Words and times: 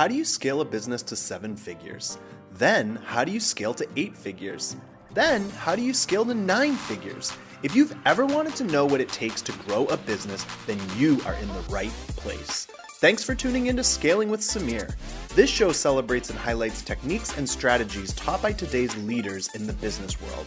How 0.00 0.08
do 0.08 0.14
you 0.14 0.24
scale 0.24 0.62
a 0.62 0.64
business 0.64 1.02
to 1.02 1.14
seven 1.14 1.54
figures? 1.54 2.16
Then, 2.52 2.96
how 3.04 3.22
do 3.22 3.32
you 3.32 3.38
scale 3.38 3.74
to 3.74 3.86
eight 3.96 4.16
figures? 4.16 4.74
Then, 5.12 5.50
how 5.50 5.76
do 5.76 5.82
you 5.82 5.92
scale 5.92 6.24
to 6.24 6.32
nine 6.32 6.74
figures? 6.74 7.34
If 7.62 7.76
you've 7.76 7.94
ever 8.06 8.24
wanted 8.24 8.56
to 8.56 8.64
know 8.64 8.86
what 8.86 9.02
it 9.02 9.10
takes 9.10 9.42
to 9.42 9.52
grow 9.52 9.84
a 9.88 9.98
business, 9.98 10.46
then 10.66 10.78
you 10.96 11.20
are 11.26 11.34
in 11.34 11.48
the 11.48 11.66
right 11.68 11.90
place. 12.16 12.66
Thanks 13.00 13.22
for 13.22 13.34
tuning 13.34 13.66
in 13.66 13.76
to 13.76 13.84
Scaling 13.84 14.30
with 14.30 14.40
Samir. 14.40 14.96
This 15.34 15.50
show 15.50 15.70
celebrates 15.70 16.30
and 16.30 16.38
highlights 16.38 16.80
techniques 16.80 17.36
and 17.36 17.46
strategies 17.46 18.14
taught 18.14 18.40
by 18.40 18.54
today's 18.54 18.96
leaders 19.04 19.54
in 19.54 19.66
the 19.66 19.74
business 19.74 20.18
world. 20.22 20.46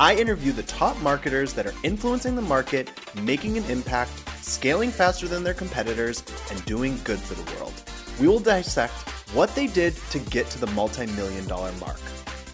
I 0.00 0.16
interview 0.16 0.50
the 0.50 0.64
top 0.64 1.00
marketers 1.02 1.52
that 1.52 1.68
are 1.68 1.74
influencing 1.84 2.34
the 2.34 2.42
market, 2.42 2.90
making 3.22 3.58
an 3.58 3.64
impact, 3.70 4.10
scaling 4.44 4.90
faster 4.90 5.28
than 5.28 5.44
their 5.44 5.54
competitors, 5.54 6.24
and 6.50 6.64
doing 6.64 6.98
good 7.04 7.20
for 7.20 7.34
the 7.34 7.54
world. 7.54 7.77
We 8.18 8.26
will 8.26 8.40
dissect 8.40 8.94
what 9.32 9.54
they 9.54 9.68
did 9.68 9.94
to 10.10 10.18
get 10.18 10.50
to 10.50 10.58
the 10.58 10.66
multi 10.68 11.06
million 11.06 11.46
dollar 11.46 11.72
mark. 11.80 12.00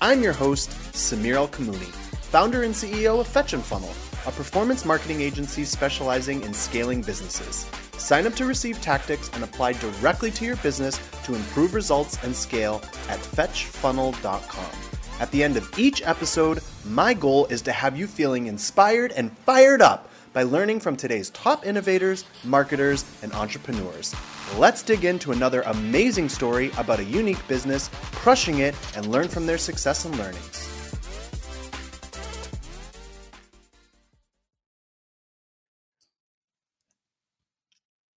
I'm 0.02 0.22
your 0.22 0.34
host, 0.34 0.70
Samir 0.92 1.36
ElKamouny, 1.36 1.90
founder 2.32 2.64
and 2.64 2.74
CEO 2.74 3.20
of 3.20 3.26
Fetch 3.26 3.54
and 3.54 3.62
Funnel, 3.62 3.94
a 4.26 4.32
performance 4.32 4.84
marketing 4.84 5.22
agency 5.22 5.64
specializing 5.64 6.42
in 6.42 6.52
scaling 6.52 7.00
businesses. 7.00 7.66
Sign 7.96 8.26
up 8.26 8.34
to 8.34 8.44
receive 8.44 8.82
tactics 8.82 9.30
and 9.32 9.42
apply 9.42 9.72
directly 9.74 10.30
to 10.32 10.44
your 10.44 10.56
business 10.56 11.00
to 11.24 11.34
improve 11.34 11.72
results 11.72 12.22
and 12.22 12.36
scale 12.36 12.82
at 13.08 13.20
fetchfunnel.com. 13.20 14.70
At 15.20 15.30
the 15.30 15.42
end 15.44 15.56
of 15.56 15.78
each 15.78 16.02
episode, 16.02 16.60
my 16.84 17.14
goal 17.14 17.46
is 17.46 17.62
to 17.62 17.72
have 17.72 17.96
you 17.96 18.06
feeling 18.06 18.48
inspired 18.48 19.12
and 19.12 19.36
fired 19.38 19.80
up 19.80 20.10
by 20.34 20.42
learning 20.42 20.80
from 20.80 20.96
today's 20.96 21.30
top 21.30 21.64
innovators, 21.64 22.24
marketers, 22.42 23.04
and 23.22 23.32
entrepreneurs. 23.32 24.14
Let's 24.56 24.82
dig 24.82 25.04
into 25.04 25.32
another 25.32 25.62
amazing 25.62 26.28
story 26.28 26.70
about 26.78 27.00
a 27.00 27.04
unique 27.04 27.44
business 27.48 27.90
crushing 28.12 28.58
it 28.60 28.76
and 28.96 29.06
learn 29.06 29.26
from 29.26 29.46
their 29.46 29.58
success 29.58 30.04
and 30.04 30.16
learnings. 30.16 30.70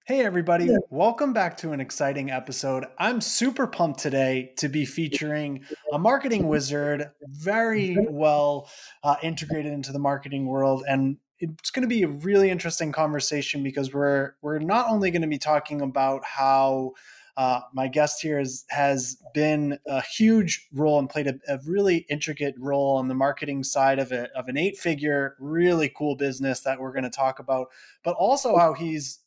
Hey, 0.05 0.23
everybody. 0.23 0.65
Yeah. 0.65 0.77
Welcome 0.89 1.33
back 1.33 1.57
to 1.57 1.71
an 1.71 1.81
exciting 1.81 2.29
episode. 2.29 2.85
I'm 2.97 3.19
super 3.19 3.65
pumped 3.65 3.99
today 3.99 4.53
to 4.57 4.69
be 4.69 4.85
featuring 4.85 5.65
a 5.91 5.97
marketing 5.97 6.47
wizard, 6.47 7.11
very 7.23 7.97
well 8.09 8.69
uh, 9.03 9.15
integrated 9.23 9.73
into 9.73 9.91
the 9.91 9.99
marketing 9.99 10.45
world. 10.45 10.83
And 10.87 11.17
it's 11.39 11.71
going 11.71 11.83
to 11.83 11.87
be 11.87 12.03
a 12.03 12.07
really 12.07 12.49
interesting 12.49 12.91
conversation 12.91 13.63
because 13.63 13.93
we're 13.93 14.33
we're 14.41 14.59
not 14.59 14.89
only 14.89 15.11
going 15.11 15.21
to 15.21 15.27
be 15.27 15.37
talking 15.37 15.81
about 15.81 16.23
how 16.23 16.93
uh, 17.37 17.59
my 17.71 17.87
guest 17.87 18.19
here 18.19 18.39
is, 18.39 18.65
has 18.69 19.21
been 19.35 19.77
a 19.85 20.01
huge 20.01 20.67
role 20.73 20.97
and 20.97 21.07
played 21.07 21.27
a, 21.27 21.35
a, 21.47 21.59
really 21.67 21.97
intricate 22.09 22.55
role 22.57 22.97
on 22.97 23.07
the 23.07 23.13
marketing 23.13 23.63
side 23.63 23.99
of 23.99 24.11
it 24.11 24.31
of 24.35 24.47
an 24.47 24.57
eight 24.57 24.75
figure 24.75 25.35
really 25.39 25.93
cool 25.95 26.15
business 26.15 26.61
that 26.61 26.79
we're 26.79 26.91
going 26.91 27.03
to 27.03 27.11
talk 27.11 27.37
about 27.37 27.67
but 28.03 28.15
also 28.15 28.57
how 28.57 28.73
he's 28.73 29.19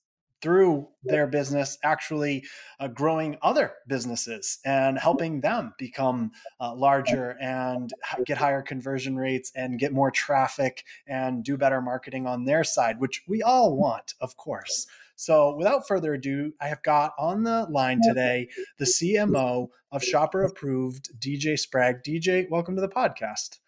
through 0.42 0.88
their 1.04 1.26
business 1.26 1.78
actually 1.82 2.44
uh, 2.78 2.88
growing 2.88 3.36
other 3.42 3.72
businesses 3.86 4.58
and 4.64 4.98
helping 4.98 5.40
them 5.40 5.74
become 5.78 6.30
uh, 6.60 6.74
larger 6.74 7.36
and 7.40 7.92
get 8.24 8.38
higher 8.38 8.62
conversion 8.62 9.16
rates 9.16 9.52
and 9.54 9.78
get 9.78 9.92
more 9.92 10.10
traffic 10.10 10.84
and 11.06 11.44
do 11.44 11.56
better 11.56 11.80
marketing 11.80 12.26
on 12.26 12.44
their 12.44 12.64
side 12.64 13.00
which 13.00 13.22
we 13.28 13.42
all 13.42 13.76
want 13.76 14.14
of 14.20 14.36
course. 14.36 14.86
So 15.16 15.54
without 15.56 15.86
further 15.86 16.14
ado 16.14 16.52
i 16.60 16.68
have 16.68 16.82
got 16.82 17.12
on 17.18 17.42
the 17.42 17.66
line 17.70 18.00
today 18.02 18.48
the 18.78 18.86
cmo 18.86 19.68
of 19.92 20.02
shopper 20.02 20.44
approved 20.44 21.10
dj 21.20 21.58
sprague. 21.58 22.02
Dj 22.02 22.48
welcome 22.48 22.76
to 22.76 22.80
the 22.80 22.88
podcast. 22.88 23.58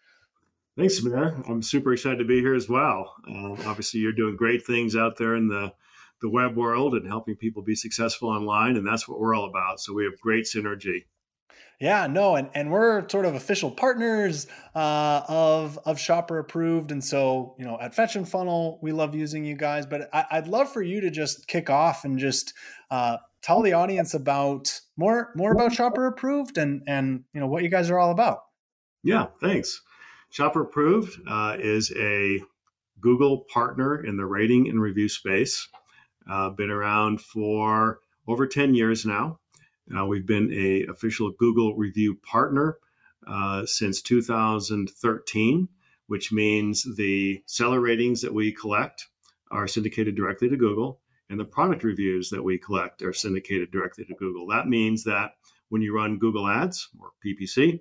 Thanks, 0.75 1.03
man. 1.03 1.43
I'm 1.47 1.61
super 1.61 1.93
excited 1.93 2.17
to 2.17 2.25
be 2.25 2.39
here 2.39 2.55
as 2.55 2.67
well. 2.67 3.13
Uh, 3.29 3.51
obviously, 3.69 3.99
you're 3.99 4.11
doing 4.11 4.35
great 4.35 4.65
things 4.65 4.95
out 4.95 5.17
there 5.17 5.35
in 5.35 5.47
the 5.47 5.71
the 6.23 6.29
web 6.29 6.55
world 6.55 6.93
and 6.93 7.05
helping 7.05 7.35
people 7.35 7.61
be 7.61 7.75
successful 7.75 8.29
online. 8.29 8.77
And 8.77 8.87
that's 8.87 9.07
what 9.07 9.19
we're 9.19 9.35
all 9.35 9.45
about. 9.45 9.81
So 9.81 9.93
we 9.93 10.05
have 10.05 10.19
great 10.21 10.45
synergy. 10.45 11.03
Yeah, 11.81 12.07
no, 12.07 12.37
and, 12.37 12.49
and 12.53 12.71
we're 12.71 13.07
sort 13.09 13.25
of 13.25 13.35
official 13.35 13.69
partners 13.69 14.47
uh, 14.73 15.23
of 15.27 15.77
of 15.85 15.99
Shopper 15.99 16.37
Approved, 16.37 16.91
and 16.91 17.03
so 17.03 17.55
you 17.57 17.65
know 17.65 17.77
at 17.81 17.93
Fetch 17.93 18.15
and 18.15 18.29
Funnel 18.29 18.79
we 18.81 18.93
love 18.93 19.15
using 19.15 19.43
you 19.43 19.57
guys. 19.57 19.85
But 19.85 20.07
I, 20.13 20.39
would 20.39 20.47
love 20.47 20.71
for 20.71 20.81
you 20.81 21.01
to 21.01 21.09
just 21.09 21.47
kick 21.47 21.69
off 21.69 22.05
and 22.05 22.17
just 22.17 22.53
uh, 22.89 23.17
tell 23.41 23.61
the 23.61 23.73
audience 23.73 24.13
about 24.13 24.79
more 24.95 25.33
more 25.35 25.51
about 25.51 25.73
Shopper 25.73 26.05
Approved 26.05 26.57
and 26.57 26.83
and 26.87 27.25
you 27.33 27.41
know 27.41 27.47
what 27.47 27.63
you 27.63 27.69
guys 27.69 27.89
are 27.89 27.99
all 27.99 28.11
about. 28.11 28.43
Yeah, 29.03 29.25
thanks. 29.41 29.81
Shopper 30.29 30.61
Approved 30.61 31.19
uh, 31.27 31.57
is 31.59 31.91
a 31.97 32.39
Google 33.01 33.45
partner 33.51 34.05
in 34.05 34.15
the 34.15 34.25
rating 34.25 34.69
and 34.69 34.79
review 34.79 35.09
space. 35.09 35.67
Uh, 36.29 36.49
been 36.49 36.69
around 36.69 37.21
for 37.21 37.99
over 38.27 38.47
10 38.47 38.75
years 38.75 39.05
now. 39.05 39.39
Uh, 39.95 40.05
we've 40.05 40.25
been 40.25 40.51
a 40.53 40.85
official 40.89 41.31
Google 41.31 41.75
review 41.75 42.15
partner 42.23 42.77
uh, 43.27 43.65
since 43.65 44.01
2013, 44.01 45.67
which 46.07 46.31
means 46.31 46.85
the 46.95 47.43
seller 47.45 47.79
ratings 47.79 48.21
that 48.21 48.33
we 48.33 48.53
collect 48.53 49.07
are 49.51 49.67
syndicated 49.67 50.15
directly 50.15 50.49
to 50.49 50.57
Google, 50.57 50.99
and 51.29 51.39
the 51.39 51.45
product 51.45 51.83
reviews 51.83 52.29
that 52.29 52.43
we 52.43 52.57
collect 52.57 53.01
are 53.01 53.13
syndicated 53.13 53.71
directly 53.71 54.05
to 54.05 54.15
Google. 54.15 54.47
That 54.47 54.67
means 54.67 55.03
that 55.03 55.31
when 55.69 55.81
you 55.81 55.95
run 55.95 56.19
Google 56.19 56.47
Ads 56.47 56.89
or 56.99 57.11
PPC, 57.25 57.79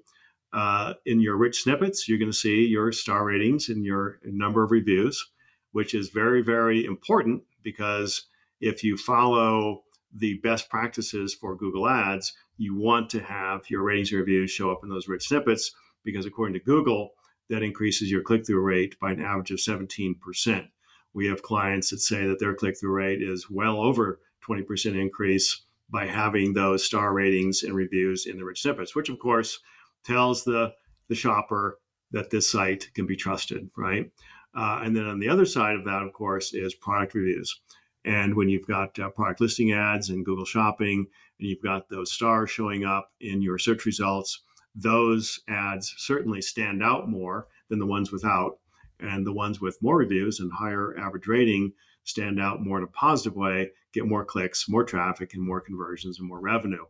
uh, 0.52 0.94
in 1.06 1.20
your 1.20 1.36
rich 1.36 1.62
snippets, 1.62 2.08
you're 2.08 2.18
going 2.18 2.30
to 2.30 2.36
see 2.36 2.66
your 2.66 2.92
star 2.92 3.24
ratings 3.24 3.68
and 3.68 3.84
your 3.84 4.18
number 4.24 4.62
of 4.62 4.70
reviews, 4.70 5.30
which 5.72 5.94
is 5.94 6.10
very, 6.10 6.42
very 6.42 6.84
important 6.84 7.42
because 7.62 8.26
if 8.62 8.84
you 8.84 8.96
follow 8.96 9.82
the 10.14 10.38
best 10.42 10.70
practices 10.70 11.34
for 11.34 11.56
Google 11.56 11.88
Ads, 11.88 12.32
you 12.56 12.76
want 12.76 13.10
to 13.10 13.20
have 13.20 13.68
your 13.68 13.82
ratings 13.82 14.12
and 14.12 14.20
reviews 14.20 14.50
show 14.50 14.70
up 14.70 14.84
in 14.84 14.88
those 14.88 15.08
rich 15.08 15.26
snippets 15.26 15.72
because 16.04 16.26
according 16.26 16.54
to 16.54 16.64
Google, 16.64 17.10
that 17.50 17.62
increases 17.62 18.10
your 18.10 18.22
click 18.22 18.46
through 18.46 18.60
rate 18.60 18.98
by 19.00 19.10
an 19.10 19.20
average 19.20 19.50
of 19.50 19.58
17%. 19.58 20.68
We 21.12 21.26
have 21.26 21.42
clients 21.42 21.90
that 21.90 21.98
say 21.98 22.26
that 22.26 22.38
their 22.38 22.54
click 22.54 22.78
through 22.78 22.92
rate 22.92 23.20
is 23.20 23.50
well 23.50 23.80
over 23.80 24.20
20% 24.48 24.98
increase 24.98 25.64
by 25.90 26.06
having 26.06 26.52
those 26.52 26.84
star 26.84 27.12
ratings 27.12 27.64
and 27.64 27.74
reviews 27.74 28.26
in 28.26 28.38
the 28.38 28.44
rich 28.44 28.62
snippets, 28.62 28.94
which 28.94 29.08
of 29.08 29.18
course 29.18 29.58
tells 30.04 30.44
the, 30.44 30.72
the 31.08 31.14
shopper 31.14 31.78
that 32.12 32.30
this 32.30 32.50
site 32.50 32.88
can 32.94 33.06
be 33.06 33.16
trusted, 33.16 33.68
right? 33.76 34.10
Uh, 34.54 34.80
and 34.84 34.94
then 34.94 35.06
on 35.06 35.18
the 35.18 35.28
other 35.28 35.46
side 35.46 35.74
of 35.74 35.84
that, 35.84 36.02
of 36.02 36.12
course, 36.12 36.54
is 36.54 36.74
product 36.74 37.14
reviews. 37.14 37.60
And 38.04 38.34
when 38.34 38.48
you've 38.48 38.66
got 38.66 38.98
uh, 38.98 39.10
product 39.10 39.40
listing 39.40 39.72
ads 39.72 40.10
and 40.10 40.24
Google 40.24 40.44
Shopping, 40.44 41.06
and 41.38 41.48
you've 41.48 41.62
got 41.62 41.88
those 41.88 42.12
stars 42.12 42.50
showing 42.50 42.84
up 42.84 43.10
in 43.20 43.42
your 43.42 43.58
search 43.58 43.84
results, 43.86 44.42
those 44.74 45.40
ads 45.48 45.94
certainly 45.98 46.42
stand 46.42 46.82
out 46.82 47.08
more 47.08 47.46
than 47.68 47.78
the 47.78 47.86
ones 47.86 48.10
without. 48.10 48.58
And 48.98 49.26
the 49.26 49.32
ones 49.32 49.60
with 49.60 49.82
more 49.82 49.96
reviews 49.98 50.40
and 50.40 50.52
higher 50.52 50.96
average 50.98 51.26
rating 51.26 51.72
stand 52.04 52.40
out 52.40 52.62
more 52.62 52.78
in 52.78 52.84
a 52.84 52.88
positive 52.88 53.36
way, 53.36 53.70
get 53.92 54.06
more 54.06 54.24
clicks, 54.24 54.68
more 54.68 54.84
traffic, 54.84 55.34
and 55.34 55.42
more 55.42 55.60
conversions 55.60 56.18
and 56.18 56.28
more 56.28 56.40
revenue. 56.40 56.84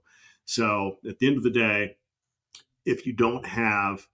So 0.45 0.99
at 1.09 1.19
the 1.19 1.27
end 1.27 1.37
of 1.37 1.43
the 1.43 1.51
day, 1.51 1.97
if 2.85 3.07
you 3.07 3.13
don't 3.13 3.47
have 3.47 4.07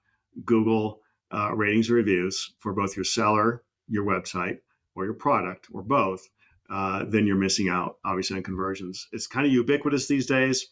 Google 0.44 1.00
uh, 1.32 1.54
ratings 1.54 1.90
or 1.90 1.94
reviews 1.94 2.54
for 2.58 2.72
both 2.72 2.96
your 2.96 3.04
seller, 3.04 3.62
your 3.88 4.04
website, 4.04 4.58
or 4.94 5.04
your 5.04 5.14
product, 5.14 5.68
or 5.72 5.82
both, 5.82 6.28
uh, 6.70 7.04
then 7.08 7.26
you're 7.26 7.36
missing 7.36 7.68
out, 7.68 7.96
obviously, 8.04 8.36
on 8.36 8.42
conversions. 8.42 9.08
It's 9.12 9.26
kind 9.26 9.46
of 9.46 9.52
ubiquitous 9.52 10.06
these 10.06 10.26
days. 10.26 10.68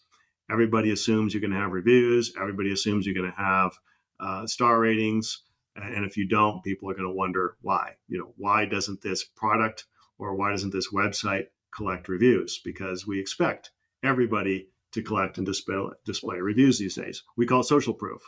Everybody 0.50 0.90
assumes 0.90 1.32
you're 1.32 1.40
going 1.40 1.52
to 1.52 1.58
have 1.58 1.72
reviews. 1.72 2.32
Everybody 2.40 2.72
assumes 2.72 3.06
you're 3.06 3.14
going 3.14 3.30
to 3.30 3.36
have 3.36 3.72
uh, 4.20 4.46
star 4.46 4.80
ratings. 4.80 5.42
And 5.76 6.04
if 6.04 6.16
you 6.16 6.26
don't, 6.28 6.62
people 6.62 6.90
are 6.90 6.94
going 6.94 7.08
to 7.08 7.14
wonder 7.14 7.56
why. 7.60 7.94
You 8.08 8.18
know, 8.18 8.32
why 8.36 8.64
doesn't 8.64 9.02
this 9.02 9.24
product 9.24 9.84
or 10.18 10.34
why 10.34 10.50
doesn't 10.50 10.72
this 10.72 10.92
website 10.92 11.46
collect 11.74 12.08
reviews? 12.08 12.60
Because 12.64 13.06
we 13.06 13.20
expect 13.20 13.70
everybody 14.02 14.68
to 14.92 15.02
collect 15.02 15.36
and 15.36 15.46
display, 15.46 15.84
display 16.04 16.38
reviews 16.38 16.78
these 16.78 16.94
days. 16.94 17.22
We 17.36 17.46
call 17.46 17.60
it 17.60 17.64
social 17.64 17.92
proof. 17.92 18.22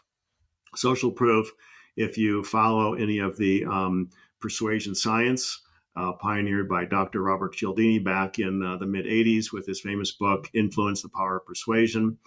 Social 0.75 1.11
proof, 1.11 1.51
if 1.97 2.19
you 2.19 2.45
follow 2.45 2.95
any 2.95 3.19
of 3.19 3.39
the 3.39 3.65
um, 3.65 4.11
persuasion 4.41 4.95
science, 4.95 5.63
uh, 5.97 6.13
pioneered 6.13 6.69
by 6.69 6.85
Dr. 6.85 7.23
Robert 7.23 7.55
Cialdini 7.55 7.99
back 7.99 8.39
in 8.39 8.63
uh, 8.63 8.77
the 8.77 8.87
mid 8.87 9.07
80s 9.07 9.53
with 9.53 9.67
his 9.67 9.81
famous 9.81 10.13
book, 10.13 10.49
Influence 10.55 11.03
the 11.03 11.09
Power 11.09 11.39
of 11.39 11.47
Persuasion. 11.47 12.19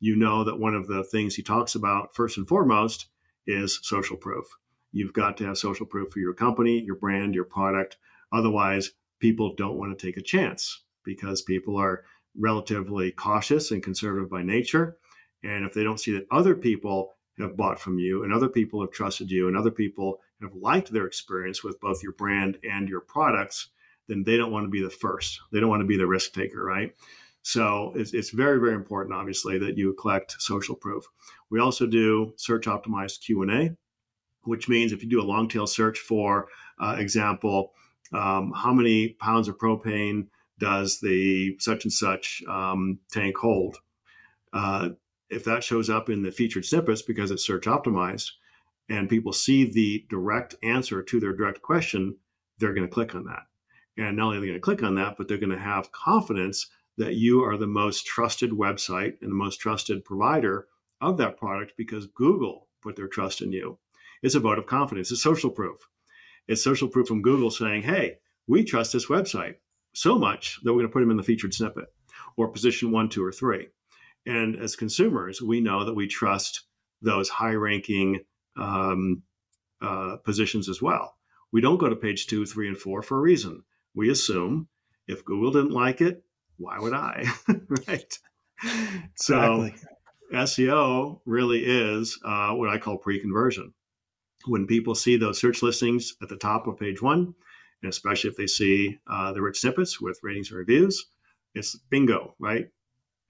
You 0.00 0.16
know 0.16 0.44
that 0.44 0.58
one 0.58 0.74
of 0.74 0.86
the 0.86 1.04
things 1.04 1.34
he 1.34 1.42
talks 1.42 1.74
about, 1.74 2.14
first 2.14 2.36
and 2.36 2.46
foremost, 2.46 3.06
is 3.46 3.80
social 3.82 4.16
proof. 4.16 4.46
You've 4.92 5.12
got 5.12 5.36
to 5.38 5.46
have 5.46 5.58
social 5.58 5.86
proof 5.86 6.12
for 6.12 6.20
your 6.20 6.34
company, 6.34 6.80
your 6.80 6.96
brand, 6.96 7.34
your 7.34 7.44
product. 7.44 7.96
Otherwise, 8.32 8.92
people 9.18 9.54
don't 9.54 9.78
want 9.78 9.96
to 9.96 10.06
take 10.06 10.16
a 10.16 10.22
chance 10.22 10.82
because 11.04 11.42
people 11.42 11.76
are 11.76 12.04
relatively 12.38 13.10
cautious 13.10 13.70
and 13.70 13.82
conservative 13.82 14.30
by 14.30 14.42
nature. 14.42 14.96
And 15.42 15.64
if 15.64 15.74
they 15.74 15.84
don't 15.84 16.00
see 16.00 16.12
that 16.12 16.26
other 16.30 16.54
people 16.54 17.14
have 17.38 17.56
bought 17.56 17.80
from 17.80 17.98
you 17.98 18.22
and 18.22 18.32
other 18.32 18.48
people 18.48 18.80
have 18.80 18.92
trusted 18.92 19.30
you 19.30 19.48
and 19.48 19.56
other 19.56 19.70
people 19.70 20.20
have 20.42 20.54
liked 20.54 20.92
their 20.92 21.06
experience 21.06 21.62
with 21.62 21.80
both 21.80 22.02
your 22.02 22.12
brand 22.12 22.58
and 22.68 22.88
your 22.88 23.00
products, 23.00 23.68
then 24.08 24.22
they 24.22 24.36
don't 24.36 24.52
want 24.52 24.64
to 24.64 24.70
be 24.70 24.82
the 24.82 24.90
first. 24.90 25.40
They 25.52 25.60
don't 25.60 25.70
want 25.70 25.80
to 25.80 25.86
be 25.86 25.96
the 25.96 26.06
risk 26.06 26.32
taker, 26.32 26.64
right? 26.64 26.94
So 27.42 27.92
it's, 27.94 28.14
it's 28.14 28.30
very, 28.30 28.58
very 28.58 28.74
important, 28.74 29.14
obviously, 29.14 29.58
that 29.58 29.76
you 29.76 29.94
collect 29.94 30.36
social 30.40 30.74
proof. 30.74 31.04
We 31.50 31.60
also 31.60 31.86
do 31.86 32.32
search 32.36 32.66
optimized 32.66 33.20
Q&A, 33.20 33.76
which 34.44 34.68
means 34.68 34.92
if 34.92 35.02
you 35.02 35.10
do 35.10 35.20
a 35.20 35.22
long 35.24 35.48
tail 35.48 35.66
search 35.66 35.98
for 35.98 36.48
uh, 36.80 36.96
example, 36.98 37.72
um, 38.12 38.52
how 38.54 38.72
many 38.72 39.10
pounds 39.20 39.48
of 39.48 39.58
propane 39.58 40.26
does 40.58 41.00
the 41.00 41.56
such 41.58 41.84
and 41.84 41.92
such 41.92 42.42
um, 42.48 42.98
tank 43.12 43.36
hold? 43.36 43.76
Uh, 44.52 44.90
if 45.30 45.44
that 45.44 45.64
shows 45.64 45.90
up 45.90 46.08
in 46.08 46.22
the 46.22 46.30
featured 46.30 46.64
snippets 46.64 47.02
because 47.02 47.30
it's 47.30 47.46
search 47.46 47.64
optimized 47.64 48.30
and 48.88 49.08
people 49.08 49.32
see 49.32 49.70
the 49.70 50.04
direct 50.08 50.54
answer 50.62 51.02
to 51.02 51.20
their 51.20 51.32
direct 51.32 51.62
question, 51.62 52.16
they're 52.58 52.74
going 52.74 52.86
to 52.86 52.92
click 52.92 53.14
on 53.14 53.24
that. 53.24 53.42
And 53.96 54.16
not 54.16 54.26
only 54.26 54.38
are 54.38 54.40
they 54.40 54.46
going 54.48 54.58
to 54.58 54.60
click 54.60 54.82
on 54.82 54.96
that, 54.96 55.16
but 55.16 55.28
they're 55.28 55.38
going 55.38 55.50
to 55.50 55.58
have 55.58 55.92
confidence 55.92 56.68
that 56.96 57.14
you 57.14 57.42
are 57.42 57.56
the 57.56 57.66
most 57.66 58.06
trusted 58.06 58.50
website 58.50 59.14
and 59.20 59.30
the 59.30 59.36
most 59.36 59.58
trusted 59.58 60.04
provider 60.04 60.66
of 61.00 61.16
that 61.18 61.36
product 61.36 61.72
because 61.76 62.06
Google 62.06 62.68
put 62.82 62.96
their 62.96 63.08
trust 63.08 63.40
in 63.40 63.52
you. 63.52 63.78
It's 64.22 64.34
a 64.34 64.40
vote 64.40 64.58
of 64.58 64.66
confidence. 64.66 65.10
It's 65.10 65.22
social 65.22 65.50
proof. 65.50 65.88
It's 66.46 66.62
social 66.62 66.88
proof 66.88 67.08
from 67.08 67.22
Google 67.22 67.50
saying, 67.50 67.82
hey, 67.82 68.18
we 68.46 68.64
trust 68.64 68.92
this 68.92 69.06
website 69.06 69.56
so 69.92 70.18
much 70.18 70.60
that 70.62 70.72
we're 70.72 70.80
going 70.80 70.88
to 70.88 70.92
put 70.92 71.00
them 71.00 71.10
in 71.10 71.16
the 71.16 71.22
featured 71.22 71.54
snippet 71.54 71.86
or 72.36 72.48
position 72.48 72.90
one, 72.90 73.08
two, 73.08 73.24
or 73.24 73.32
three. 73.32 73.68
And 74.26 74.56
as 74.56 74.76
consumers, 74.76 75.40
we 75.42 75.60
know 75.60 75.84
that 75.84 75.94
we 75.94 76.06
trust 76.06 76.62
those 77.02 77.28
high 77.28 77.52
ranking 77.52 78.20
um, 78.56 79.22
uh, 79.80 80.16
positions 80.24 80.68
as 80.68 80.80
well. 80.80 81.16
We 81.52 81.60
don't 81.60 81.78
go 81.78 81.88
to 81.88 81.96
page 81.96 82.26
two, 82.26 82.46
three, 82.46 82.68
and 82.68 82.76
four 82.76 83.02
for 83.02 83.18
a 83.18 83.20
reason. 83.20 83.62
We 83.94 84.10
assume 84.10 84.68
if 85.06 85.24
Google 85.24 85.52
didn't 85.52 85.72
like 85.72 86.00
it, 86.00 86.24
why 86.56 86.78
would 86.78 86.94
I? 86.94 87.26
right. 87.88 88.18
So 89.16 89.62
exactly. 89.62 89.88
SEO 90.32 91.20
really 91.26 91.64
is 91.64 92.18
uh, 92.24 92.52
what 92.52 92.70
I 92.70 92.78
call 92.78 92.98
pre 92.98 93.20
conversion. 93.20 93.72
When 94.46 94.66
people 94.66 94.94
see 94.94 95.16
those 95.16 95.40
search 95.40 95.62
listings 95.62 96.14
at 96.22 96.28
the 96.28 96.36
top 96.36 96.66
of 96.66 96.78
page 96.78 97.00
one, 97.00 97.34
and 97.82 97.90
especially 97.90 98.30
if 98.30 98.36
they 98.36 98.46
see 98.46 98.98
uh, 99.06 99.32
the 99.32 99.42
rich 99.42 99.60
snippets 99.60 100.00
with 100.00 100.18
ratings 100.22 100.50
and 100.50 100.58
reviews, 100.58 101.06
it's 101.54 101.76
bingo, 101.90 102.34
right? 102.38 102.68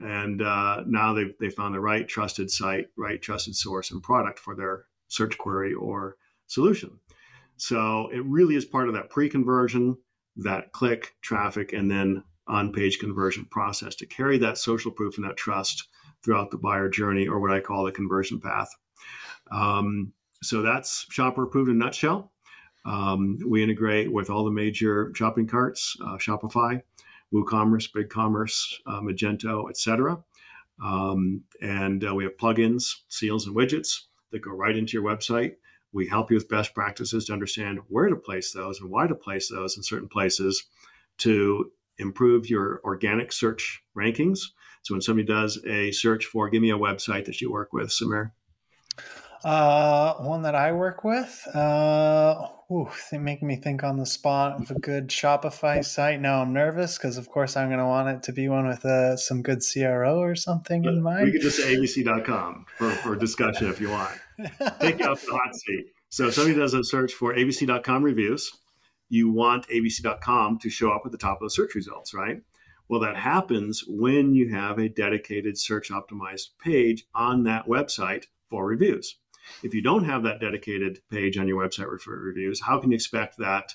And 0.01 0.43
uh, 0.43 0.83
now 0.87 1.13
they've, 1.13 1.35
they 1.39 1.51
found 1.51 1.75
the 1.75 1.81
right 1.81 2.07
trusted 2.07 2.51
site, 2.51 2.87
right 2.97 3.21
trusted 3.21 3.55
source 3.55 3.91
and 3.91 4.03
product 4.03 4.39
for 4.39 4.57
their 4.57 4.87
search 5.09 5.37
query 5.39 5.75
or 5.75 6.17
solution. 6.47 6.99
So 7.57 8.09
it 8.13 8.25
really 8.25 8.57
is 8.57 8.65
part 8.65 8.89
of 8.89 8.95
that 8.95 9.11
pre 9.11 9.29
conversion, 9.29 9.97
that 10.37 10.73
click 10.73 11.15
traffic, 11.23 11.73
and 11.73 11.91
then 11.91 12.25
on 12.47 12.73
page 12.73 12.99
conversion 12.99 13.47
process 13.51 13.95
to 13.97 14.07
carry 14.07 14.39
that 14.39 14.59
social 14.59 14.91
proof 14.91 15.17
and 15.17 15.27
that 15.27 15.37
trust 15.37 15.89
throughout 16.23 16.51
the 16.51 16.59
buyer 16.59 16.89
journey 16.89 17.27
or 17.27 17.41
what 17.41 17.53
I 17.53 17.61
call 17.61 17.85
the 17.85 17.93
conversion 17.93 18.41
path. 18.41 18.69
Um, 19.51 20.13
so 20.43 20.63
that's 20.63 21.07
Shopper 21.11 21.45
Approved 21.45 21.71
in 21.71 21.77
a 21.77 21.79
nutshell. 21.85 22.33
Um, 22.85 23.39
we 23.47 23.63
integrate 23.63 24.13
with 24.13 24.29
all 24.29 24.45
the 24.45 24.51
major 24.51 25.11
shopping 25.15 25.47
carts, 25.47 25.97
uh, 26.03 26.17
Shopify, 26.17 26.83
WooCommerce, 27.33 27.91
BigCommerce, 27.93 28.75
uh, 28.87 29.01
Magento, 29.01 29.71
etc. 29.71 30.23
Um, 30.83 31.43
and 31.63 32.07
uh, 32.07 32.15
we 32.15 32.25
have 32.25 32.37
plugins, 32.37 32.95
seals, 33.09 33.47
and 33.47 33.57
widgets 33.57 34.03
that 34.35 34.43
go 34.43 34.51
right 34.51 34.77
into 34.77 34.93
your 34.93 35.05
website. 35.05 35.53
We 35.93 36.09
help 36.09 36.31
you 36.31 36.37
with 36.37 36.49
best 36.49 36.75
practices 36.75 37.27
to 37.27 37.33
understand 37.33 37.79
where 37.89 38.09
to 38.09 38.17
place 38.17 38.53
those 38.53 38.81
and 38.81 38.91
why 38.91 39.07
to 39.07 39.15
place 39.15 39.49
those 39.49 39.77
in 39.77 39.83
certain 39.83 40.09
places 40.09 40.65
to 41.19 41.71
improve 41.99 42.51
your 42.51 42.81
organic 42.85 43.33
search 43.33 43.83
rankings. 43.97 44.41
So 44.83 44.95
when 44.95 45.01
somebody 45.01 45.27
does 45.27 45.65
a 45.67 45.93
search 45.93 46.27
for, 46.27 46.51
give 46.51 46.61
me 46.61 46.73
a 46.73 46.79
website 46.79 47.25
that 47.27 47.41
you 47.41 47.51
work 47.51 47.73
with, 47.73 47.89
Samir. 47.89 48.33
Uh, 49.45 50.15
one 50.21 50.43
that 50.43 50.55
I 50.55 50.73
work 50.73 51.05
with. 51.05 51.47
Uh, 51.55 52.49
ooh, 52.73 52.89
they 53.11 53.19
make 53.19 53.43
me 53.43 53.57
think 53.57 53.85
on 53.85 53.99
the 53.99 54.07
spot 54.07 54.59
of 54.59 54.71
a 54.71 54.81
good 54.81 55.09
Shopify 55.09 55.85
site. 55.85 56.21
Now 56.21 56.41
I'm 56.41 56.55
nervous 56.55 56.97
because, 56.97 57.19
of 57.19 57.29
course, 57.29 57.55
I'm 57.55 57.69
going 57.69 57.79
to 57.79 57.85
want 57.85 58.09
it 58.09 58.23
to 58.23 58.33
be 58.33 58.49
one 58.49 58.67
with 58.67 58.85
uh, 58.87 59.19
some 59.19 59.43
good 59.43 59.61
CRO 59.61 60.19
or 60.19 60.35
something 60.35 60.85
in 60.87 61.03
mind. 61.03 61.27
We 61.27 61.33
could 61.33 61.43
just 61.43 61.59
say 61.59 61.77
abc.com 61.77 62.65
for, 62.79 62.91
for 62.91 63.17
discussion 63.17 63.69
if 63.69 63.81
you 63.83 63.91
want. 63.91 64.13
Take 64.81 65.01
you 65.01 65.07
off 65.07 65.21
the 65.21 65.33
hot 65.33 65.55
seat. 65.55 65.87
So 66.09 66.29
if 66.29 66.35
somebody 66.35 66.59
does 66.59 66.73
a 66.73 66.83
search 66.83 67.13
for 67.13 67.35
abc.com 67.35 68.03
reviews, 68.03 68.51
you 69.11 69.31
want 69.31 69.69
abc.com 69.69 70.59
to 70.61 70.71
show 70.71 70.91
up 70.91 71.03
at 71.05 71.13
the 71.13 71.19
top 71.19 71.43
of 71.43 71.47
the 71.47 71.51
search 71.51 71.75
results, 71.75 72.15
right? 72.15 72.41
Well, 72.89 73.01
that 73.01 73.17
happens 73.17 73.85
when 73.87 74.35
you 74.35 74.55
have 74.55 74.79
a 74.79 74.89
dedicated 74.89 75.59
search 75.59 75.91
optimized 75.91 76.49
page 76.63 77.05
on 77.15 77.45
that 77.45 77.67
website 77.67 78.25
for 78.49 78.67
reviews. 78.67 79.17
If 79.63 79.75
you 79.75 79.83
don't 79.83 80.05
have 80.05 80.23
that 80.23 80.41
dedicated 80.41 81.01
page 81.11 81.37
on 81.39 81.49
your 81.49 81.63
website 81.63 82.01
for 82.01 82.19
reviews, 82.19 82.61
how 82.61 82.79
can 82.81 82.91
you 82.91 82.95
expect 82.95 83.39
that 83.39 83.75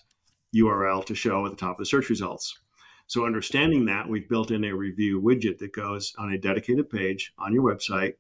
URL 0.55 1.05
to 1.05 1.15
show 1.15 1.45
at 1.45 1.51
the 1.51 1.57
top 1.57 1.73
of 1.73 1.77
the 1.79 1.85
search 1.85 2.09
results? 2.09 2.59
So, 3.07 3.25
understanding 3.25 3.85
that, 3.85 4.07
we've 4.07 4.29
built 4.29 4.51
in 4.51 4.63
a 4.63 4.75
review 4.75 5.19
widget 5.21 5.57
that 5.59 5.73
goes 5.73 6.13
on 6.17 6.31
a 6.31 6.37
dedicated 6.37 6.89
page 6.89 7.33
on 7.39 7.53
your 7.53 7.63
website. 7.63 8.13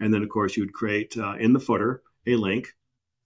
And 0.00 0.14
then, 0.14 0.22
of 0.22 0.28
course, 0.28 0.56
you 0.56 0.62
would 0.62 0.72
create 0.72 1.16
uh, 1.16 1.34
in 1.38 1.52
the 1.52 1.60
footer 1.60 2.02
a 2.26 2.36
link 2.36 2.74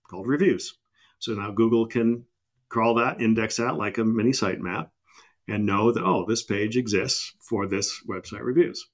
called 0.08 0.26
reviews. 0.26 0.78
So 1.18 1.34
now 1.34 1.50
Google 1.50 1.86
can 1.86 2.24
crawl 2.68 2.94
that, 2.94 3.20
index 3.20 3.56
that 3.56 3.76
like 3.76 3.98
a 3.98 4.04
mini 4.04 4.30
sitemap, 4.30 4.90
and 5.48 5.66
know 5.66 5.92
that, 5.92 6.02
oh, 6.02 6.24
this 6.26 6.42
page 6.42 6.76
exists 6.76 7.34
for 7.40 7.66
this 7.66 8.02
website 8.08 8.42
reviews. 8.42 8.88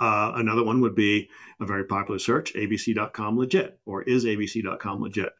Uh, 0.00 0.32
another 0.34 0.64
one 0.64 0.80
would 0.80 0.94
be 0.94 1.28
a 1.60 1.66
very 1.66 1.84
popular 1.84 2.18
search 2.18 2.54
abc.com 2.54 3.38
legit, 3.38 3.78
or 3.84 4.02
is 4.02 4.24
abc.com 4.24 5.00
legit, 5.00 5.32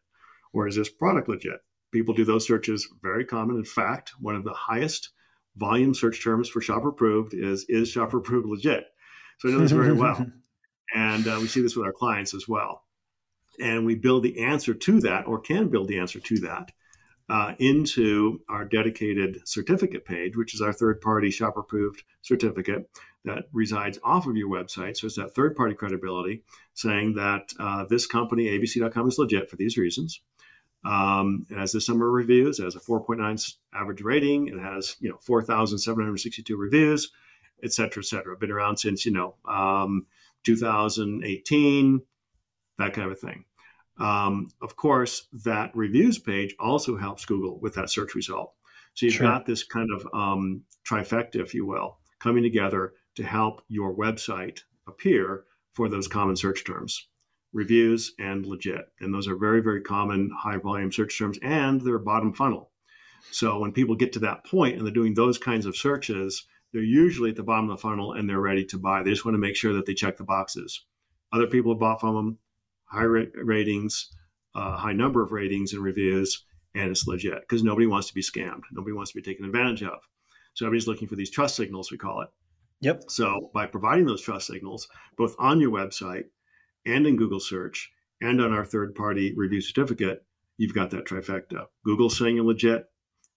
or 0.52 0.66
is 0.66 0.76
this 0.76 0.88
product 0.88 1.28
legit? 1.28 1.60
People 1.92 2.14
do 2.14 2.24
those 2.24 2.46
searches 2.46 2.88
very 3.02 3.24
common. 3.24 3.56
In 3.56 3.64
fact, 3.64 4.12
one 4.20 4.34
of 4.34 4.44
the 4.44 4.52
highest 4.52 5.10
volume 5.56 5.94
search 5.94 6.22
terms 6.22 6.48
for 6.48 6.60
shopper 6.60 6.88
approved 6.88 7.34
is 7.34 7.64
is 7.68 7.88
shopper 7.88 8.18
approved 8.18 8.46
legit. 8.46 8.84
So 9.38 9.48
I 9.48 9.52
know 9.52 9.58
this 9.58 9.72
very 9.72 9.92
well. 9.92 10.26
And 10.94 11.26
uh, 11.26 11.38
we 11.40 11.48
see 11.48 11.60
this 11.62 11.74
with 11.74 11.84
our 11.84 11.92
clients 11.92 12.32
as 12.32 12.46
well. 12.46 12.84
And 13.60 13.84
we 13.84 13.96
build 13.96 14.22
the 14.22 14.44
answer 14.44 14.72
to 14.72 15.00
that, 15.00 15.26
or 15.26 15.40
can 15.40 15.68
build 15.68 15.88
the 15.88 15.98
answer 15.98 16.20
to 16.20 16.38
that, 16.40 16.70
uh, 17.28 17.54
into 17.58 18.40
our 18.48 18.64
dedicated 18.64 19.40
certificate 19.46 20.04
page, 20.04 20.36
which 20.36 20.54
is 20.54 20.60
our 20.60 20.72
third 20.72 21.00
party 21.00 21.30
shopper 21.30 21.60
approved 21.60 22.04
certificate 22.22 22.88
that 23.26 23.48
resides 23.52 23.98
off 24.02 24.26
of 24.26 24.36
your 24.36 24.48
website. 24.48 24.96
So 24.96 25.06
it's 25.08 25.16
that 25.16 25.34
third 25.34 25.56
party 25.56 25.74
credibility 25.74 26.44
saying 26.74 27.14
that 27.14 27.52
uh, 27.58 27.84
this 27.84 28.06
company, 28.06 28.44
abc.com, 28.46 29.08
is 29.08 29.18
legit 29.18 29.50
for 29.50 29.56
these 29.56 29.76
reasons. 29.76 30.20
Um, 30.84 31.44
it 31.50 31.58
has 31.58 31.72
this 31.72 31.88
number 31.88 32.06
of 32.06 32.14
reviews. 32.14 32.60
It 32.60 32.64
has 32.64 32.76
a 32.76 32.80
4.9 32.80 33.54
average 33.74 34.00
rating. 34.00 34.48
It 34.48 34.60
has 34.60 34.96
you 35.00 35.10
know 35.10 35.18
4,762 35.20 36.56
reviews, 36.56 37.10
et 37.62 37.72
cetera, 37.72 38.00
et 38.00 38.06
cetera. 38.06 38.36
Been 38.36 38.52
around 38.52 38.76
since 38.76 39.04
you 39.04 39.12
know 39.12 39.34
um, 39.44 40.06
2018, 40.44 42.00
that 42.78 42.92
kind 42.92 43.10
of 43.10 43.12
a 43.12 43.16
thing. 43.16 43.44
Um, 43.98 44.50
of 44.62 44.76
course, 44.76 45.26
that 45.44 45.74
reviews 45.74 46.18
page 46.18 46.54
also 46.60 46.96
helps 46.96 47.24
Google 47.24 47.58
with 47.58 47.74
that 47.74 47.90
search 47.90 48.14
result. 48.14 48.52
So 48.94 49.06
you've 49.06 49.16
sure. 49.16 49.26
got 49.26 49.46
this 49.46 49.64
kind 49.64 49.88
of 49.92 50.06
um, 50.14 50.62
trifecta, 50.88 51.36
if 51.36 51.54
you 51.54 51.66
will, 51.66 51.98
coming 52.20 52.44
together 52.44 52.92
to 53.16 53.24
help 53.24 53.62
your 53.68 53.94
website 53.96 54.60
appear 54.86 55.44
for 55.74 55.88
those 55.88 56.08
common 56.08 56.36
search 56.36 56.64
terms 56.64 57.08
reviews 57.52 58.12
and 58.18 58.44
legit. 58.44 58.84
And 59.00 59.14
those 59.14 59.26
are 59.26 59.36
very, 59.36 59.62
very 59.62 59.80
common 59.80 60.30
high 60.38 60.58
volume 60.58 60.92
search 60.92 61.18
terms 61.18 61.38
and 61.42 61.80
they're 61.80 61.98
bottom 61.98 62.32
funnel. 62.32 62.70
So 63.30 63.58
when 63.58 63.72
people 63.72 63.96
get 63.96 64.12
to 64.12 64.18
that 64.20 64.44
point 64.44 64.76
and 64.76 64.84
they're 64.84 64.92
doing 64.92 65.14
those 65.14 65.38
kinds 65.38 65.64
of 65.64 65.76
searches, 65.76 66.46
they're 66.72 66.82
usually 66.82 67.30
at 67.30 67.36
the 67.36 67.42
bottom 67.42 67.70
of 67.70 67.78
the 67.78 67.80
funnel 67.80 68.12
and 68.12 68.28
they're 68.28 68.40
ready 68.40 68.64
to 68.66 68.78
buy. 68.78 69.02
They 69.02 69.10
just 69.10 69.24
want 69.24 69.34
to 69.34 69.40
make 69.40 69.56
sure 69.56 69.72
that 69.72 69.86
they 69.86 69.94
check 69.94 70.18
the 70.18 70.24
boxes. 70.24 70.84
Other 71.32 71.46
people 71.46 71.72
have 71.72 71.80
bought 71.80 72.00
from 72.00 72.14
them, 72.14 72.38
high 72.84 73.04
ratings, 73.04 74.14
uh, 74.54 74.76
high 74.76 74.92
number 74.92 75.22
of 75.22 75.32
ratings 75.32 75.72
and 75.72 75.82
reviews, 75.82 76.44
and 76.74 76.90
it's 76.90 77.06
legit 77.06 77.40
because 77.40 77.64
nobody 77.64 77.86
wants 77.86 78.08
to 78.08 78.14
be 78.14 78.22
scammed. 78.22 78.62
Nobody 78.72 78.92
wants 78.92 79.12
to 79.12 79.16
be 79.16 79.22
taken 79.22 79.44
advantage 79.46 79.82
of. 79.82 79.98
So 80.54 80.66
everybody's 80.66 80.86
looking 80.86 81.08
for 81.08 81.16
these 81.16 81.30
trust 81.30 81.56
signals, 81.56 81.90
we 81.90 81.98
call 81.98 82.22
it. 82.22 82.28
Yep. 82.80 83.04
So 83.08 83.50
by 83.54 83.66
providing 83.66 84.06
those 84.06 84.20
trust 84.20 84.46
signals, 84.46 84.88
both 85.16 85.34
on 85.38 85.60
your 85.60 85.70
website 85.70 86.24
and 86.84 87.06
in 87.06 87.16
Google 87.16 87.40
search 87.40 87.90
and 88.20 88.40
on 88.40 88.52
our 88.52 88.64
third 88.64 88.94
party 88.94 89.34
review 89.34 89.60
certificate, 89.60 90.24
you've 90.58 90.74
got 90.74 90.90
that 90.90 91.06
trifecta. 91.06 91.66
Google 91.84 92.10
saying 92.10 92.36
you're 92.36 92.44
legit, 92.44 92.86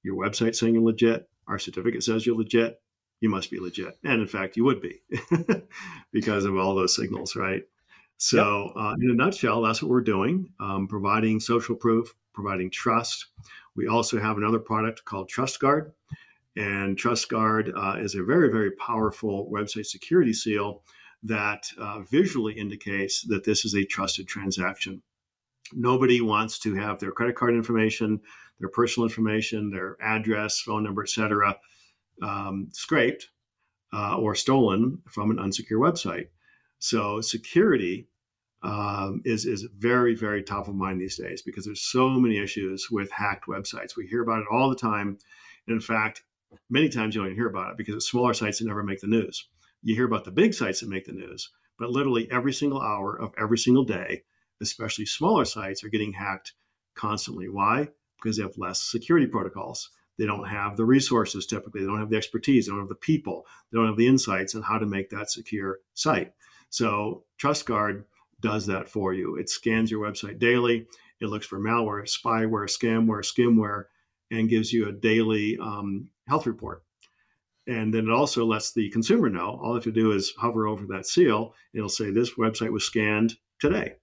your 0.03 0.15
website 0.15 0.55
saying 0.55 0.74
you're 0.74 0.84
legit, 0.84 1.29
our 1.48 1.60
certificate 1.60 2.03
says 2.03 2.25
you're 2.25 2.38
legit, 2.38 2.81
you 3.22 3.29
must 3.29 3.51
be 3.51 3.60
legit. 3.60 3.98
And 4.03 4.22
in 4.22 4.27
fact, 4.27 4.55
you 4.55 4.63
would 4.63 4.81
be 4.81 5.01
because 6.12 6.46
of 6.46 6.58
all 6.58 6.75
those 6.75 6.96
signals, 6.96 7.36
right? 7.36 7.63
So, 8.17 8.72
yep. 8.75 8.84
uh, 8.84 8.96
in 9.01 9.12
a 9.12 9.13
nutshell, 9.13 9.62
that's 9.62 9.81
what 9.81 9.89
we're 9.89 10.01
doing 10.01 10.50
um, 10.60 10.88
providing 10.88 11.39
social 11.39 11.75
proof, 11.75 12.13
providing 12.34 12.69
trust. 12.69 13.27
We 13.75 13.88
also 13.88 14.19
have 14.19 14.38
another 14.38 14.60
product 14.60 15.05
called 15.05 15.29
TrustGuard. 15.29 15.91
And 16.60 16.98
TrustGuard 16.98 17.72
uh, 17.74 18.04
is 18.04 18.16
a 18.16 18.24
very, 18.24 18.51
very 18.51 18.72
powerful 18.72 19.50
website 19.50 19.86
security 19.86 20.34
seal 20.34 20.84
that 21.24 21.72
uh, 21.78 22.01
visually 22.01 22.51
indicates 22.51 23.22
that 23.30 23.46
this 23.46 23.63
is 23.63 23.75
a 23.75 23.86
trusted 23.86 24.28
transaction. 24.28 25.01
Nobody 25.72 26.20
wants 26.20 26.60
to 26.60 26.75
have 26.75 27.00
their 27.00 27.13
credit 27.13 27.38
card 27.38 27.54
information, 27.54 28.20
their 28.60 28.68
personal 28.68 29.08
information, 29.08 29.72
their 29.72 29.96
address, 30.01 30.60
phone 30.60 30.84
number, 30.84 31.04
etc., 31.04 31.56
um, 32.22 32.68
scraped 32.74 33.30
uh, 33.94 34.18
or 34.18 34.36
stolen 34.36 35.01
from 35.08 35.32
an 35.32 35.38
unsecure 35.38 35.80
website. 35.80 36.28
So 36.80 37.22
security 37.22 38.10
um, 38.63 39.22
is 39.24 39.46
is 39.46 39.66
very 39.78 40.13
very 40.13 40.44
top 40.44 40.68
of 40.68 40.75
mind 40.75 41.00
these 41.00 41.16
days 41.16 41.42
because 41.42 41.63
there's 41.63 41.84
so 41.84 42.10
many 42.10 42.38
issues 42.38 42.89
with 42.92 43.10
hacked 43.12 43.46
websites. 43.48 43.96
We 43.96 44.08
hear 44.08 44.24
about 44.24 44.42
it 44.42 44.48
all 44.51 44.70
the 44.70 44.75
time. 44.75 45.20
In 45.70 45.80
fact, 45.80 46.24
many 46.70 46.89
times 46.89 47.15
you 47.15 47.22
don't 47.22 47.27
even 47.27 47.38
hear 47.38 47.50
about 47.50 47.72
it 47.72 47.77
because 47.77 47.96
it's 47.96 48.10
smaller 48.10 48.34
sites 48.34 48.60
that 48.60 48.65
never 48.65 48.84
make 48.84 49.01
the 49.01 49.08
news. 49.08 49.48
You 49.82 49.96
hear 49.96 50.06
about 50.06 50.25
the 50.25 50.32
big 50.32 50.53
sites 50.53 50.82
that 50.82 50.89
make 50.89 51.06
the 51.06 51.13
news, 51.13 51.50
but 51.77 51.89
literally 51.89 52.29
every 52.32 52.53
single 52.53 52.82
hour 52.82 53.20
of 53.20 53.34
every 53.39 53.58
single 53.58 53.86
day, 53.86 54.24
especially 54.62 55.06
smaller 55.06 55.46
sites, 55.46 55.84
are 55.84 55.89
getting 55.89 56.13
hacked 56.13 56.53
constantly. 56.96 57.50
Why? 57.50 57.88
Because 58.22 58.38
they 58.38 58.44
have 58.44 58.58
less 58.58 58.84
security 58.84 59.25
protocols. 59.25 59.89
They 60.18 60.25
don't 60.25 60.48
have 60.50 60.75
the 60.75 60.84
resources 60.84 61.46
typically. 61.46 61.82
They 61.82 61.88
don't 61.88 62.00
have 62.00 62.10
the 62.10 62.18
expertise. 62.18 62.65
They 62.65 62.72
don't 62.72 62.82
have 62.82 62.89
the 62.89 62.96
people. 62.96 63.46
They 63.72 63.77
don't 63.77 63.88
have 63.88 63.96
the 63.96 64.08
insights 64.08 64.53
on 64.53 64.62
how 64.62 64.77
to 64.77 64.86
make 64.86 65.10
that 65.12 65.32
secure 65.32 65.79
site. 65.94 66.34
So 66.70 67.24
TrustGuard 67.41 68.03
does 68.41 68.65
that 68.68 68.89
for 68.89 69.13
you. 69.13 69.38
It 69.38 69.50
scans 69.50 69.89
your 69.89 70.06
website 70.06 70.39
daily. 70.39 70.88
It 71.22 71.27
looks 71.27 71.46
for 71.46 71.60
malware, 71.60 72.03
spyware, 72.03 72.68
scamware, 72.68 73.24
skimware, 73.24 73.86
and 74.32 74.50
gives 74.50 74.72
you 74.72 74.88
a 74.88 74.94
daily 74.94 75.58
um, 75.58 76.10
health 76.29 76.48
report. 76.48 76.83
And 77.67 77.93
then 77.93 78.05
it 78.05 78.12
also 78.12 78.45
lets 78.45 78.71
the 78.71 78.89
consumer 78.89 79.29
know. 79.29 79.59
All 79.62 79.69
you 79.69 79.75
have 79.75 79.83
to 79.83 79.91
do 79.91 80.12
is 80.12 80.33
hover 80.38 80.67
over 80.67 80.86
that 80.88 81.05
seal. 81.05 81.53
It'll 81.74 81.89
say 81.89 82.09
this 82.09 82.36
website 82.36 82.71
was 82.71 82.83
scanned 82.83 83.36
today, 83.59 83.95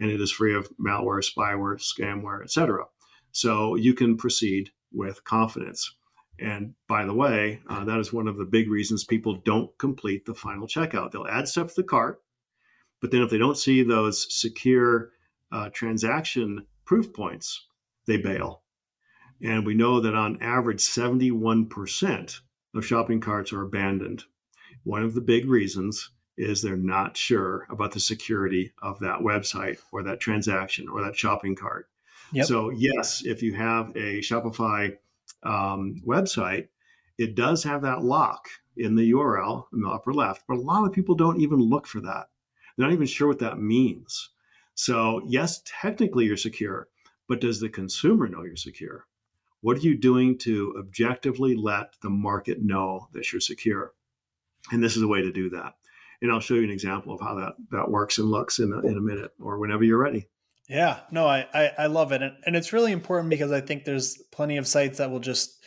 and 0.00 0.10
it 0.10 0.20
is 0.20 0.30
free 0.30 0.54
of 0.54 0.68
malware, 0.78 1.24
spyware, 1.24 1.80
scamware, 1.80 2.42
etc. 2.42 2.84
So 3.32 3.76
you 3.76 3.94
can 3.94 4.16
proceed 4.16 4.70
with 4.92 5.24
confidence. 5.24 5.94
And 6.38 6.74
by 6.86 7.04
the 7.04 7.14
way, 7.14 7.60
uh, 7.68 7.84
that 7.84 7.98
is 7.98 8.12
one 8.12 8.28
of 8.28 8.36
the 8.36 8.44
big 8.44 8.70
reasons 8.70 9.04
people 9.04 9.40
don't 9.44 9.76
complete 9.78 10.24
the 10.24 10.34
final 10.34 10.66
checkout. 10.66 11.10
They'll 11.10 11.26
add 11.26 11.48
stuff 11.48 11.68
to 11.68 11.82
the 11.82 11.88
cart, 11.88 12.22
but 13.00 13.10
then 13.10 13.22
if 13.22 13.30
they 13.30 13.38
don't 13.38 13.58
see 13.58 13.82
those 13.82 14.26
secure 14.30 15.10
uh, 15.50 15.70
transaction 15.70 16.66
proof 16.84 17.12
points, 17.12 17.66
they 18.06 18.18
bail. 18.18 18.62
And 19.42 19.64
we 19.64 19.74
know 19.74 20.00
that 20.00 20.14
on 20.14 20.42
average, 20.42 20.80
71% 20.80 22.40
of 22.74 22.86
shopping 22.86 23.20
carts 23.20 23.52
are 23.52 23.62
abandoned. 23.62 24.24
One 24.84 25.02
of 25.02 25.14
the 25.14 25.20
big 25.20 25.46
reasons 25.48 26.10
is 26.36 26.62
they're 26.62 26.76
not 26.76 27.16
sure 27.16 27.66
about 27.70 27.92
the 27.92 28.00
security 28.00 28.72
of 28.80 28.98
that 29.00 29.20
website 29.20 29.78
or 29.92 30.02
that 30.04 30.20
transaction 30.20 30.88
or 30.88 31.02
that 31.02 31.16
shopping 31.16 31.56
cart. 31.56 31.88
Yep. 32.32 32.46
So, 32.46 32.70
yes, 32.70 33.22
if 33.24 33.42
you 33.42 33.54
have 33.54 33.90
a 33.96 34.20
Shopify 34.20 34.96
um, 35.42 36.00
website, 36.06 36.68
it 37.18 37.34
does 37.34 37.64
have 37.64 37.82
that 37.82 38.04
lock 38.04 38.48
in 38.76 38.94
the 38.94 39.10
URL 39.10 39.64
in 39.72 39.80
the 39.80 39.88
upper 39.88 40.14
left, 40.14 40.44
but 40.46 40.58
a 40.58 40.60
lot 40.60 40.86
of 40.86 40.92
people 40.92 41.16
don't 41.16 41.40
even 41.40 41.58
look 41.58 41.86
for 41.86 42.00
that. 42.00 42.28
They're 42.76 42.86
not 42.86 42.92
even 42.92 43.06
sure 43.06 43.26
what 43.26 43.40
that 43.40 43.58
means. 43.58 44.30
So, 44.74 45.22
yes, 45.26 45.60
technically 45.64 46.26
you're 46.26 46.36
secure, 46.36 46.88
but 47.28 47.40
does 47.40 47.58
the 47.58 47.68
consumer 47.68 48.28
know 48.28 48.44
you're 48.44 48.54
secure? 48.54 49.07
What 49.60 49.76
are 49.76 49.80
you 49.80 49.96
doing 49.96 50.38
to 50.38 50.74
objectively 50.78 51.56
let 51.56 51.94
the 52.00 52.10
market 52.10 52.62
know 52.62 53.08
that 53.12 53.32
you're 53.32 53.40
secure? 53.40 53.92
And 54.70 54.82
this 54.82 54.96
is 54.96 55.02
a 55.02 55.08
way 55.08 55.22
to 55.22 55.32
do 55.32 55.50
that. 55.50 55.74
And 56.20 56.30
I'll 56.30 56.40
show 56.40 56.54
you 56.54 56.64
an 56.64 56.70
example 56.70 57.14
of 57.14 57.20
how 57.20 57.34
that, 57.36 57.54
that 57.70 57.90
works 57.90 58.18
and 58.18 58.30
looks 58.30 58.58
in 58.58 58.72
a, 58.72 58.80
in 58.80 58.96
a 58.96 59.00
minute 59.00 59.32
or 59.40 59.58
whenever 59.58 59.84
you're 59.84 59.98
ready. 59.98 60.28
Yeah, 60.68 61.00
no, 61.10 61.26
I, 61.26 61.46
I, 61.54 61.72
I 61.78 61.86
love 61.86 62.12
it. 62.12 62.22
And, 62.22 62.36
and 62.44 62.54
it's 62.54 62.72
really 62.72 62.92
important 62.92 63.30
because 63.30 63.52
I 63.52 63.60
think 63.60 63.84
there's 63.84 64.18
plenty 64.30 64.58
of 64.58 64.66
sites 64.66 64.98
that 64.98 65.10
will 65.10 65.20
just 65.20 65.64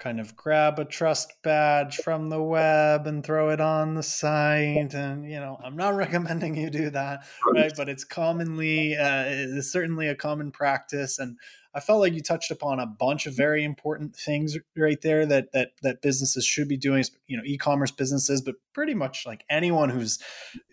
kind 0.00 0.18
of 0.18 0.34
grab 0.34 0.78
a 0.78 0.84
trust 0.84 1.34
badge 1.42 1.98
from 1.98 2.30
the 2.30 2.42
web 2.42 3.06
and 3.06 3.22
throw 3.22 3.50
it 3.50 3.60
on 3.60 3.94
the 3.94 4.02
site. 4.02 4.94
And, 4.94 5.30
you 5.30 5.38
know, 5.38 5.60
I'm 5.62 5.76
not 5.76 5.94
recommending 5.94 6.56
you 6.56 6.70
do 6.70 6.90
that, 6.90 7.24
right? 7.54 7.72
But 7.76 7.88
it's 7.88 8.02
commonly, 8.02 8.96
uh, 8.96 9.24
it's 9.26 9.70
certainly 9.70 10.08
a 10.08 10.16
common 10.16 10.50
practice. 10.50 11.18
And 11.18 11.36
I 11.72 11.80
felt 11.80 12.00
like 12.00 12.14
you 12.14 12.20
touched 12.20 12.50
upon 12.50 12.80
a 12.80 12.86
bunch 12.86 13.26
of 13.26 13.34
very 13.34 13.62
important 13.62 14.16
things 14.16 14.58
right 14.76 15.00
there 15.00 15.24
that 15.26 15.52
that 15.52 15.70
that 15.82 16.02
businesses 16.02 16.44
should 16.44 16.68
be 16.68 16.76
doing. 16.76 17.04
You 17.26 17.36
know, 17.36 17.44
e-commerce 17.46 17.92
businesses, 17.92 18.40
but 18.40 18.56
pretty 18.72 18.94
much 18.94 19.24
like 19.24 19.44
anyone 19.48 19.88
who's 19.88 20.18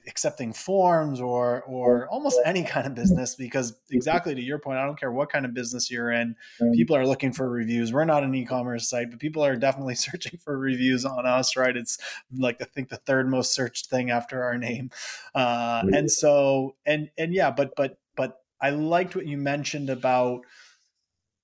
accepting 0.08 0.54
forms 0.54 1.22
or 1.22 1.62
or 1.64 2.08
almost 2.10 2.40
any 2.46 2.64
kind 2.64 2.88
of 2.88 2.96
business. 2.96 3.36
Because 3.36 3.76
exactly 3.92 4.34
to 4.34 4.42
your 4.42 4.58
point, 4.58 4.80
I 4.80 4.86
don't 4.86 5.00
care 5.00 5.12
what 5.12 5.32
kind 5.32 5.46
of 5.46 5.54
business 5.54 5.92
you're 5.92 6.12
in, 6.12 6.36
people 6.74 6.96
are 6.96 7.06
looking 7.06 7.32
for 7.32 7.48
reviews. 7.48 7.94
We're 7.94 8.06
not 8.06 8.24
an 8.24 8.34
e-commerce 8.34 8.90
site, 8.90 9.12
but 9.12 9.20
people 9.20 9.46
are 9.46 9.56
definitely 9.56 9.96
searching 10.08 10.40
for 10.40 10.58
reviews 10.58 11.06
on 11.06 11.28
us. 11.28 11.56
Right? 11.56 11.78
It's 11.78 12.00
like 12.36 12.60
I 12.62 12.66
think 12.66 12.90
the 12.90 12.98
third 12.98 13.30
most 13.30 13.54
searched 13.54 13.88
thing 13.88 14.10
after 14.10 14.44
our 14.44 14.58
name, 14.58 14.90
uh, 15.36 15.84
and 15.94 16.10
so 16.10 16.76
and 16.88 17.12
and 17.20 17.36
yeah, 17.36 17.52
but 17.52 17.74
but 17.76 18.00
but 18.16 18.42
I 18.60 18.72
liked 18.72 19.16
what 19.16 19.28
you 19.28 19.38
mentioned 19.38 19.90
about 19.92 20.42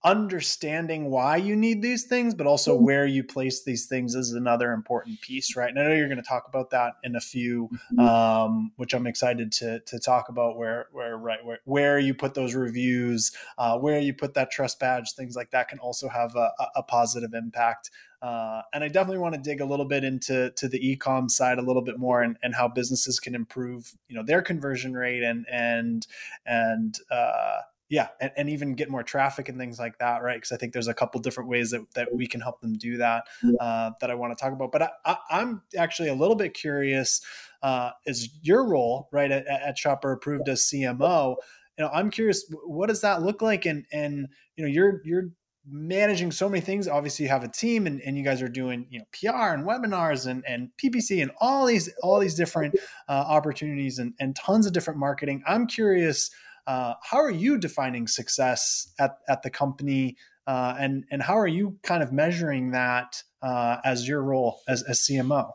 understanding 0.04 1.10
why 1.10 1.38
you 1.38 1.56
need 1.56 1.82
these 1.82 2.04
things, 2.04 2.36
but 2.36 2.46
also 2.46 2.76
mm-hmm. 2.76 2.86
where 2.86 3.06
you 3.06 3.24
place 3.24 3.64
these 3.64 3.86
things 3.86 4.16
is 4.16 4.34
another 4.34 4.72
important 4.74 5.22
piece, 5.22 5.56
right? 5.56 5.70
And 5.70 5.80
I 5.80 5.84
know 5.84 5.94
you're 5.94 6.08
going 6.08 6.22
to 6.22 6.28
talk 6.28 6.48
about 6.48 6.70
that 6.72 6.96
in 7.04 7.16
a 7.16 7.22
few, 7.22 7.70
mm-hmm. 7.94 8.00
um, 8.00 8.72
which 8.76 8.94
I'm 8.94 9.08
excited 9.08 9.52
to 9.54 9.80
to 9.80 10.00
talk 10.00 10.30
about 10.30 10.58
where 10.58 10.88
where 10.92 11.18
right 11.18 11.44
where, 11.44 11.60
where 11.66 12.00
you 12.00 12.14
put 12.14 12.34
those 12.34 12.54
reviews, 12.54 13.32
uh, 13.58 13.78
where 13.78 14.00
you 14.00 14.14
put 14.14 14.34
that 14.34 14.52
trust 14.52 14.80
badge, 14.80 15.14
things 15.14 15.36
like 15.36 15.52
that 15.52 15.70
can 15.70 15.80
also 15.80 16.10
have 16.10 16.36
a, 16.36 16.52
a 16.76 16.84
positive 16.84 17.34
impact. 17.34 17.90
Uh, 18.22 18.62
and 18.74 18.86
I 18.86 18.88
definitely 18.88 19.18
want 19.18 19.36
to 19.36 19.42
dig 19.42 19.60
a 19.60 19.66
little 19.66 19.86
bit 19.86 20.06
into 20.06 20.50
to 20.52 20.68
the 20.70 20.80
ecom 20.80 21.30
side 21.30 21.58
a 21.58 21.62
little 21.62 21.82
bit 21.82 22.00
more 22.00 22.22
and, 22.22 22.38
and 22.42 22.56
how 22.56 22.70
businesses 22.70 23.20
can 23.20 23.36
improve, 23.36 23.94
you 24.08 24.16
know, 24.16 24.24
their 24.24 24.42
conversion 24.42 24.94
rate 24.94 25.24
and 25.24 25.46
and 25.52 26.08
and 26.46 27.00
uh, 27.12 27.60
yeah 27.94 28.08
and, 28.20 28.32
and 28.36 28.50
even 28.50 28.74
get 28.74 28.90
more 28.90 29.04
traffic 29.04 29.50
and 29.50 29.58
things 29.58 29.80
like 29.80 29.98
that 30.00 30.22
right? 30.22 30.38
Because 30.38 30.52
i 30.52 30.58
think 30.58 30.74
there's 30.74 30.88
a 30.88 30.94
couple 30.94 31.22
different 31.22 31.50
ways 31.50 31.72
that, 31.72 31.82
that 31.96 32.14
we 32.14 32.28
can 32.28 32.42
help 32.42 32.60
them 32.62 32.74
do 32.74 32.98
that 32.98 33.24
uh, 33.60 33.92
that 34.02 34.10
i 34.10 34.16
want 34.16 34.36
to 34.36 34.42
talk 34.42 34.54
about. 34.54 34.72
But 34.72 34.92
I, 35.06 35.18
am 35.30 35.62
actually 35.78 36.10
a 36.10 36.16
little 36.16 36.36
bit 36.36 36.54
curious 36.54 37.22
uh, 37.62 37.92
is 38.06 38.30
your 38.42 38.68
role 38.68 39.08
right 39.12 39.32
at, 39.32 39.48
at 39.48 39.78
shopper 39.78 40.12
approved 40.12 40.50
as 40.50 40.62
cmo 40.64 41.36
you 41.78 41.84
know 41.84 41.90
i'm 41.94 42.10
curious 42.10 42.46
what 42.66 42.88
does 42.88 43.02
that 43.02 43.22
look 43.22 43.42
like? 43.42 43.66
And 43.66 43.86
and 43.92 44.28
you 44.56 44.66
know 44.66 44.70
you're 44.70 45.02
you're 45.04 45.30
managing 45.66 46.32
so 46.32 46.50
many 46.50 46.62
things. 46.62 46.88
Obviously 46.88 47.24
you 47.24 47.30
have 47.30 47.44
a 47.44 47.48
team 47.48 47.88
and, 47.88 48.02
and 48.02 48.18
you 48.18 48.24
guys 48.24 48.42
are 48.42 48.50
doing 48.50 48.86
you 48.90 49.00
know 49.00 49.06
pr 49.12 49.54
and 49.54 49.66
webinars 49.66 50.28
and, 50.28 50.44
and 50.46 50.70
ppc 50.84 51.22
and 51.22 51.32
all 51.40 51.66
these 51.66 51.90
all 52.02 52.20
these 52.20 52.36
different 52.36 52.76
uh, 53.08 53.12
opportunities 53.12 54.00
and, 54.00 54.14
and 54.20 54.36
tons 54.36 54.66
of 54.66 54.74
different 54.74 55.00
marketing. 55.00 55.44
I'm 55.48 55.68
curious 55.68 56.32
uh, 56.68 56.94
how 57.02 57.18
are 57.18 57.32
you 57.32 57.58
defining 57.58 58.08
success 58.08 58.94
at, 59.00 59.18
at 59.28 59.44
the 59.44 59.50
company? 59.50 60.18
Uh, 60.46 60.76
and, 60.80 61.06
and 61.12 61.22
how 61.22 61.38
are 61.38 61.48
you 61.48 61.78
kind 61.84 62.04
of 62.04 62.12
measuring 62.12 62.72
that 62.72 63.24
uh, 63.42 63.78
as 63.84 64.08
your 64.08 64.22
role 64.22 64.60
as, 64.68 64.84
as 64.84 65.02
CMO? 65.02 65.52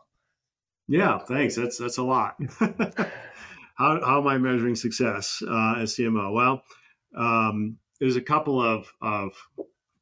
Yeah, 0.87 1.19
thanks. 1.19 1.55
That's, 1.55 1.77
that's 1.77 1.97
a 1.97 2.03
lot. 2.03 2.35
how, 2.59 3.99
how 4.03 4.19
am 4.19 4.27
I 4.27 4.37
measuring 4.37 4.75
success 4.75 5.41
uh, 5.47 5.75
as 5.77 5.95
CMO? 5.95 6.33
Well, 6.33 6.63
um, 7.15 7.77
there's 7.99 8.15
a 8.15 8.21
couple 8.21 8.61
of, 8.61 8.91
of 9.01 9.31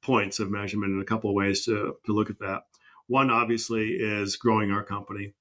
points 0.01 0.39
of 0.39 0.49
measurement 0.49 0.93
and 0.93 1.01
a 1.01 1.05
couple 1.05 1.29
of 1.29 1.35
ways 1.35 1.65
to, 1.65 1.95
to 2.05 2.13
look 2.13 2.29
at 2.29 2.39
that. 2.39 2.61
One, 3.07 3.29
obviously, 3.29 3.89
is 3.89 4.35
growing 4.35 4.71
our 4.71 4.83
company, 4.83 5.33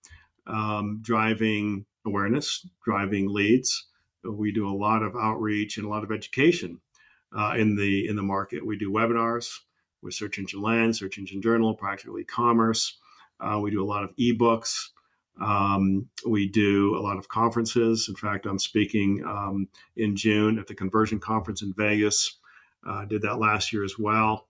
um, 0.46 1.00
driving 1.02 1.84
awareness, 2.04 2.66
driving 2.84 3.28
leads, 3.28 3.86
we 4.32 4.52
do 4.52 4.68
a 4.68 4.74
lot 4.76 5.02
of 5.02 5.14
outreach 5.16 5.76
and 5.76 5.86
a 5.86 5.90
lot 5.90 6.04
of 6.04 6.12
education 6.12 6.80
uh, 7.36 7.54
in 7.56 7.76
the 7.76 8.08
in 8.08 8.16
the 8.16 8.22
market. 8.22 8.64
We 8.64 8.76
do 8.76 8.90
webinars 8.92 9.50
with 10.02 10.14
Search 10.14 10.38
Engine 10.38 10.62
Land, 10.62 10.96
Search 10.96 11.18
Engine 11.18 11.42
Journal, 11.42 11.74
Practical 11.74 12.18
E-commerce. 12.18 12.98
Uh, 13.40 13.58
we 13.60 13.70
do 13.70 13.82
a 13.82 13.86
lot 13.86 14.04
of 14.04 14.14
ebooks. 14.16 14.90
Um, 15.40 16.08
we 16.26 16.48
do 16.48 16.96
a 16.96 17.02
lot 17.02 17.18
of 17.18 17.28
conferences. 17.28 18.08
In 18.08 18.16
fact, 18.16 18.46
I'm 18.46 18.58
speaking 18.58 19.22
um, 19.26 19.68
in 19.96 20.16
June 20.16 20.58
at 20.58 20.66
the 20.66 20.74
Conversion 20.74 21.18
Conference 21.20 21.62
in 21.62 21.74
Vegas. 21.76 22.38
Uh, 22.86 23.04
did 23.04 23.22
that 23.22 23.38
last 23.38 23.72
year 23.72 23.84
as 23.84 23.98
well. 23.98 24.46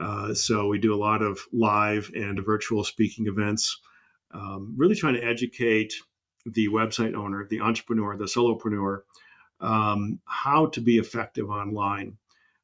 Uh, 0.00 0.34
so 0.34 0.66
we 0.66 0.78
do 0.78 0.94
a 0.94 0.96
lot 0.96 1.22
of 1.22 1.38
live 1.52 2.10
and 2.14 2.44
virtual 2.44 2.82
speaking 2.82 3.26
events. 3.28 3.78
um, 4.34 4.74
really 4.76 4.94
trying 4.94 5.14
to 5.14 5.24
educate 5.24 5.94
the 6.46 6.68
website 6.68 7.14
owner, 7.14 7.46
the 7.48 7.60
entrepreneur, 7.60 8.16
the 8.16 8.24
solopreneur, 8.24 9.02
um, 9.60 10.20
how 10.24 10.66
to 10.66 10.80
be 10.80 10.98
effective 10.98 11.48
online. 11.48 12.16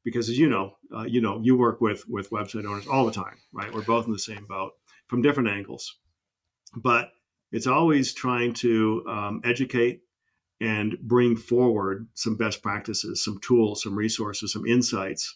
Because 0.04 0.28
as 0.28 0.38
you 0.38 0.48
know, 0.48 0.76
uh, 0.94 1.04
you 1.04 1.20
know, 1.20 1.40
you 1.42 1.56
work 1.56 1.80
with 1.80 2.08
with 2.08 2.30
website 2.30 2.64
owners 2.64 2.86
all 2.86 3.06
the 3.06 3.12
time, 3.12 3.36
right? 3.52 3.72
We're 3.72 3.82
both 3.82 4.06
in 4.06 4.12
the 4.12 4.18
same 4.18 4.46
boat 4.46 4.72
from 5.08 5.22
different 5.22 5.50
angles, 5.50 5.98
but 6.74 7.10
it's 7.52 7.66
always 7.66 8.14
trying 8.14 8.54
to 8.54 9.04
um, 9.08 9.40
educate 9.44 10.02
and 10.60 10.98
bring 11.00 11.36
forward 11.36 12.06
some 12.14 12.36
best 12.36 12.62
practices, 12.62 13.24
some 13.24 13.38
tools, 13.40 13.82
some 13.82 13.96
resources, 13.96 14.52
some 14.52 14.66
insights. 14.66 15.34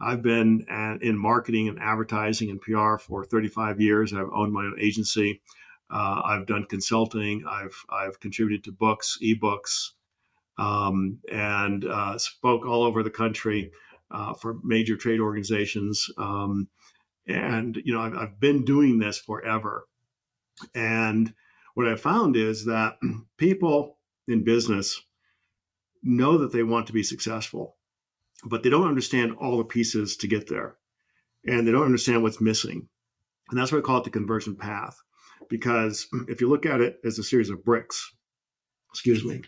I've 0.00 0.22
been 0.22 0.64
at, 0.70 1.02
in 1.02 1.18
marketing 1.18 1.68
and 1.68 1.78
advertising 1.80 2.50
and 2.50 2.60
PR 2.60 2.96
for 2.96 3.24
35 3.24 3.80
years. 3.80 4.14
I've 4.14 4.30
owned 4.32 4.52
my 4.52 4.62
own 4.64 4.76
agency. 4.80 5.42
Uh, 5.90 6.22
I've 6.24 6.46
done 6.46 6.64
consulting. 6.66 7.44
I've 7.48 7.74
I've 7.90 8.20
contributed 8.20 8.64
to 8.64 8.72
books, 8.72 9.18
ebooks, 9.22 9.90
um, 10.56 11.18
and 11.30 11.84
uh, 11.84 12.16
spoke 12.18 12.64
all 12.64 12.84
over 12.84 13.02
the 13.02 13.10
country 13.10 13.72
uh, 14.10 14.34
for 14.34 14.58
major 14.62 14.96
trade 14.96 15.20
organizations. 15.20 16.08
Um, 16.16 16.68
and 17.26 17.76
you 17.84 17.92
know, 17.92 18.00
I've, 18.00 18.16
I've 18.16 18.40
been 18.40 18.64
doing 18.64 18.98
this 18.98 19.18
forever. 19.18 19.86
And 20.74 21.32
what 21.74 21.88
I 21.88 21.96
found 21.96 22.36
is 22.36 22.64
that 22.66 22.98
people 23.36 23.98
in 24.28 24.44
business 24.44 25.00
know 26.02 26.38
that 26.38 26.52
they 26.52 26.62
want 26.62 26.86
to 26.86 26.92
be 26.92 27.02
successful, 27.02 27.76
but 28.44 28.62
they 28.62 28.70
don't 28.70 28.88
understand 28.88 29.34
all 29.40 29.58
the 29.58 29.64
pieces 29.64 30.16
to 30.18 30.28
get 30.28 30.48
there, 30.48 30.76
and 31.44 31.66
they 31.66 31.72
don't 31.72 31.84
understand 31.84 32.22
what's 32.22 32.40
missing. 32.40 32.88
And 33.50 33.58
that's 33.58 33.72
why 33.72 33.78
I 33.78 33.82
call 33.82 33.98
it 33.98 34.04
the 34.04 34.10
conversion 34.10 34.54
path 34.54 34.96
because 35.50 36.06
if 36.28 36.40
you 36.40 36.48
look 36.48 36.64
at 36.64 36.80
it 36.80 37.00
as 37.04 37.18
a 37.18 37.24
series 37.24 37.50
of 37.50 37.62
bricks, 37.62 38.14
excuse 38.90 39.22
me, 39.24 39.42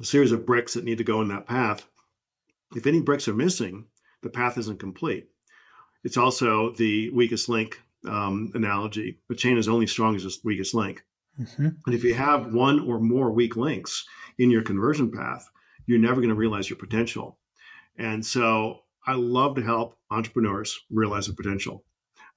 a 0.00 0.04
series 0.04 0.32
of 0.32 0.46
bricks 0.46 0.74
that 0.74 0.84
need 0.84 0.98
to 0.98 1.04
go 1.04 1.20
in 1.20 1.28
that 1.28 1.46
path, 1.46 1.86
if 2.74 2.86
any 2.86 3.00
bricks 3.00 3.28
are 3.28 3.34
missing, 3.34 3.86
the 4.22 4.30
path 4.30 4.58
isn't 4.58 4.80
complete. 4.80 5.28
It's 6.02 6.16
also 6.16 6.72
the 6.72 7.10
weakest 7.10 7.48
link 7.48 7.80
um, 8.08 8.50
analogy. 8.54 9.18
The 9.28 9.36
chain 9.36 9.58
is 9.58 9.68
only 9.68 9.86
strong 9.86 10.16
as 10.16 10.24
its 10.24 10.42
weakest 10.42 10.74
link. 10.74 11.04
Mm-hmm. 11.40 11.68
And 11.86 11.94
if 11.94 12.02
you 12.02 12.14
have 12.14 12.52
one 12.52 12.80
or 12.80 12.98
more 12.98 13.30
weak 13.30 13.56
links 13.56 14.04
in 14.38 14.50
your 14.50 14.62
conversion 14.62 15.10
path, 15.10 15.48
you're 15.86 15.98
never 15.98 16.16
going 16.16 16.28
to 16.28 16.34
realize 16.34 16.68
your 16.68 16.78
potential. 16.78 17.38
And 17.98 18.24
so 18.24 18.80
I 19.06 19.14
love 19.14 19.56
to 19.56 19.62
help 19.62 19.96
entrepreneurs 20.12 20.78
realize 20.90 21.26
their 21.26 21.36
potential 21.36 21.84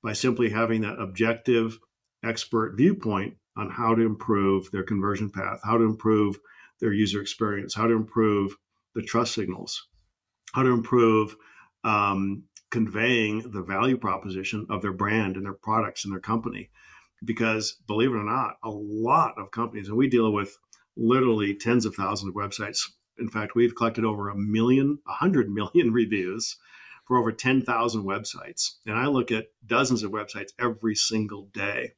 by 0.04 0.14
simply 0.14 0.50
having 0.50 0.82
that 0.82 1.00
objective 1.00 1.78
expert 2.24 2.76
viewpoint 2.76 3.36
on 3.58 3.70
how 3.70 3.96
to 3.96 4.02
improve 4.02 4.70
their 4.72 4.84
conversion 4.84 5.30
path, 5.30 5.60
how 5.64 5.78
to 5.78 5.84
improve 5.84 6.38
their 6.82 6.94
user 6.94 7.22
experience, 7.22 7.74
how 7.74 7.88
to 7.88 7.94
improve 7.94 8.56
the 8.94 9.02
trust 9.02 9.34
signals, 9.34 9.88
how 10.54 10.64
to 10.64 10.70
improve 10.70 11.36
um, 11.84 12.44
conveying 12.72 13.52
the 13.52 13.62
value 13.62 13.98
proposition 13.98 14.66
of 14.70 14.82
their 14.82 14.94
brand 14.94 15.36
and 15.38 15.46
their 15.46 15.54
products 15.54 16.04
and 16.04 16.14
their 16.14 16.20
company. 16.20 16.70
Because 17.24 17.78
believe 17.88 18.12
it 18.12 18.18
or 18.18 18.24
not, 18.24 18.56
a 18.64 18.70
lot 18.70 19.36
of 19.38 19.52
companies, 19.52 19.88
and 19.88 19.98
we 19.98 20.10
deal 20.10 20.32
with 20.32 20.58
literally 20.98 21.56
tens 21.56 21.86
of 21.86 21.96
thousands 21.96 22.30
of 22.30 22.36
websites 22.36 22.82
in 23.18 23.30
fact, 23.30 23.56
we've 23.56 23.76
collected 23.76 24.06
over 24.06 24.30
a 24.30 24.36
million, 24.36 25.00
a 25.08 25.14
hundred 25.14 25.50
million 25.50 25.92
reviews 25.94 26.58
for 27.06 27.18
over 27.18 27.32
10,000 27.32 28.04
websites. 28.04 28.76
And 28.86 28.96
I 28.98 29.08
look 29.08 29.32
at 29.32 29.48
dozens 29.66 30.04
of 30.04 30.12
websites 30.12 30.52
every 30.60 30.96
single 30.96 31.50
day. 31.54 31.94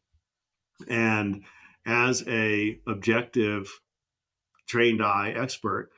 And 0.88 1.44
as 1.86 2.28
a 2.28 2.80
objective 2.88 3.70
trained 4.68 5.01
eye 5.01 5.31
expert, 5.36 5.92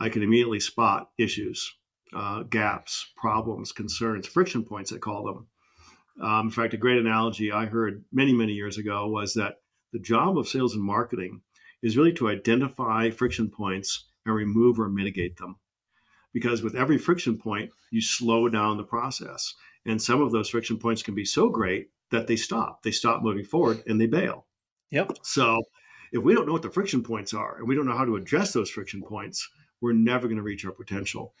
I 0.00 0.08
can 0.08 0.22
immediately 0.22 0.60
spot 0.60 1.10
issues, 1.16 1.72
uh, 2.12 2.42
gaps, 2.42 3.12
problems, 3.16 3.72
concerns, 3.72 4.26
friction 4.26 4.64
points, 4.64 4.92
I 4.92 4.98
call 4.98 5.24
them. 5.24 5.46
Um, 6.20 6.46
in 6.46 6.50
fact, 6.50 6.74
a 6.74 6.78
great 6.78 6.98
analogy 6.98 7.52
I 7.52 7.66
heard 7.66 8.04
many, 8.12 8.32
many 8.32 8.52
years 8.52 8.78
ago 8.78 9.06
was 9.06 9.34
that 9.34 9.56
the 9.92 9.98
job 9.98 10.38
of 10.38 10.48
sales 10.48 10.74
and 10.74 10.82
marketing 10.82 11.42
is 11.82 11.96
really 11.96 12.12
to 12.14 12.28
identify 12.28 13.10
friction 13.10 13.50
points 13.50 14.08
and 14.24 14.34
remove 14.34 14.80
or 14.80 14.88
mitigate 14.88 15.36
them. 15.36 15.56
Because 16.36 16.62
with 16.62 16.76
every 16.76 16.98
friction 16.98 17.38
point, 17.38 17.70
you 17.90 18.02
slow 18.02 18.46
down 18.46 18.76
the 18.76 18.84
process. 18.84 19.54
And 19.86 20.02
some 20.02 20.20
of 20.20 20.32
those 20.32 20.50
friction 20.50 20.76
points 20.76 21.02
can 21.02 21.14
be 21.14 21.24
so 21.24 21.48
great 21.48 21.88
that 22.10 22.26
they 22.26 22.36
stop. 22.36 22.82
They 22.82 22.90
stop 22.90 23.22
moving 23.22 23.46
forward 23.46 23.82
and 23.86 23.98
they 23.98 24.04
bail. 24.04 24.44
Yep. 24.90 25.12
So 25.22 25.62
if 26.12 26.22
we 26.22 26.34
don't 26.34 26.44
know 26.44 26.52
what 26.52 26.60
the 26.60 26.68
friction 26.68 27.02
points 27.02 27.32
are 27.32 27.56
and 27.56 27.66
we 27.66 27.74
don't 27.74 27.86
know 27.86 27.96
how 27.96 28.04
to 28.04 28.16
address 28.16 28.52
those 28.52 28.68
friction 28.68 29.00
points, 29.00 29.48
we're 29.80 29.94
never 29.94 30.28
going 30.28 30.36
to 30.36 30.42
reach 30.42 30.66
our 30.66 30.72
potential. 30.72 31.32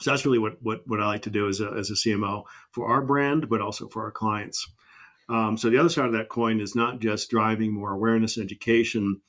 So 0.00 0.10
that's 0.10 0.26
really 0.26 0.38
what, 0.38 0.58
what, 0.60 0.86
what 0.86 1.00
I 1.00 1.06
like 1.06 1.22
to 1.22 1.30
do 1.30 1.48
as 1.48 1.62
a, 1.62 1.70
as 1.70 1.88
a 1.88 1.94
CMO 1.94 2.44
for 2.72 2.88
our 2.88 3.00
brand, 3.00 3.48
but 3.48 3.62
also 3.62 3.88
for 3.88 4.04
our 4.04 4.10
clients. 4.10 4.70
Um, 5.30 5.56
so 5.56 5.70
the 5.70 5.78
other 5.78 5.88
side 5.88 6.04
of 6.04 6.12
that 6.12 6.28
coin 6.28 6.60
is 6.60 6.74
not 6.74 7.00
just 7.00 7.30
driving 7.30 7.72
more 7.72 7.92
awareness 7.92 8.36
and 8.36 8.44
education 8.44 9.22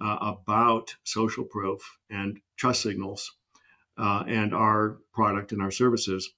uh, 0.00 0.34
about 0.36 0.92
social 1.04 1.44
proof 1.44 1.98
and 2.10 2.40
trust 2.56 2.82
signals 2.82 3.30
uh, 3.98 4.24
and 4.26 4.54
our 4.54 4.98
product 5.12 5.52
and 5.52 5.62
our 5.62 5.70
services, 5.70 6.30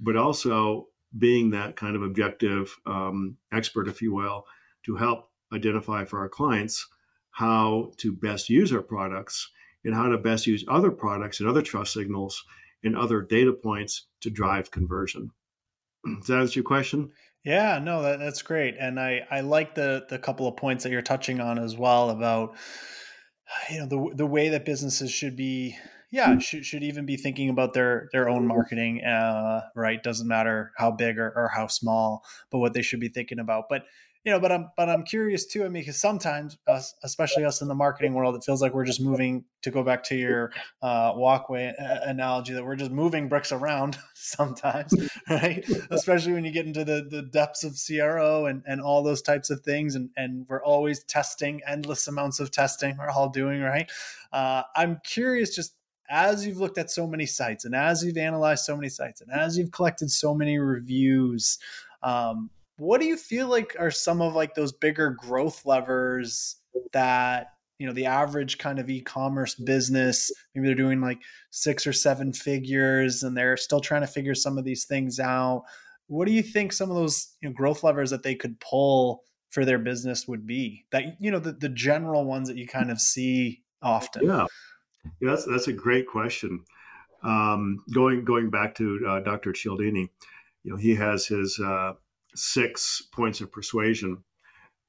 but 0.00 0.16
also 0.16 0.88
being 1.16 1.50
that 1.50 1.76
kind 1.76 1.96
of 1.96 2.02
objective 2.02 2.74
um, 2.86 3.36
expert, 3.52 3.88
if 3.88 4.02
you 4.02 4.12
will, 4.12 4.44
to 4.84 4.96
help 4.96 5.30
identify 5.52 6.04
for 6.04 6.18
our 6.20 6.28
clients 6.28 6.86
how 7.30 7.92
to 7.96 8.12
best 8.12 8.48
use 8.48 8.72
our 8.72 8.82
products 8.82 9.50
and 9.84 9.94
how 9.94 10.08
to 10.08 10.18
best 10.18 10.46
use 10.46 10.64
other 10.68 10.90
products 10.90 11.40
and 11.40 11.48
other 11.48 11.62
trust 11.62 11.92
signals 11.92 12.42
and 12.82 12.96
other 12.96 13.22
data 13.22 13.52
points 13.52 14.06
to 14.20 14.30
drive 14.30 14.70
conversion. 14.70 15.30
Does 16.18 16.26
that 16.28 16.40
answer 16.40 16.60
your 16.60 16.64
question? 16.64 17.10
Yeah, 17.44 17.78
no, 17.78 18.02
that, 18.02 18.20
that's 18.20 18.40
great, 18.40 18.76
and 18.80 18.98
I 18.98 19.26
I 19.30 19.40
like 19.40 19.74
the 19.74 20.06
the 20.08 20.18
couple 20.18 20.48
of 20.48 20.56
points 20.56 20.84
that 20.84 20.90
you're 20.90 21.02
touching 21.02 21.40
on 21.40 21.58
as 21.58 21.76
well 21.76 22.08
about 22.08 22.56
you 23.70 23.80
know 23.80 23.86
the 23.86 24.16
the 24.16 24.26
way 24.26 24.48
that 24.48 24.64
businesses 24.64 25.10
should 25.10 25.36
be 25.36 25.76
yeah 26.14 26.38
should, 26.38 26.64
should 26.64 26.82
even 26.82 27.04
be 27.04 27.16
thinking 27.16 27.48
about 27.48 27.74
their 27.74 28.08
their 28.12 28.28
own 28.28 28.46
marketing 28.46 29.02
uh, 29.04 29.62
right 29.74 30.02
doesn't 30.02 30.28
matter 30.28 30.72
how 30.76 30.90
big 30.90 31.18
or, 31.18 31.32
or 31.36 31.50
how 31.54 31.66
small 31.66 32.24
but 32.50 32.58
what 32.58 32.72
they 32.72 32.82
should 32.82 33.00
be 33.00 33.08
thinking 33.08 33.38
about 33.38 33.64
but 33.68 33.84
you 34.24 34.32
know, 34.32 34.40
but 34.40 34.50
I'm 34.50 34.70
but 34.74 34.88
I'm 34.88 35.02
curious 35.02 35.44
too. 35.44 35.64
I 35.64 35.68
mean, 35.68 35.82
because 35.82 36.00
sometimes 36.00 36.56
us, 36.66 36.94
especially 37.02 37.44
us 37.44 37.60
in 37.60 37.68
the 37.68 37.74
marketing 37.74 38.14
world, 38.14 38.34
it 38.34 38.42
feels 38.42 38.62
like 38.62 38.72
we're 38.72 38.86
just 38.86 39.00
moving. 39.00 39.44
To 39.62 39.70
go 39.70 39.82
back 39.82 40.04
to 40.04 40.14
your 40.14 40.52
uh, 40.82 41.12
walkway 41.14 41.72
analogy, 41.78 42.52
that 42.52 42.62
we're 42.62 42.76
just 42.76 42.90
moving 42.90 43.30
bricks 43.30 43.50
around 43.50 43.96
sometimes, 44.14 44.94
right? 45.30 45.66
especially 45.90 46.34
when 46.34 46.44
you 46.44 46.52
get 46.52 46.66
into 46.66 46.84
the 46.84 47.06
the 47.10 47.22
depths 47.22 47.64
of 47.64 47.78
CRO 47.78 48.46
and 48.46 48.62
and 48.66 48.80
all 48.80 49.02
those 49.02 49.20
types 49.20 49.50
of 49.50 49.60
things, 49.60 49.94
and 49.94 50.10
and 50.16 50.46
we're 50.48 50.62
always 50.62 51.04
testing 51.04 51.60
endless 51.66 52.06
amounts 52.08 52.40
of 52.40 52.50
testing. 52.50 52.96
We're 52.98 53.10
all 53.10 53.28
doing 53.28 53.60
right. 53.60 53.90
Uh, 54.32 54.62
I'm 54.74 55.00
curious, 55.04 55.54
just 55.54 55.74
as 56.14 56.46
you've 56.46 56.58
looked 56.58 56.78
at 56.78 56.90
so 56.90 57.06
many 57.06 57.26
sites 57.26 57.64
and 57.64 57.74
as 57.74 58.04
you've 58.04 58.16
analyzed 58.16 58.64
so 58.64 58.76
many 58.76 58.88
sites 58.88 59.20
and 59.20 59.30
as 59.32 59.58
you've 59.58 59.72
collected 59.72 60.10
so 60.10 60.32
many 60.32 60.58
reviews 60.58 61.58
um, 62.04 62.50
what 62.76 63.00
do 63.00 63.06
you 63.06 63.16
feel 63.16 63.48
like 63.48 63.74
are 63.78 63.90
some 63.90 64.22
of 64.22 64.34
like 64.34 64.54
those 64.54 64.72
bigger 64.72 65.10
growth 65.10 65.66
levers 65.66 66.56
that 66.92 67.48
you 67.78 67.86
know 67.86 67.92
the 67.92 68.06
average 68.06 68.58
kind 68.58 68.78
of 68.78 68.88
e-commerce 68.88 69.56
business 69.56 70.30
maybe 70.54 70.68
they're 70.68 70.76
doing 70.76 71.00
like 71.00 71.18
six 71.50 71.86
or 71.86 71.92
seven 71.92 72.32
figures 72.32 73.22
and 73.22 73.36
they're 73.36 73.56
still 73.56 73.80
trying 73.80 74.00
to 74.02 74.06
figure 74.06 74.34
some 74.34 74.58
of 74.58 74.64
these 74.64 74.84
things 74.84 75.20
out? 75.20 75.64
What 76.06 76.26
do 76.26 76.32
you 76.32 76.42
think 76.42 76.72
some 76.72 76.90
of 76.90 76.96
those 76.96 77.34
you 77.40 77.48
know, 77.48 77.54
growth 77.54 77.82
levers 77.82 78.10
that 78.10 78.22
they 78.22 78.34
could 78.34 78.60
pull 78.60 79.22
for 79.50 79.64
their 79.64 79.78
business 79.78 80.28
would 80.28 80.46
be 80.46 80.84
that 80.90 81.16
you 81.20 81.30
know 81.30 81.38
the, 81.38 81.52
the 81.52 81.68
general 81.68 82.24
ones 82.24 82.48
that 82.48 82.56
you 82.56 82.66
kind 82.66 82.90
of 82.90 83.00
see 83.00 83.62
often? 83.82 84.26
Yeah, 84.26 84.46
yeah 85.20 85.30
that's 85.30 85.44
that's 85.44 85.68
a 85.68 85.72
great 85.72 86.06
question 86.06 86.64
um, 87.22 87.82
going 87.92 88.24
going 88.24 88.50
back 88.50 88.74
to 88.74 89.00
uh, 89.08 89.20
dr 89.20 89.52
cialdini 89.52 90.10
you 90.62 90.70
know 90.70 90.76
he 90.76 90.94
has 90.94 91.26
his 91.26 91.58
uh, 91.58 91.92
six 92.34 93.02
points 93.12 93.40
of 93.40 93.52
persuasion. 93.52 94.22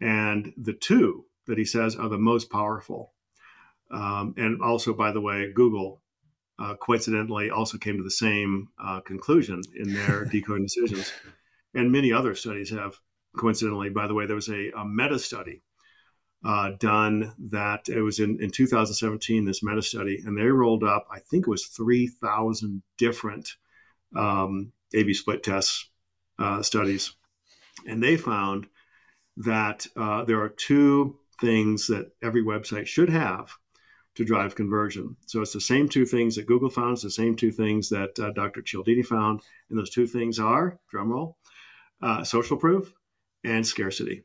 And 0.01 0.53
the 0.57 0.73
two 0.73 1.25
that 1.47 1.57
he 1.57 1.65
says 1.65 1.95
are 1.95 2.09
the 2.09 2.17
most 2.17 2.49
powerful. 2.49 3.13
Um, 3.91 4.33
and 4.37 4.61
also, 4.61 4.93
by 4.93 5.11
the 5.11 5.21
way, 5.21 5.51
Google 5.53 6.01
uh, 6.57 6.75
coincidentally 6.75 7.49
also 7.49 7.77
came 7.77 7.97
to 7.97 8.03
the 8.03 8.11
same 8.11 8.69
uh, 8.83 9.01
conclusion 9.01 9.61
in 9.75 9.93
their 9.93 10.25
decoding 10.31 10.65
decisions. 10.65 11.11
And 11.73 11.91
many 11.91 12.11
other 12.11 12.35
studies 12.35 12.69
have 12.71 12.95
coincidentally, 13.37 13.89
by 13.89 14.07
the 14.07 14.13
way, 14.13 14.25
there 14.25 14.35
was 14.35 14.49
a, 14.49 14.71
a 14.71 14.85
meta 14.85 15.19
study 15.19 15.61
uh, 16.45 16.71
done 16.79 17.33
that 17.49 17.89
it 17.89 18.01
was 18.01 18.19
in, 18.19 18.41
in 18.41 18.51
2017, 18.51 19.45
this 19.45 19.63
meta 19.63 19.81
study, 19.81 20.21
and 20.25 20.37
they 20.37 20.43
rolled 20.43 20.83
up, 20.83 21.07
I 21.11 21.19
think 21.19 21.47
it 21.47 21.49
was 21.49 21.65
3,000 21.67 22.83
different 22.97 23.49
um, 24.15 24.71
A 24.93 25.03
B 25.03 25.13
split 25.13 25.43
tests 25.43 25.89
uh, 26.37 26.61
studies 26.61 27.15
and 27.85 28.01
they 28.01 28.17
found 28.17 28.67
that 29.37 29.85
uh, 29.95 30.23
there 30.23 30.41
are 30.41 30.49
two 30.49 31.17
things 31.41 31.87
that 31.87 32.11
every 32.23 32.43
website 32.43 32.87
should 32.87 33.09
have 33.09 33.51
to 34.15 34.23
drive 34.23 34.55
conversion. 34.55 35.17
So 35.25 35.41
it's 35.41 35.51
the 35.51 35.59
same 35.59 35.89
two 35.89 36.05
things 36.05 36.35
that 36.35 36.47
Google 36.47 36.69
found, 36.69 36.93
it's 36.93 37.03
the 37.03 37.11
same 37.11 37.35
two 37.35 37.51
things 37.51 37.89
that 37.89 38.17
uh, 38.17 38.31
Dr. 38.31 38.61
Cialdini 38.61 39.03
found, 39.03 39.41
and 39.69 39.77
those 39.77 39.89
two 39.89 40.07
things 40.07 40.39
are 40.39 40.79
drumroll, 40.93 41.35
uh, 42.01 42.23
social 42.23 42.55
proof 42.55 42.93
and 43.43 43.67
scarcity. 43.67 44.23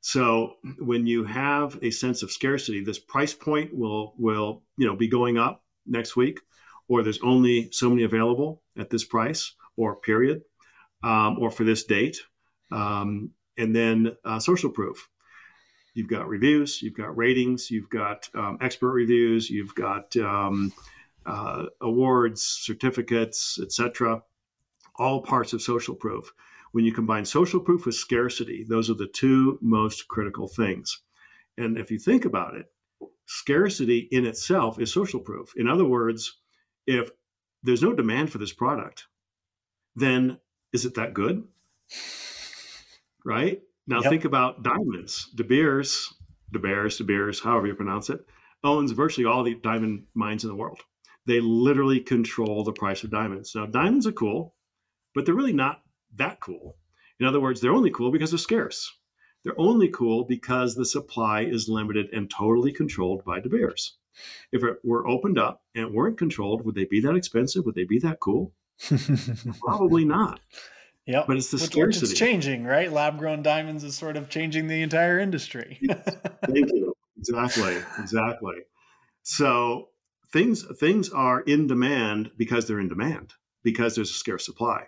So 0.00 0.54
when 0.78 1.06
you 1.06 1.24
have 1.24 1.78
a 1.82 1.90
sense 1.90 2.22
of 2.22 2.30
scarcity, 2.30 2.82
this 2.82 2.98
price 2.98 3.34
point 3.34 3.76
will 3.76 4.14
will 4.18 4.62
you 4.76 4.86
know 4.86 4.96
be 4.96 5.08
going 5.08 5.38
up 5.38 5.62
next 5.86 6.16
week, 6.16 6.40
or 6.88 7.02
there's 7.02 7.20
only 7.22 7.70
so 7.70 7.90
many 7.90 8.04
available 8.04 8.62
at 8.78 8.90
this 8.90 9.04
price 9.04 9.54
or 9.76 9.96
period, 9.96 10.42
um, 11.02 11.38
or 11.38 11.50
for 11.50 11.64
this 11.64 11.84
date, 11.84 12.18
um, 12.72 13.30
and 13.58 13.76
then 13.76 14.16
uh, 14.24 14.38
social 14.38 14.70
proof. 14.70 15.08
You've 15.94 16.08
got 16.08 16.28
reviews, 16.28 16.80
you've 16.80 16.96
got 16.96 17.16
ratings, 17.16 17.70
you've 17.70 17.90
got 17.90 18.28
um, 18.34 18.58
expert 18.60 18.92
reviews, 18.92 19.50
you've 19.50 19.74
got 19.74 20.16
um, 20.16 20.72
uh, 21.26 21.64
awards, 21.80 22.42
certificates, 22.42 23.58
etc. 23.60 24.22
All 24.96 25.20
parts 25.20 25.52
of 25.52 25.60
social 25.60 25.94
proof. 25.94 26.32
When 26.72 26.84
you 26.84 26.92
combine 26.92 27.24
social 27.24 27.60
proof 27.60 27.86
with 27.86 27.94
scarcity, 27.94 28.64
those 28.68 28.90
are 28.90 28.94
the 28.94 29.08
two 29.08 29.58
most 29.60 30.08
critical 30.08 30.48
things. 30.48 31.02
And 31.58 31.76
if 31.76 31.90
you 31.90 31.98
think 31.98 32.24
about 32.24 32.54
it, 32.54 32.66
scarcity 33.26 34.08
in 34.12 34.26
itself 34.26 34.78
is 34.78 34.92
social 34.92 35.20
proof. 35.20 35.52
In 35.56 35.68
other 35.68 35.84
words, 35.84 36.40
if 36.86 37.10
there's 37.62 37.82
no 37.82 37.92
demand 37.92 38.30
for 38.30 38.38
this 38.38 38.52
product, 38.52 39.06
then 39.96 40.38
is 40.72 40.84
it 40.84 40.94
that 40.94 41.14
good? 41.14 41.44
Right? 43.24 43.60
Now 43.86 44.00
yep. 44.00 44.10
think 44.10 44.24
about 44.24 44.62
diamonds. 44.62 45.28
De 45.34 45.44
Beers, 45.44 46.14
De 46.52 46.58
Beers, 46.58 46.98
De 46.98 47.04
Beers, 47.04 47.40
however 47.40 47.66
you 47.66 47.74
pronounce 47.74 48.10
it, 48.10 48.24
owns 48.62 48.92
virtually 48.92 49.26
all 49.26 49.42
the 49.42 49.54
diamond 49.54 50.04
mines 50.14 50.44
in 50.44 50.50
the 50.50 50.56
world. 50.56 50.80
They 51.26 51.40
literally 51.40 52.00
control 52.00 52.64
the 52.64 52.72
price 52.72 53.04
of 53.04 53.10
diamonds. 53.10 53.54
Now 53.54 53.66
diamonds 53.66 54.06
are 54.06 54.12
cool, 54.12 54.54
but 55.14 55.26
they're 55.26 55.34
really 55.34 55.52
not 55.52 55.82
that 56.16 56.40
cool. 56.40 56.76
In 57.18 57.26
other 57.26 57.40
words, 57.40 57.60
they're 57.60 57.72
only 57.72 57.90
cool 57.90 58.10
because 58.10 58.30
they're 58.30 58.38
scarce. 58.38 58.92
They're 59.44 59.58
only 59.58 59.88
cool 59.88 60.24
because 60.24 60.74
the 60.74 60.84
supply 60.84 61.42
is 61.42 61.68
limited 61.68 62.08
and 62.12 62.30
totally 62.30 62.72
controlled 62.72 63.24
by 63.24 63.40
De 63.40 63.48
Beers. 63.48 63.96
If 64.52 64.62
it 64.64 64.78
were 64.84 65.06
opened 65.06 65.38
up 65.38 65.62
and 65.74 65.94
weren't 65.94 66.18
controlled, 66.18 66.64
would 66.64 66.74
they 66.74 66.84
be 66.84 67.00
that 67.00 67.14
expensive? 67.14 67.64
Would 67.64 67.74
they 67.74 67.84
be 67.84 67.98
that 68.00 68.20
cool? 68.20 68.52
Probably 69.60 70.04
not. 70.04 70.40
Yeah, 71.06 71.24
but 71.26 71.36
it's 71.36 71.50
the 71.50 71.56
which, 71.56 71.64
scarcity. 71.64 72.04
Which 72.04 72.10
it's 72.10 72.18
changing, 72.18 72.64
right? 72.64 72.92
Lab 72.92 73.18
grown 73.18 73.42
diamonds 73.42 73.82
is 73.84 73.96
sort 73.96 74.16
of 74.16 74.28
changing 74.28 74.68
the 74.68 74.82
entire 74.82 75.18
industry. 75.18 75.78
Thank 76.46 76.70
you. 76.72 76.94
Exactly. 77.18 77.76
Exactly. 77.98 78.56
So 79.22 79.88
things 80.32 80.64
things 80.78 81.10
are 81.10 81.40
in 81.40 81.66
demand 81.66 82.30
because 82.36 82.66
they're 82.66 82.80
in 82.80 82.88
demand 82.88 83.34
because 83.62 83.94
there's 83.94 84.10
a 84.10 84.14
scarce 84.14 84.44
supply 84.44 84.84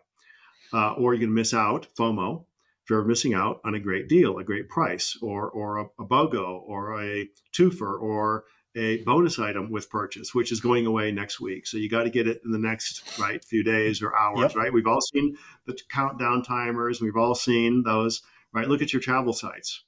uh, 0.73 0.93
or 0.93 1.13
you're 1.13 1.21
going 1.21 1.31
to 1.31 1.35
miss 1.35 1.55
out 1.55 1.87
FOMO. 1.99 2.45
Fear 2.87 3.01
of 3.01 3.07
missing 3.07 3.33
out 3.33 3.61
on 3.65 3.75
a 3.75 3.81
great 3.81 4.09
deal, 4.09 4.39
a 4.39 4.45
great 4.45 4.69
price, 4.69 5.17
or 5.23 5.49
or 5.49 5.79
a, 5.79 5.85
a 6.01 6.05
BOGO, 6.05 6.63
or 6.67 7.01
a 7.01 7.29
twofer, 7.53 8.01
or 8.01 8.45
a 8.75 9.03
bonus 9.05 9.39
item 9.39 9.71
with 9.71 9.89
purchase, 9.89 10.35
which 10.35 10.51
is 10.51 10.61
going 10.61 10.87
away 10.87 11.13
next 11.13 11.41
week. 11.41 11.67
So 11.67 11.77
you 11.77 11.89
got 11.89 12.05
to 12.05 12.11
get 12.11 12.27
it 12.27 12.41
in 12.45 12.51
the 12.51 12.59
next 12.59 13.19
right 13.21 13.45
few 13.45 13.63
days 13.63 14.03
or 14.03 14.17
hours, 14.17 14.41
yep. 14.41 14.57
right? 14.57 14.73
We've 14.73 14.87
all 14.87 15.01
seen 15.01 15.37
the 15.67 15.79
countdown 15.91 16.43
timers. 16.43 17.01
We've 17.01 17.17
all 17.17 17.37
seen 17.37 17.85
those, 17.85 18.23
right? 18.53 18.69
Look 18.69 18.83
at 18.83 18.93
your 18.93 19.03
travel 19.03 19.33
sites; 19.33 19.85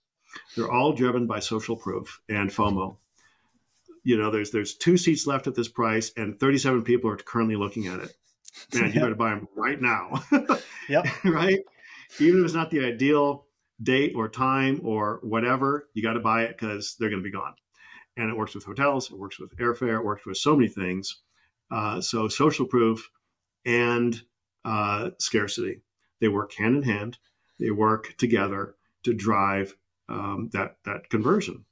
they're 0.57 0.71
all 0.71 0.93
driven 0.93 1.27
by 1.27 1.41
social 1.41 1.77
proof 1.77 2.21
and 2.29 2.51
FOMO. 2.51 2.97
You 4.05 4.19
know, 4.19 4.31
there's 4.31 4.53
there's 4.53 4.77
two 4.77 4.99
seats 4.99 5.27
left 5.27 5.49
at 5.49 5.57
this 5.57 5.69
price, 5.69 6.13
and 6.17 6.39
37 6.39 6.83
people 6.83 7.11
are 7.11 7.17
currently 7.17 7.57
looking 7.57 7.89
at 7.89 7.99
it 7.99 8.15
man, 8.75 8.93
you 8.93 9.01
better 9.01 9.15
buy 9.15 9.31
them 9.31 9.49
right 9.57 9.81
now. 9.81 10.23
yep. 10.89 11.07
right? 11.25 11.61
Even 12.21 12.41
if 12.41 12.45
it's 12.45 12.55
not 12.55 12.71
the 12.71 12.85
ideal 12.85 13.47
date 13.83 14.13
or 14.15 14.29
time 14.29 14.81
or 14.85 15.21
whatever, 15.23 15.89
you 15.95 16.03
got 16.03 16.13
to 16.15 16.21
buy 16.21 16.43
it 16.43 16.57
because 16.57 16.97
they're 16.99 17.11
going 17.11 17.23
to 17.23 17.29
be 17.29 17.33
gone. 17.33 17.55
And 18.17 18.31
it 18.31 18.37
works 18.37 18.55
with 18.55 18.65
hotels, 18.65 19.11
it 19.11 19.19
works 19.19 19.41
with 19.41 19.57
airfare, 19.57 19.99
it 19.99 20.05
works 20.05 20.25
with 20.25 20.37
so 20.37 20.55
many 20.55 20.69
things. 20.69 21.21
Uh, 21.71 22.01
so 22.01 22.29
social 22.29 22.67
proof 22.67 23.11
and 23.65 24.21
uh, 24.65 25.11
scarcity, 25.19 25.81
they 26.21 26.29
work 26.29 26.55
hand 26.55 26.77
in 26.77 26.83
hand. 26.83 27.19
They 27.59 27.71
work 27.71 28.15
together 28.19 28.77
to 29.05 29.15
drive 29.15 29.75
um, 30.09 30.51
that 30.53 30.77
that 30.85 31.09
conversion. 31.11 31.65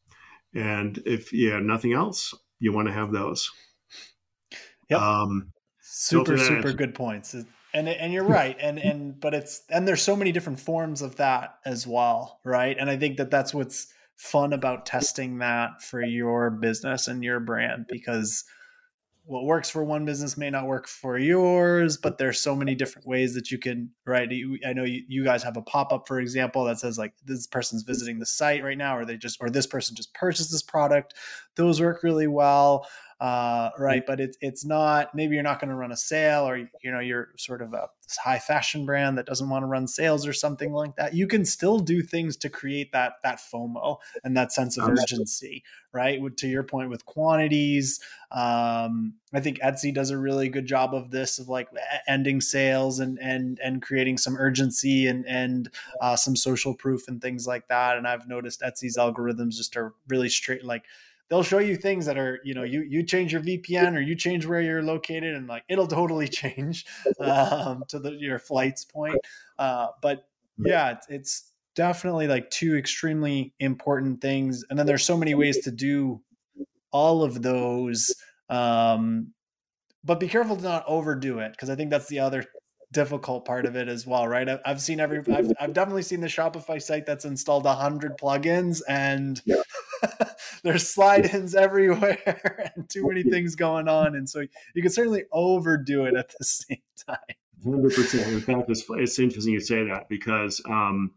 And 0.55 1.01
if 1.07 1.33
you 1.33 1.53
have 1.53 1.63
nothing 1.63 1.93
else, 1.93 2.35
you 2.61 2.73
want 2.73 2.89
to 2.89 2.95
have 2.95 3.13
those. 3.13 3.51
Yep. 4.91 5.01
Um, 5.01 5.53
super 5.93 6.39
super 6.39 6.73
good 6.73 6.95
points. 6.95 7.35
And 7.75 7.89
and 7.89 8.13
you're 8.13 8.25
right 8.41 8.57
and 8.59 8.79
and 8.79 9.21
but 9.21 9.35
it's 9.35 9.63
and 9.69 9.87
there's 9.87 10.03
so 10.03 10.17
many 10.17 10.33
different 10.33 10.59
forms 10.59 11.03
of 11.03 11.17
that 11.17 11.59
as 11.67 11.87
well 11.87 12.41
right? 12.45 12.77
And 12.79 12.89
i 12.89 12.97
think 12.97 13.19
that 13.19 13.31
that's 13.31 13.53
what's 13.53 13.93
fun 14.17 14.53
about 14.53 14.87
testing 14.87 15.39
that 15.39 15.83
for 15.83 16.03
your 16.03 16.51
business 16.51 17.09
and 17.09 17.23
your 17.23 17.41
brand 17.41 17.87
because 17.89 18.45
what 19.25 19.45
works 19.45 19.71
for 19.71 19.85
one 19.85 20.05
business 20.05 20.37
may 20.37 20.51
not 20.51 20.67
work 20.67 20.87
for 20.87 21.19
yours 21.19 21.97
but 21.97 22.19
there's 22.19 22.39
so 22.39 22.57
many 22.57 22.75
different 22.75 23.07
ways 23.07 23.35
that 23.35 23.51
you 23.51 23.59
can 23.59 23.91
right? 24.07 24.31
I 24.67 24.73
know 24.73 24.85
you, 24.85 25.03
you 25.09 25.25
guys 25.25 25.43
have 25.43 25.57
a 25.57 25.63
pop-up 25.63 26.09
for 26.09 26.21
example 26.21 26.65
that 26.65 26.79
says 26.79 26.99
like 26.99 27.13
this 27.25 27.47
person's 27.47 27.83
visiting 27.83 28.19
the 28.19 28.27
site 28.27 28.65
right 28.65 28.79
now 28.79 28.97
or 28.97 29.05
they 29.05 29.17
just 29.17 29.39
or 29.41 29.51
this 29.51 29.67
person 29.67 29.95
just 29.95 30.15
purchased 30.15 30.51
this 30.51 30.63
product. 30.63 31.15
Those 31.57 31.81
work 31.81 32.03
really 32.03 32.29
well 32.29 32.87
uh, 33.23 33.71
right? 33.79 34.03
But 34.05 34.19
it's 34.19 34.37
it's 34.41 34.65
not. 34.65 35.15
Maybe 35.15 35.37
you're 35.37 35.45
not 35.45 35.61
going 35.61 35.69
to 35.69 35.77
run 35.77 35.93
a 35.93 35.97
sale, 35.97 36.43
or 36.43 36.57
you 36.57 36.91
know, 36.91 36.99
you're 36.99 37.29
sort 37.37 37.63
of 37.63 37.73
a 37.73 37.89
high 38.21 38.41
fashion 38.41 38.85
brand 38.85 39.17
that 39.17 39.27
doesn't 39.27 39.49
want 39.49 39.63
to 39.63 39.69
run 39.69 39.87
sales 39.87 40.27
or 40.27 40.33
something 40.33 40.73
like 40.73 40.97
that. 40.97 41.15
You 41.15 41.29
can 41.29 41.45
still 41.45 41.79
do 41.79 42.03
things 42.03 42.37
to 42.39 42.51
create 42.51 42.91
that 42.91 43.13
that 43.23 43.39
FOMO 43.39 43.99
and 44.25 44.37
that 44.37 44.51
sense 44.51 44.77
of 44.77 44.89
urgency, 44.89 45.63
right? 45.93 46.21
To 46.37 46.49
your 46.49 46.65
point 46.65 46.91
with 46.91 47.07
quantities, 47.07 48.01
um, 48.33 49.15
I 49.33 49.39
think 49.39 49.61
Etsy 49.61 49.95
does 49.95 50.11
a 50.11 50.19
really 50.19 50.49
good 50.49 50.67
job 50.67 50.93
of 50.93 51.13
this, 51.13 51.39
of 51.39 51.49
like 51.49 51.69
ending 52.09 52.41
sales 52.41 52.99
and 52.99 53.21
and 53.21 53.61
and 53.63 53.81
creating 53.81 54.19
some 54.19 54.37
urgency 54.37 55.07
and 55.07 55.25
and 55.29 55.71
uh, 56.01 56.17
some 56.17 56.35
social 56.35 56.75
proof 56.75 57.07
and 57.07 57.23
things 57.23 57.47
like 57.47 57.69
that. 57.69 57.97
And 57.97 58.09
I've 58.09 58.27
noticed 58.27 58.63
Etsy's 58.63 58.97
algorithms 58.97 59.55
just 59.59 59.77
are 59.77 59.95
really 60.09 60.29
straight, 60.29 60.65
like 60.65 60.87
they'll 61.33 61.43
show 61.43 61.61
you 61.61 61.77
things 61.77 62.05
that 62.05 62.19
are 62.19 62.41
you 62.45 62.53
know 62.53 62.63
you 62.63 62.83
you 62.83 63.03
change 63.03 63.33
your 63.33 63.41
VPN 63.41 63.97
or 63.97 64.01
you 64.01 64.15
change 64.15 64.45
where 64.45 64.61
you're 64.61 64.83
located 64.83 65.35
and 65.35 65.49
like 65.49 65.65
it'll 65.67 65.87
totally 65.87 66.29
change 66.43 66.85
um, 67.21 67.85
to 67.89 67.99
the 67.99 68.13
your 68.13 68.39
flights 68.39 68.85
point. 68.85 69.17
Uh, 69.59 69.87
but 70.03 70.27
yeah, 70.59 70.99
it's, 71.09 71.49
definitely 71.75 72.29
like 72.29 72.51
two 72.51 72.77
extremely 72.77 73.55
important 73.59 74.21
things, 74.21 74.63
and 74.69 74.79
then 74.79 74.85
there's 74.85 75.07
so 75.07 75.17
many 75.17 75.35
ways 75.35 75.61
to 75.61 75.71
do 75.71 76.21
all 76.91 77.23
of 77.23 77.41
those. 77.41 78.15
Um, 78.51 79.33
but 80.05 80.21
be 80.21 80.29
careful 80.29 80.55
to 80.55 80.63
not 80.63 80.85
overdo 80.87 81.39
it 81.39 81.53
because 81.53 81.71
I 81.71 81.77
think 81.77 81.89
that's 81.89 82.09
the 82.09 82.19
other 82.21 82.45
difficult 82.93 83.47
part 83.47 83.65
of 83.65 83.75
it 83.75 83.89
as 83.89 84.07
well, 84.07 84.29
right? 84.29 84.47
I've 84.67 84.83
seen 84.83 85.01
every, 85.01 85.21
I've, 85.35 85.51
I've 85.59 85.73
definitely 85.73 86.03
seen 86.03 86.21
the 86.21 86.27
Shopify 86.27 86.83
site 86.83 87.07
that's 87.07 87.25
installed 87.25 87.65
a 87.65 87.75
hundred 87.75 88.19
plugins 88.19 88.83
and 88.87 89.41
yeah. 89.47 89.63
there's 90.63 90.89
slide-ins 90.89 91.55
everywhere 91.55 92.73
and 92.77 92.89
too 92.89 93.07
many 93.07 93.23
things 93.23 93.55
going 93.55 93.89
on. 93.89 94.15
And 94.15 94.29
so 94.29 94.43
you 94.75 94.83
can 94.83 94.91
certainly 94.91 95.25
overdo 95.33 96.07
it 96.07 96.15
at 96.15 96.33
the 96.39 96.45
same 96.45 96.83
time. 97.07 97.19
100%. 97.65 98.29
In 98.29 98.41
fact, 98.41 98.71
it's, 98.71 98.85
it's 98.91 99.19
interesting 99.19 99.53
you 99.53 99.61
say 99.61 99.85
that 99.85 100.09
because 100.09 100.61
um, 100.69 101.13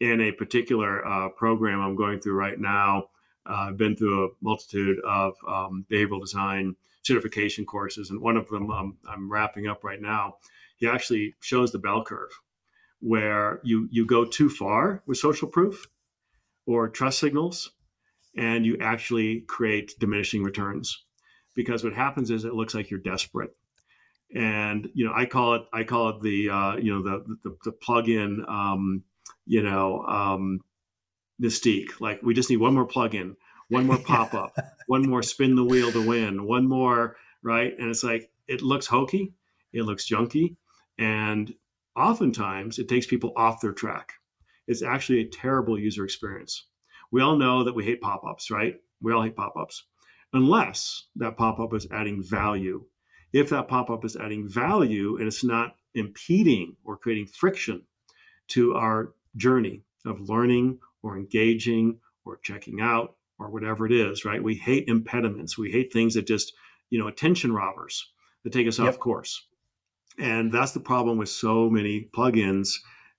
in 0.00 0.20
a 0.20 0.32
particular 0.32 1.06
uh, 1.06 1.28
program 1.30 1.80
I'm 1.80 1.96
going 1.96 2.20
through 2.20 2.34
right 2.34 2.58
now, 2.58 3.04
uh, 3.48 3.68
I've 3.68 3.76
been 3.76 3.96
through 3.96 4.24
a 4.24 4.28
multitude 4.42 4.98
of 5.06 5.34
um, 5.46 5.86
behavioral 5.90 6.20
design 6.20 6.74
certification 7.02 7.64
courses, 7.64 8.10
and 8.10 8.20
one 8.20 8.36
of 8.36 8.48
them 8.48 8.68
um, 8.72 8.96
I'm 9.08 9.30
wrapping 9.30 9.68
up 9.68 9.84
right 9.84 10.02
now 10.02 10.34
he 10.76 10.86
actually 10.86 11.34
shows 11.40 11.72
the 11.72 11.78
bell 11.78 12.04
curve 12.04 12.30
where 13.00 13.60
you 13.62 13.88
you 13.90 14.06
go 14.06 14.24
too 14.24 14.48
far 14.48 15.02
with 15.06 15.18
social 15.18 15.48
proof 15.48 15.86
or 16.66 16.88
trust 16.88 17.18
signals 17.18 17.72
and 18.36 18.66
you 18.66 18.76
actually 18.80 19.40
create 19.42 19.98
diminishing 19.98 20.42
returns. 20.42 21.04
Because 21.54 21.82
what 21.82 21.94
happens 21.94 22.30
is 22.30 22.44
it 22.44 22.54
looks 22.54 22.74
like 22.74 22.90
you're 22.90 23.00
desperate. 23.00 23.50
And 24.34 24.88
you 24.92 25.06
know 25.06 25.12
i 25.14 25.24
call 25.24 25.54
it 25.54 25.62
i 25.72 25.84
call 25.84 26.08
it 26.08 26.20
the 26.20 26.50
uh, 26.50 26.76
you 26.76 26.92
know 26.92 27.02
the 27.02 27.36
the, 27.44 27.56
the 27.64 27.72
plug-in 27.72 28.44
um, 28.48 29.04
you 29.46 29.62
know 29.62 30.02
um, 30.02 30.60
mystique. 31.40 32.00
Like 32.00 32.20
we 32.22 32.34
just 32.34 32.50
need 32.50 32.56
one 32.56 32.74
more 32.74 32.86
plug-in 32.86 33.36
one 33.68 33.86
more 33.86 33.98
pop-up 34.04 34.56
one 34.88 35.08
more 35.08 35.22
spin 35.22 35.54
the 35.54 35.64
wheel 35.64 35.92
to 35.92 36.06
win 36.06 36.44
one 36.44 36.68
more 36.68 37.16
right? 37.42 37.72
And 37.78 37.88
it's 37.88 38.02
like 38.02 38.30
it 38.48 38.62
looks 38.62 38.86
hokey 38.86 39.32
it 39.72 39.82
looks 39.82 40.08
junky 40.08 40.56
and 40.98 41.54
oftentimes 41.96 42.78
it 42.78 42.88
takes 42.88 43.06
people 43.06 43.32
off 43.36 43.60
their 43.60 43.72
track. 43.72 44.12
It's 44.66 44.82
actually 44.82 45.20
a 45.20 45.28
terrible 45.28 45.78
user 45.78 46.04
experience. 46.04 46.66
We 47.12 47.22
all 47.22 47.36
know 47.36 47.64
that 47.64 47.74
we 47.74 47.84
hate 47.84 48.00
pop 48.00 48.24
ups, 48.24 48.50
right? 48.50 48.74
We 49.00 49.12
all 49.12 49.22
hate 49.22 49.36
pop 49.36 49.54
ups, 49.56 49.84
unless 50.32 51.04
that 51.16 51.36
pop 51.36 51.58
up 51.60 51.74
is 51.74 51.86
adding 51.90 52.22
value. 52.22 52.84
If 53.32 53.50
that 53.50 53.68
pop 53.68 53.90
up 53.90 54.04
is 54.04 54.16
adding 54.16 54.48
value 54.48 55.16
and 55.16 55.26
it's 55.26 55.44
not 55.44 55.76
impeding 55.94 56.76
or 56.84 56.96
creating 56.96 57.26
friction 57.26 57.82
to 58.48 58.74
our 58.74 59.14
journey 59.36 59.82
of 60.04 60.28
learning 60.28 60.78
or 61.02 61.16
engaging 61.16 61.98
or 62.24 62.38
checking 62.42 62.80
out 62.80 63.16
or 63.38 63.50
whatever 63.50 63.86
it 63.86 63.92
is, 63.92 64.24
right? 64.24 64.42
We 64.42 64.54
hate 64.54 64.88
impediments. 64.88 65.58
We 65.58 65.70
hate 65.70 65.92
things 65.92 66.14
that 66.14 66.26
just, 66.26 66.54
you 66.90 66.98
know, 66.98 67.08
attention 67.08 67.52
robbers 67.52 68.10
that 68.44 68.52
take 68.52 68.68
us 68.68 68.78
yep. 68.78 68.88
off 68.88 68.98
course. 68.98 69.46
And 70.18 70.52
that's 70.52 70.72
the 70.72 70.80
problem 70.80 71.18
with 71.18 71.28
so 71.28 71.68
many 71.68 72.08
plugins 72.16 72.76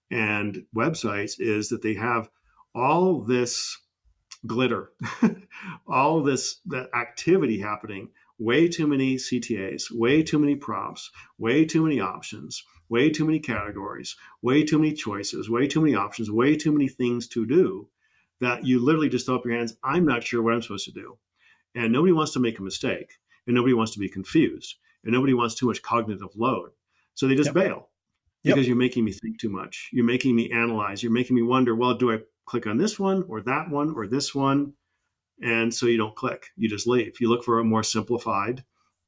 and 0.10 0.64
websites 0.76 1.36
is 1.40 1.70
that 1.70 1.82
they 1.82 1.94
have 1.94 2.30
all 2.78 3.22
this 3.22 3.76
glitter, 4.46 4.92
all 5.88 6.22
this 6.22 6.62
that 6.68 6.90
activity 6.96 7.60
happening, 7.60 8.10
way 8.38 8.68
too 8.68 8.86
many 8.86 9.16
CTAs, 9.16 9.86
way 9.92 10.22
too 10.22 10.38
many 10.38 10.56
prompts, 10.56 11.10
way 11.40 11.66
too 11.66 11.84
many 11.84 12.00
options, 12.00 12.64
way 12.88 13.10
too 13.10 13.26
many 13.26 13.40
categories, 13.40 14.16
way 14.44 14.64
too 14.64 14.78
many 14.78 14.94
choices, 14.94 15.50
way 15.50 15.68
too 15.68 15.82
many 15.82 15.96
options, 15.96 16.30
way 16.30 16.56
too 16.56 16.72
many 16.72 16.88
things 16.88 17.28
to 17.28 17.46
do 17.48 17.90
that 18.40 18.64
you 18.64 18.80
literally 18.80 19.10
just 19.10 19.26
throw 19.26 19.36
up 19.36 19.46
your 19.46 19.56
hands. 19.56 19.76
I'm 19.84 20.06
not 20.06 20.24
sure 20.24 20.44
what 20.44 20.54
I'm 20.54 20.62
supposed 20.62 20.86
to 20.86 20.92
do. 20.92 21.18
And 21.74 21.92
nobody 21.92 22.14
wants 22.14 22.34
to 22.34 22.40
make 22.40 22.60
a 22.60 22.64
mistake 22.64 23.14
and 23.48 23.56
nobody 23.56 23.74
wants 23.74 23.94
to 23.94 24.00
be 24.00 24.08
confused 24.10 24.76
and 25.04 25.12
nobody 25.12 25.34
wants 25.34 25.56
too 25.56 25.66
much 25.66 25.82
cognitive 25.82 26.36
load. 26.36 26.72
So 27.16 27.28
they 27.28 27.36
just 27.36 27.48
yep. 27.48 27.56
bail 27.56 27.90
because 28.44 28.60
yep. 28.60 28.68
you're 28.68 28.78
making 28.78 29.04
me 29.04 29.14
think 29.14 29.40
too 29.40 29.50
much. 29.50 29.90
You're 29.92 30.06
making 30.06 30.36
me 30.36 30.52
analyze. 30.52 31.02
You're 31.02 31.12
making 31.12 31.36
me 31.36 31.42
wonder, 31.42 31.76
well, 31.76 31.96
do 31.96 32.12
I 32.12 32.20
click 32.48 32.66
on 32.66 32.78
this 32.78 32.98
one 32.98 33.24
or 33.30 33.42
that 33.42 33.70
one 33.70 33.94
or 33.96 34.08
this 34.08 34.34
one? 34.34 34.74
And 35.42 35.72
so 35.72 35.86
you 35.86 35.98
don't 35.98 36.16
click, 36.16 36.48
you 36.56 36.68
just 36.68 36.88
leave. 36.88 37.22
You 37.22 37.30
look 37.30 37.44
for 37.44 37.60
a 37.60 37.64
more 37.64 37.84
simplified 37.84 38.64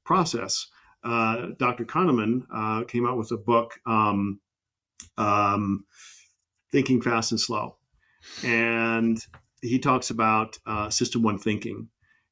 process. 0.05 0.67
Uh, 1.03 1.47
Dr. 1.57 1.85
Kahneman 1.85 2.43
uh, 2.53 2.83
came 2.83 3.07
out 3.07 3.17
with 3.17 3.31
a 3.31 3.37
book, 3.37 3.79
um, 3.85 4.39
um, 5.17 5.85
Thinking 6.71 7.01
Fast 7.01 7.31
and 7.31 7.39
Slow. 7.39 7.77
And 8.43 9.17
he 9.61 9.79
talks 9.79 10.09
about 10.09 10.59
uh, 10.65 10.89
system 10.89 11.23
one 11.23 11.39
thinking. 11.39 11.87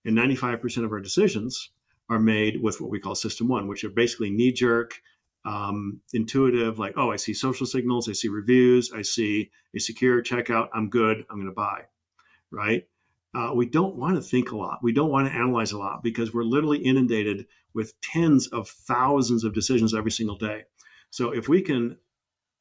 And 0.06 0.18
95% 0.18 0.86
of 0.86 0.92
our 0.92 1.00
decisions 1.00 1.72
are 2.10 2.20
made 2.20 2.62
with 2.62 2.80
what 2.80 2.92
we 2.92 3.00
call 3.00 3.16
system 3.16 3.48
one, 3.48 3.68
which 3.68 3.84
are 3.84 3.90
basically 3.90 4.30
knee 4.30 4.52
jerk, 4.52 4.94
um, 5.48 6.02
intuitive, 6.14 6.78
like, 6.78 6.94
oh, 6.98 7.10
I 7.10 7.16
see 7.16 7.34
social 7.34 7.66
signals, 7.66 8.10
I 8.10 8.12
see 8.12 8.28
reviews, 8.28 8.92
I 8.94 9.02
see 9.02 9.50
a 9.74 9.80
secure 9.80 10.22
checkout, 10.22 10.68
I'm 10.74 10.90
good, 10.90 11.26
I'm 11.30 11.38
going 11.38 11.48
to 11.48 11.54
buy, 11.54 11.84
right? 12.52 12.86
Uh, 13.34 13.54
we 13.56 13.66
don't 13.66 13.96
want 13.96 14.18
to 14.18 14.22
think 14.22 14.52
a 14.52 14.58
lot. 14.58 14.80
We 14.84 14.92
don't 14.92 15.10
want 15.10 15.28
to 15.28 15.34
analyze 15.34 15.72
a 15.72 15.78
lot 15.78 16.04
because 16.04 16.34
we're 16.34 16.44
literally 16.44 16.80
inundated 16.80 17.46
with 17.74 18.00
tens 18.02 18.48
of 18.48 18.68
thousands 18.68 19.46
of 19.46 19.54
decisions 19.54 19.96
every 19.96 20.12
single 20.12 20.38
day. 20.38 20.64
So 21.12 21.32
if 21.32 21.48
we 21.48 21.62
can 21.62 21.98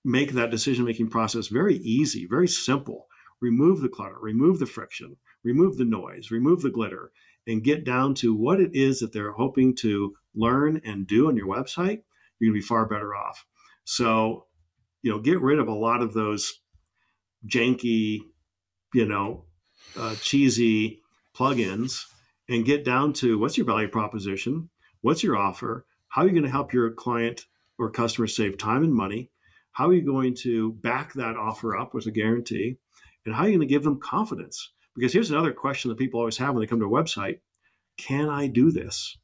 make 0.04 0.32
that 0.32 0.52
decision 0.52 0.84
making 0.84 1.08
process 1.08 1.48
very 1.48 1.78
easy, 1.78 2.26
very 2.26 2.46
simple, 2.46 3.08
remove 3.40 3.80
the 3.80 3.88
clutter, 3.88 4.18
remove 4.20 4.60
the 4.60 4.66
friction, 4.66 5.16
remove 5.42 5.76
the 5.76 5.84
noise, 5.84 6.30
remove 6.30 6.62
the 6.62 6.70
glitter, 6.70 7.10
and 7.48 7.64
get 7.64 7.84
down 7.84 8.14
to 8.14 8.32
what 8.32 8.60
it 8.60 8.76
is 8.76 9.00
that 9.00 9.12
they're 9.12 9.32
hoping 9.32 9.74
to 9.76 10.14
learn 10.36 10.80
and 10.84 11.08
do 11.08 11.26
on 11.26 11.36
your 11.36 11.48
website, 11.48 12.02
you're 12.38 12.50
going 12.50 12.60
to 12.60 12.62
be 12.62 12.66
far 12.66 12.86
better 12.86 13.14
off. 13.14 13.44
So, 13.84 14.46
you 15.02 15.10
know, 15.10 15.18
get 15.18 15.40
rid 15.40 15.58
of 15.58 15.68
a 15.68 15.74
lot 15.74 16.02
of 16.02 16.12
those 16.12 16.60
janky, 17.46 18.20
you 18.94 19.06
know, 19.06 19.44
uh, 19.98 20.14
cheesy 20.16 21.02
plugins 21.36 22.04
and 22.48 22.64
get 22.64 22.84
down 22.84 23.12
to 23.14 23.38
what's 23.38 23.56
your 23.56 23.66
value 23.66 23.88
proposition, 23.88 24.68
what's 25.00 25.22
your 25.22 25.36
offer, 25.36 25.86
how 26.08 26.22
are 26.22 26.26
you 26.26 26.32
going 26.32 26.44
to 26.44 26.50
help 26.50 26.72
your 26.72 26.90
client 26.90 27.46
or 27.78 27.90
customer 27.90 28.26
save 28.26 28.58
time 28.58 28.82
and 28.82 28.94
money, 28.94 29.30
how 29.72 29.88
are 29.88 29.94
you 29.94 30.02
going 30.02 30.34
to 30.34 30.72
back 30.72 31.12
that 31.14 31.36
offer 31.36 31.76
up 31.76 31.92
with 31.92 32.06
a 32.06 32.10
guarantee, 32.10 32.76
and 33.24 33.34
how 33.34 33.42
are 33.42 33.48
you 33.48 33.58
going 33.58 33.68
to 33.68 33.72
give 33.72 33.84
them 33.84 34.00
confidence? 34.00 34.72
Because 34.94 35.12
here's 35.12 35.30
another 35.30 35.52
question 35.52 35.90
that 35.90 35.98
people 35.98 36.20
always 36.20 36.38
have 36.38 36.54
when 36.54 36.62
they 36.62 36.66
come 36.66 36.80
to 36.80 36.86
a 36.86 36.88
website 36.88 37.40
Can 37.98 38.28
I 38.28 38.46
do 38.46 38.70
this? 38.70 39.18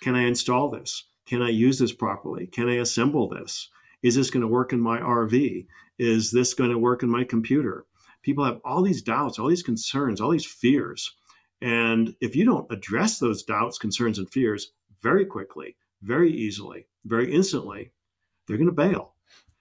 Can 0.00 0.14
I 0.14 0.22
install 0.22 0.70
this? 0.70 1.04
Can 1.28 1.42
I 1.42 1.50
use 1.50 1.78
this 1.78 1.92
properly? 1.92 2.46
Can 2.46 2.68
I 2.68 2.76
assemble 2.76 3.28
this? 3.28 3.68
Is 4.02 4.14
this 4.14 4.30
going 4.30 4.40
to 4.40 4.48
work 4.48 4.72
in 4.72 4.80
my 4.80 4.98
RV? 4.98 5.66
Is 5.98 6.30
this 6.30 6.54
going 6.54 6.70
to 6.70 6.78
work 6.78 7.02
in 7.02 7.10
my 7.10 7.24
computer? 7.24 7.86
People 8.22 8.44
have 8.44 8.60
all 8.64 8.82
these 8.82 9.02
doubts, 9.02 9.38
all 9.38 9.48
these 9.48 9.62
concerns, 9.62 10.20
all 10.20 10.30
these 10.30 10.46
fears. 10.46 11.16
And 11.60 12.14
if 12.20 12.34
you 12.34 12.44
don't 12.44 12.70
address 12.70 13.18
those 13.18 13.42
doubts, 13.42 13.78
concerns, 13.78 14.18
and 14.18 14.30
fears 14.30 14.72
very 15.02 15.26
quickly, 15.26 15.76
very 16.02 16.32
easily, 16.32 16.86
very 17.04 17.32
instantly, 17.32 17.92
they're 18.46 18.56
going 18.56 18.68
to 18.68 18.72
bail. 18.72 19.14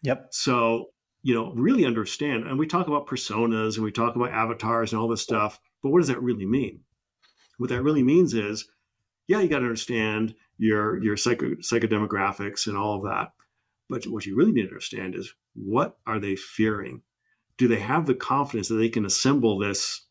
Yep. 0.04 0.28
So 0.32 0.92
you 1.28 1.34
know, 1.34 1.52
really 1.56 1.86
understand. 1.86 2.48
And 2.48 2.58
we 2.58 2.68
talk 2.68 2.88
about 2.88 3.06
personas 3.06 3.76
and 3.76 3.84
we 3.84 3.92
talk 3.92 4.16
about 4.16 4.32
avatars 4.32 4.94
and 4.94 5.02
all 5.02 5.10
this 5.10 5.22
stuff, 5.22 5.60
but 5.84 5.90
what 5.90 6.00
does 6.00 6.08
that 6.08 6.24
really 6.24 6.46
mean? 6.46 6.80
What 7.58 7.70
that 7.70 7.82
really 7.82 8.02
means 8.02 8.34
is, 8.34 8.66
yeah, 9.28 9.42
you 9.42 9.50
got 9.50 9.60
to 9.60 9.66
understand 9.66 10.36
your 10.58 11.02
your 11.04 11.18
psycho 11.18 11.56
psychodemographics 11.56 12.68
and 12.68 12.78
all 12.78 12.98
of 12.98 13.04
that. 13.04 13.34
But 13.90 14.06
what 14.08 14.26
you 14.26 14.36
really 14.36 14.52
need 14.52 14.64
to 14.64 14.70
understand 14.70 15.16
is 15.16 15.34
what 15.56 15.98
are 16.06 16.20
they 16.20 16.36
fearing? 16.36 17.02
Do 17.58 17.68
they 17.68 17.80
have 17.80 18.06
the 18.06 18.16
confidence 18.16 18.68
that 18.68 18.76
they 18.76 18.90
can 18.90 19.06
assemble 19.06 19.58
this 19.58 20.06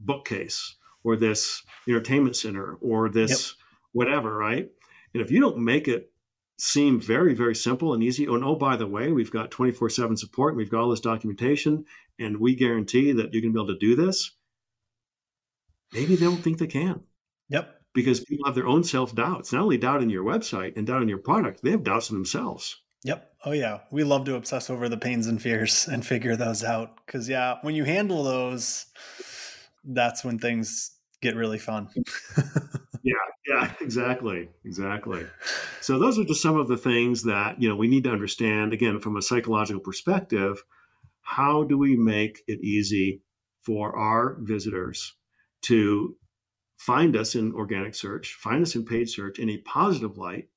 bookcase 0.00 0.76
or 1.04 1.16
this 1.16 1.62
entertainment 1.88 2.36
center 2.36 2.74
or 2.80 3.08
this 3.08 3.30
yep. 3.30 3.66
whatever, 3.92 4.36
right? 4.36 4.68
And 5.14 5.22
if 5.22 5.30
you 5.30 5.40
don't 5.40 5.58
make 5.58 5.88
it 5.88 6.10
seem 6.60 7.00
very, 7.00 7.34
very 7.34 7.54
simple 7.54 7.94
and 7.94 8.02
easy. 8.02 8.28
Oh, 8.28 8.34
and 8.34 8.44
oh, 8.44 8.54
by 8.54 8.76
the 8.76 8.86
way, 8.86 9.10
we've 9.12 9.30
got 9.30 9.50
24 9.50 9.88
7 9.88 10.16
support 10.16 10.52
and 10.52 10.58
we've 10.58 10.70
got 10.70 10.82
all 10.82 10.90
this 10.90 11.00
documentation, 11.00 11.86
and 12.18 12.38
we 12.38 12.54
guarantee 12.54 13.12
that 13.12 13.32
you're 13.32 13.42
going 13.42 13.52
to 13.52 13.58
be 13.58 13.62
able 13.62 13.74
to 13.74 13.78
do 13.78 13.96
this. 13.96 14.32
Maybe 15.92 16.16
they 16.16 16.26
don't 16.26 16.36
think 16.36 16.58
they 16.58 16.66
can. 16.66 17.00
Yep. 17.48 17.79
Because 17.92 18.20
people 18.20 18.46
have 18.46 18.54
their 18.54 18.68
own 18.68 18.84
self 18.84 19.14
doubts, 19.14 19.52
not 19.52 19.62
only 19.62 19.76
doubt 19.76 20.02
in 20.02 20.10
your 20.10 20.24
website 20.24 20.76
and 20.76 20.86
doubt 20.86 21.02
in 21.02 21.08
your 21.08 21.18
product, 21.18 21.62
they 21.62 21.72
have 21.72 21.82
doubts 21.82 22.10
in 22.10 22.16
themselves. 22.16 22.80
Yep. 23.04 23.32
Oh, 23.44 23.52
yeah. 23.52 23.80
We 23.90 24.04
love 24.04 24.26
to 24.26 24.34
obsess 24.34 24.68
over 24.70 24.88
the 24.88 24.98
pains 24.98 25.26
and 25.26 25.40
fears 25.40 25.88
and 25.92 26.06
figure 26.06 26.36
those 26.36 26.62
out. 26.62 27.04
Because, 27.04 27.28
yeah, 27.28 27.56
when 27.62 27.74
you 27.74 27.84
handle 27.84 28.22
those, 28.22 28.86
that's 29.84 30.24
when 30.24 30.38
things 30.38 30.92
get 31.20 31.36
really 31.36 31.58
fun. 31.58 31.88
yeah, 33.02 33.14
yeah, 33.46 33.72
exactly, 33.80 34.48
exactly. 34.64 35.26
So 35.80 35.98
those 35.98 36.18
are 36.18 36.24
just 36.24 36.42
some 36.42 36.58
of 36.58 36.68
the 36.68 36.76
things 36.76 37.24
that 37.24 37.60
you 37.60 37.68
know 37.68 37.76
we 37.76 37.88
need 37.88 38.04
to 38.04 38.10
understand. 38.10 38.72
Again, 38.72 39.00
from 39.00 39.16
a 39.16 39.22
psychological 39.22 39.80
perspective, 39.80 40.62
how 41.22 41.64
do 41.64 41.78
we 41.78 41.96
make 41.96 42.42
it 42.46 42.60
easy 42.60 43.22
for 43.62 43.96
our 43.96 44.36
visitors 44.40 45.14
to 45.62 46.16
find 46.80 47.14
us 47.14 47.34
in 47.34 47.52
organic 47.52 47.94
search, 47.94 48.34
find 48.34 48.62
us 48.62 48.74
in 48.74 48.84
paid 48.84 49.08
search 49.08 49.38
in 49.38 49.50
a 49.50 49.58
positive 49.58 50.16
light, 50.16 50.48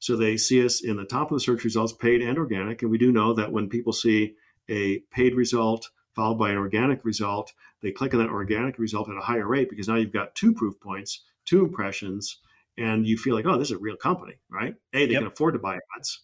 so 0.00 0.16
they 0.16 0.36
see 0.36 0.64
us 0.64 0.82
in 0.82 0.96
the 0.96 1.04
top 1.04 1.30
of 1.30 1.36
the 1.36 1.40
search 1.40 1.62
results, 1.62 1.92
paid 1.92 2.22
and 2.22 2.38
organic. 2.38 2.82
And 2.82 2.90
we 2.90 2.98
do 2.98 3.12
know 3.12 3.34
that 3.34 3.52
when 3.52 3.68
people 3.68 3.92
see 3.92 4.34
a 4.68 4.98
paid 5.12 5.34
result 5.34 5.88
followed 6.14 6.38
by 6.38 6.50
an 6.50 6.56
organic 6.56 7.04
result, 7.04 7.52
they 7.82 7.92
click 7.92 8.14
on 8.14 8.20
that 8.20 8.30
organic 8.30 8.78
result 8.78 9.08
at 9.08 9.16
a 9.16 9.20
higher 9.20 9.46
rate 9.46 9.70
because 9.70 9.86
now 9.86 9.94
you've 9.94 10.12
got 10.12 10.34
two 10.34 10.52
proof 10.52 10.74
points 10.80 11.22
two 11.46 11.64
impressions, 11.64 12.38
and 12.76 13.06
you 13.06 13.16
feel 13.16 13.34
like, 13.34 13.46
oh, 13.46 13.58
this 13.58 13.68
is 13.68 13.76
a 13.76 13.78
real 13.78 13.96
company, 13.96 14.34
right? 14.50 14.74
A, 14.94 15.06
they 15.06 15.12
yep. 15.12 15.20
can 15.20 15.26
afford 15.26 15.54
to 15.54 15.60
buy 15.60 15.78
ads. 15.96 16.20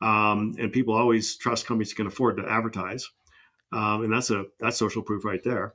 Um, 0.00 0.54
and 0.58 0.72
people 0.72 0.94
always 0.94 1.36
trust 1.36 1.66
companies 1.66 1.94
can 1.94 2.06
afford 2.06 2.36
to 2.36 2.48
advertise. 2.48 3.08
Um, 3.72 4.04
and 4.04 4.12
that's 4.12 4.30
a 4.30 4.46
that's 4.60 4.76
social 4.76 5.02
proof 5.02 5.24
right 5.24 5.42
there. 5.44 5.74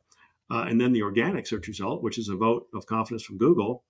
Uh, 0.52 0.66
and 0.68 0.80
then 0.80 0.94
the 0.94 1.02
organic 1.02 1.48
search 1.48 1.68
result, 1.68 2.04
which 2.04 2.18
is 2.18 2.30
a 2.30 2.36
vote 2.36 2.68
of 2.74 2.86
confidence 2.86 3.24
from 3.24 3.38
Google, 3.38 3.84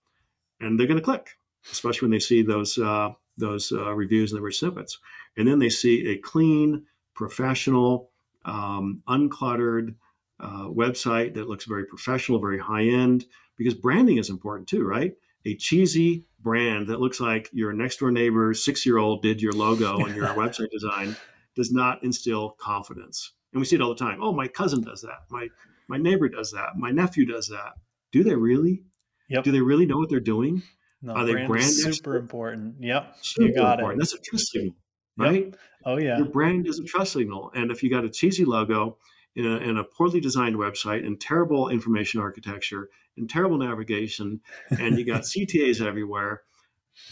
and 0.60 0.80
they're 0.80 0.88
going 0.88 1.00
to 1.00 1.04
click, 1.04 1.30
especially 1.72 2.06
when 2.06 2.12
they 2.12 2.20
see 2.20 2.42
those 2.42 2.78
uh, 2.78 3.10
those 3.38 3.72
uh, 3.72 3.94
reviews 3.94 4.32
and 4.32 4.38
the 4.38 4.44
rich 4.44 4.60
snippets. 4.60 5.00
And 5.38 5.48
then 5.48 5.60
they 5.60 5.70
see 5.70 6.10
a 6.10 6.18
clean, 6.18 6.86
professional, 7.16 8.12
um, 8.46 9.02
uncluttered 9.08 9.96
uh, 10.40 10.68
website 10.68 11.34
that 11.34 11.48
looks 11.48 11.66
very 11.66 11.86
professional, 11.86 12.40
very 12.40 12.60
high 12.60 12.86
end, 12.86 13.26
because 13.58 13.74
branding 13.74 14.18
is 14.18 14.30
important 14.30 14.68
too, 14.68 14.84
right? 14.84 15.14
A 15.46 15.56
cheesy 15.56 16.26
brand 16.42 16.88
that 16.88 17.00
looks 17.00 17.20
like 17.20 17.50
your 17.54 17.74
next 17.74 17.98
door 17.98 18.12
neighbor's 18.12 18.64
six 18.64 18.86
year 18.86 18.98
old 18.98 19.22
did 19.22 19.42
your 19.42 19.54
logo 19.54 19.98
and 20.06 20.16
your 20.16 20.28
website 20.36 20.70
design 20.72 21.16
does 21.56 21.72
not 21.72 22.04
instill 22.04 22.52
confidence. 22.60 23.32
And 23.54 23.60
we 23.60 23.66
see 23.66 23.76
it 23.76 23.82
all 23.82 23.90
the 23.90 23.96
time. 23.96 24.20
Oh, 24.22 24.34
my 24.34 24.48
cousin 24.48 24.82
does 24.82 25.02
that. 25.02 25.26
My 25.30 25.48
my 25.90 25.98
neighbor 25.98 26.30
does 26.30 26.52
that. 26.52 26.78
My 26.78 26.92
nephew 26.92 27.26
does 27.26 27.48
that. 27.48 27.74
Do 28.12 28.24
they 28.24 28.36
really? 28.36 28.84
Yep. 29.30 29.44
Do 29.44 29.52
they 29.52 29.62
really 29.62 29.86
know 29.86 29.98
what 29.98 30.10
they're 30.10 30.20
doing? 30.20 30.62
No, 31.02 31.14
Are 31.14 31.26
they 31.26 31.34
brand, 31.34 31.48
brand 31.48 31.66
super 31.66 31.90
expert? 31.90 32.16
important? 32.18 32.76
Yep. 32.80 33.16
Super 33.22 33.48
you 33.48 33.56
got 33.56 33.80
important. 33.80 34.00
it. 34.02 34.06
That's 34.06 34.14
a 34.14 34.20
trust 34.22 34.52
signal, 34.52 34.76
right? 35.18 35.46
Yep. 35.46 35.56
Oh 35.86 35.98
yeah. 35.98 36.18
Your 36.18 36.28
brand 36.28 36.68
is 36.68 36.80
a 36.80 36.84
trust 36.86 37.14
signal. 37.14 37.52
And 37.56 37.72
if 37.72 37.84
you 37.84 37.90
got 37.90 38.06
a 38.06 38.10
cheesy 38.10 38.46
logo 38.46 38.98
in 39.36 39.46
a, 39.46 39.58
in 39.58 39.78
a 39.78 39.84
poorly 39.84 40.22
designed 40.22 40.56
website 40.56 41.06
and 41.06 41.20
terrible 41.20 41.70
information 41.70 42.22
architecture 42.22 42.90
and 43.18 43.30
terrible 43.30 43.58
navigation, 43.58 44.40
and 44.80 44.98
you 44.98 45.06
got 45.06 45.22
CTAs 45.24 45.86
everywhere, 45.86 46.42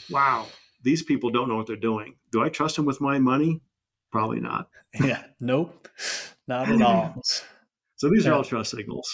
wow, 0.10 0.48
these 0.84 1.04
people 1.04 1.30
don't 1.30 1.50
know 1.50 1.58
what 1.58 1.68
they're 1.68 1.76
doing. 1.76 2.16
Do 2.32 2.42
I 2.44 2.50
trust 2.50 2.76
them 2.78 2.86
with 2.86 3.02
my 3.02 3.20
money? 3.20 3.62
Probably 4.12 4.40
not. 4.40 4.70
Yeah. 5.04 5.24
Nope. 5.40 5.88
Not 6.48 6.70
at 6.70 6.82
all. 6.82 7.22
So 8.02 8.10
these 8.10 8.26
Yeah. 8.26 8.32
are 8.32 8.36
all 8.38 8.44
trust 8.44 8.72
signals. 8.72 9.08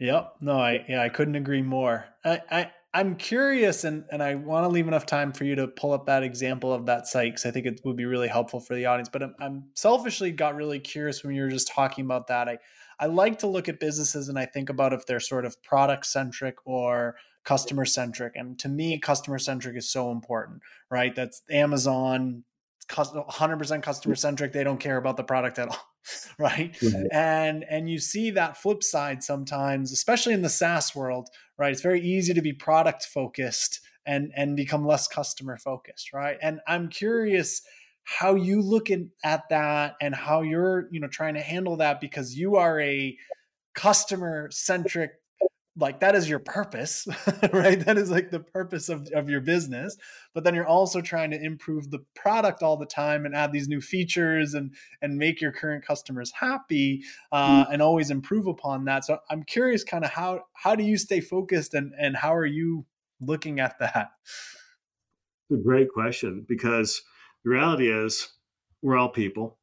Yep. 0.00 0.32
No, 0.40 0.58
I 0.58 0.84
yeah, 0.88 1.00
I 1.00 1.08
couldn't 1.10 1.36
agree 1.36 1.62
more. 1.62 2.06
I, 2.24 2.40
I 2.50 2.70
I'm 2.92 3.14
curious 3.14 3.84
and 3.84 4.04
and 4.10 4.20
I 4.20 4.34
want 4.34 4.64
to 4.64 4.68
leave 4.68 4.88
enough 4.88 5.06
time 5.06 5.32
for 5.32 5.44
you 5.44 5.54
to 5.54 5.68
pull 5.68 5.92
up 5.92 6.06
that 6.06 6.24
example 6.24 6.72
of 6.72 6.86
that 6.86 7.06
site 7.06 7.34
because 7.34 7.46
I 7.46 7.52
think 7.52 7.66
it 7.66 7.80
would 7.84 7.94
be 7.96 8.04
really 8.04 8.26
helpful 8.26 8.58
for 8.58 8.74
the 8.74 8.86
audience. 8.86 9.08
But 9.08 9.22
I'm, 9.22 9.34
I'm 9.38 9.64
selfishly 9.74 10.32
got 10.32 10.56
really 10.56 10.80
curious 10.80 11.22
when 11.22 11.36
you 11.36 11.42
were 11.42 11.50
just 11.50 11.68
talking 11.68 12.04
about 12.04 12.26
that. 12.26 12.48
I 12.48 12.58
I 12.98 13.06
like 13.06 13.38
to 13.38 13.46
look 13.46 13.68
at 13.68 13.78
businesses 13.78 14.28
and 14.28 14.36
I 14.36 14.46
think 14.46 14.70
about 14.70 14.92
if 14.92 15.06
they're 15.06 15.20
sort 15.20 15.44
of 15.44 15.62
product 15.62 16.04
centric 16.06 16.56
or 16.64 17.14
customer 17.44 17.84
centric. 17.84 18.32
And 18.34 18.58
to 18.58 18.68
me, 18.68 18.98
customer 18.98 19.38
centric 19.38 19.76
is 19.76 19.88
so 19.88 20.10
important, 20.10 20.62
right? 20.90 21.14
That's 21.14 21.42
Amazon, 21.48 22.42
100% 22.88 23.82
customer 23.84 24.16
centric. 24.16 24.52
They 24.52 24.64
don't 24.64 24.78
care 24.80 24.96
about 24.96 25.16
the 25.16 25.24
product 25.24 25.60
at 25.60 25.68
all, 25.68 25.78
right? 26.38 26.76
Right. 26.82 27.06
and 27.12 27.64
and 27.68 27.88
you 27.88 27.98
see 27.98 28.30
that 28.30 28.56
flip 28.56 28.82
side 28.82 29.22
sometimes 29.22 29.92
especially 29.92 30.34
in 30.34 30.42
the 30.42 30.48
SaaS 30.48 30.94
world 30.94 31.28
right 31.58 31.72
it's 31.72 31.82
very 31.82 32.00
easy 32.00 32.34
to 32.34 32.42
be 32.42 32.52
product 32.52 33.04
focused 33.04 33.80
and 34.04 34.32
and 34.36 34.56
become 34.56 34.86
less 34.86 35.06
customer 35.06 35.56
focused 35.56 36.12
right 36.12 36.38
and 36.42 36.60
I'm 36.66 36.88
curious 36.88 37.62
how 38.04 38.34
you 38.34 38.60
look 38.60 38.90
in, 38.90 39.10
at 39.24 39.48
that 39.50 39.94
and 40.00 40.14
how 40.14 40.42
you're 40.42 40.88
you 40.90 41.00
know 41.00 41.08
trying 41.08 41.34
to 41.34 41.40
handle 41.40 41.76
that 41.76 42.00
because 42.00 42.36
you 42.36 42.56
are 42.56 42.80
a 42.80 43.16
customer 43.74 44.48
centric 44.50 45.12
like 45.82 46.00
that 46.00 46.14
is 46.14 46.28
your 46.28 46.38
purpose 46.38 47.06
right? 47.52 47.84
That 47.84 47.98
is 47.98 48.10
like 48.10 48.30
the 48.30 48.40
purpose 48.40 48.88
of, 48.88 49.06
of 49.14 49.28
your 49.28 49.42
business 49.42 49.96
but 50.34 50.44
then 50.44 50.54
you're 50.54 50.66
also 50.66 51.00
trying 51.02 51.30
to 51.32 51.42
improve 51.42 51.90
the 51.90 51.98
product 52.14 52.62
all 52.62 52.76
the 52.76 52.86
time 52.86 53.26
and 53.26 53.34
add 53.34 53.52
these 53.52 53.68
new 53.68 53.80
features 53.80 54.54
and 54.54 54.74
and 55.02 55.18
make 55.18 55.40
your 55.40 55.52
current 55.52 55.84
customers 55.84 56.32
happy 56.32 57.02
uh, 57.32 57.66
and 57.70 57.82
always 57.82 58.10
improve 58.10 58.46
upon 58.46 58.84
that. 58.86 59.04
So 59.04 59.18
i'm 59.30 59.42
curious 59.42 59.84
kind 59.84 60.04
of 60.04 60.10
how 60.10 60.44
how 60.54 60.74
do 60.74 60.84
you 60.84 60.96
stay 60.96 61.20
focused 61.20 61.74
and 61.74 61.92
and 61.98 62.16
how 62.16 62.34
are 62.34 62.46
you 62.46 62.86
looking 63.20 63.60
at 63.60 63.78
that? 63.78 64.10
It's 65.50 65.60
a 65.60 65.62
great 65.62 65.88
question 65.92 66.44
because 66.48 67.02
the 67.44 67.50
reality 67.50 67.90
is 67.90 68.28
we're 68.82 68.96
all 68.96 69.10
people 69.10 69.58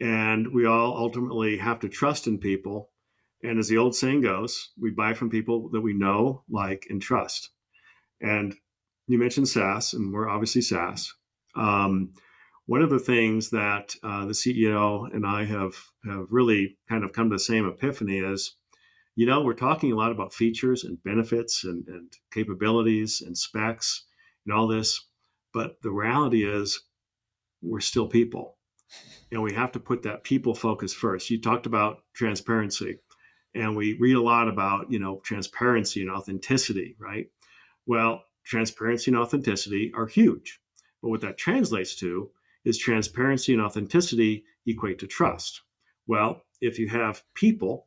and 0.00 0.52
we 0.52 0.66
all 0.66 0.96
ultimately 0.96 1.56
have 1.58 1.80
to 1.80 1.88
trust 1.88 2.26
in 2.26 2.38
people. 2.38 2.90
And 3.42 3.58
as 3.58 3.68
the 3.68 3.78
old 3.78 3.96
saying 3.96 4.20
goes, 4.20 4.70
we 4.80 4.90
buy 4.90 5.14
from 5.14 5.30
people 5.30 5.68
that 5.70 5.80
we 5.80 5.94
know, 5.94 6.44
like, 6.48 6.86
and 6.90 7.02
trust. 7.02 7.50
And 8.20 8.54
you 9.08 9.18
mentioned 9.18 9.48
SaaS, 9.48 9.94
and 9.94 10.12
we're 10.12 10.28
obviously 10.28 10.62
SaaS. 10.62 11.12
Um, 11.56 12.14
one 12.66 12.82
of 12.82 12.90
the 12.90 13.00
things 13.00 13.50
that 13.50 13.94
uh, 14.04 14.24
the 14.26 14.32
CEO 14.32 15.12
and 15.12 15.26
I 15.26 15.44
have 15.44 15.74
have 16.04 16.26
really 16.30 16.78
kind 16.88 17.04
of 17.04 17.12
come 17.12 17.30
to 17.30 17.34
the 17.34 17.40
same 17.40 17.66
epiphany 17.66 18.18
is, 18.18 18.56
you 19.16 19.26
know, 19.26 19.42
we're 19.42 19.54
talking 19.54 19.92
a 19.92 19.96
lot 19.96 20.12
about 20.12 20.32
features 20.32 20.84
and 20.84 21.02
benefits 21.02 21.64
and, 21.64 21.86
and 21.88 22.12
capabilities 22.32 23.22
and 23.26 23.36
specs 23.36 24.06
and 24.46 24.54
all 24.54 24.68
this, 24.68 25.08
but 25.52 25.82
the 25.82 25.90
reality 25.90 26.48
is 26.48 26.80
we're 27.60 27.80
still 27.80 28.06
people 28.06 28.56
and 29.30 29.42
we 29.42 29.52
have 29.52 29.72
to 29.72 29.80
put 29.80 30.02
that 30.02 30.24
people 30.24 30.54
focus 30.54 30.92
first 30.92 31.30
you 31.30 31.40
talked 31.40 31.66
about 31.66 31.98
transparency 32.14 32.98
and 33.54 33.76
we 33.76 33.96
read 33.98 34.16
a 34.16 34.22
lot 34.22 34.48
about 34.48 34.90
you 34.90 34.98
know 34.98 35.20
transparency 35.24 36.00
and 36.00 36.10
authenticity 36.10 36.96
right 36.98 37.28
well 37.86 38.24
transparency 38.44 39.10
and 39.10 39.18
authenticity 39.18 39.92
are 39.94 40.06
huge 40.06 40.60
but 41.02 41.08
what 41.08 41.20
that 41.20 41.38
translates 41.38 41.96
to 41.96 42.30
is 42.64 42.78
transparency 42.78 43.52
and 43.52 43.62
authenticity 43.62 44.44
equate 44.66 44.98
to 44.98 45.06
trust 45.06 45.62
well 46.06 46.42
if 46.60 46.78
you 46.78 46.88
have 46.88 47.22
people 47.34 47.86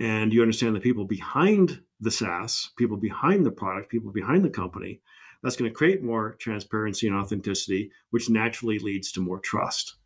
and 0.00 0.32
you 0.32 0.42
understand 0.42 0.76
the 0.76 0.80
people 0.80 1.04
behind 1.04 1.80
the 2.00 2.10
SaaS, 2.10 2.70
people 2.76 2.96
behind 2.96 3.46
the 3.46 3.50
product, 3.50 3.90
people 3.90 4.12
behind 4.12 4.44
the 4.44 4.50
company, 4.50 5.00
that's 5.42 5.56
going 5.56 5.70
to 5.70 5.74
create 5.74 6.02
more 6.02 6.34
transparency 6.38 7.06
and 7.06 7.16
authenticity, 7.16 7.90
which 8.10 8.28
naturally 8.28 8.78
leads 8.78 9.12
to 9.12 9.20
more 9.20 9.40
trust. 9.40 9.96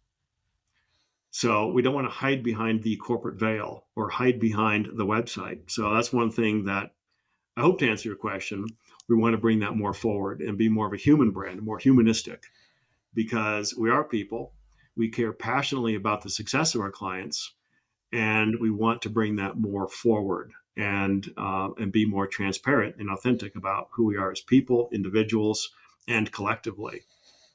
So 1.31 1.69
we 1.69 1.83
don't 1.83 1.95
want 1.95 2.09
to 2.09 2.14
hide 2.14 2.43
behind 2.43 2.83
the 2.83 2.97
corporate 2.97 3.38
veil 3.38 3.87
or 3.95 4.09
hide 4.09 4.40
behind 4.40 4.87
the 4.95 5.07
website. 5.07 5.71
So 5.71 5.95
that's 5.95 6.12
one 6.12 6.31
thing 6.31 6.64
that 6.64 6.93
I 7.57 7.61
hope 7.61 7.79
to 7.81 7.88
answer 7.88 8.09
your 8.09 8.16
question. 8.16 8.66
We 9.09 9.16
want 9.16 9.35
to 9.35 9.40
bring 9.40 9.61
that 9.61 9.77
more 9.77 9.95
forward 9.95 10.40
and 10.40 10.59
be 10.59 10.69
more 10.69 10.87
of 10.87 10.93
a 10.93 10.97
human 10.97 11.31
brand, 11.31 11.62
more 11.62 11.79
humanistic, 11.79 12.45
because 13.14 13.77
we 13.77 13.90
are 13.90 14.05
people. 14.05 14.55
We 14.97 15.09
care 15.09 15.33
passionately 15.33 15.95
about 15.95 16.23
the 16.23 16.31
success 16.31 16.75
of 16.75 16.81
our 16.81 16.90
clients, 16.90 17.55
and 18.12 18.57
we 18.61 18.71
want 18.71 19.03
to 19.03 19.11
bring 19.11 19.37
that 19.37 19.57
more 19.57 19.88
forward 19.88 20.53
and 20.77 21.33
uh, 21.37 21.71
and 21.79 21.93
be 21.93 22.05
more 22.05 22.27
transparent 22.27 22.97
and 22.99 23.11
authentic 23.11 23.57
about 23.57 23.88
who 23.93 24.05
we 24.07 24.16
are 24.16 24.33
as 24.33 24.40
people, 24.40 24.88
individuals, 24.93 25.71
and 26.09 26.33
collectively 26.33 27.03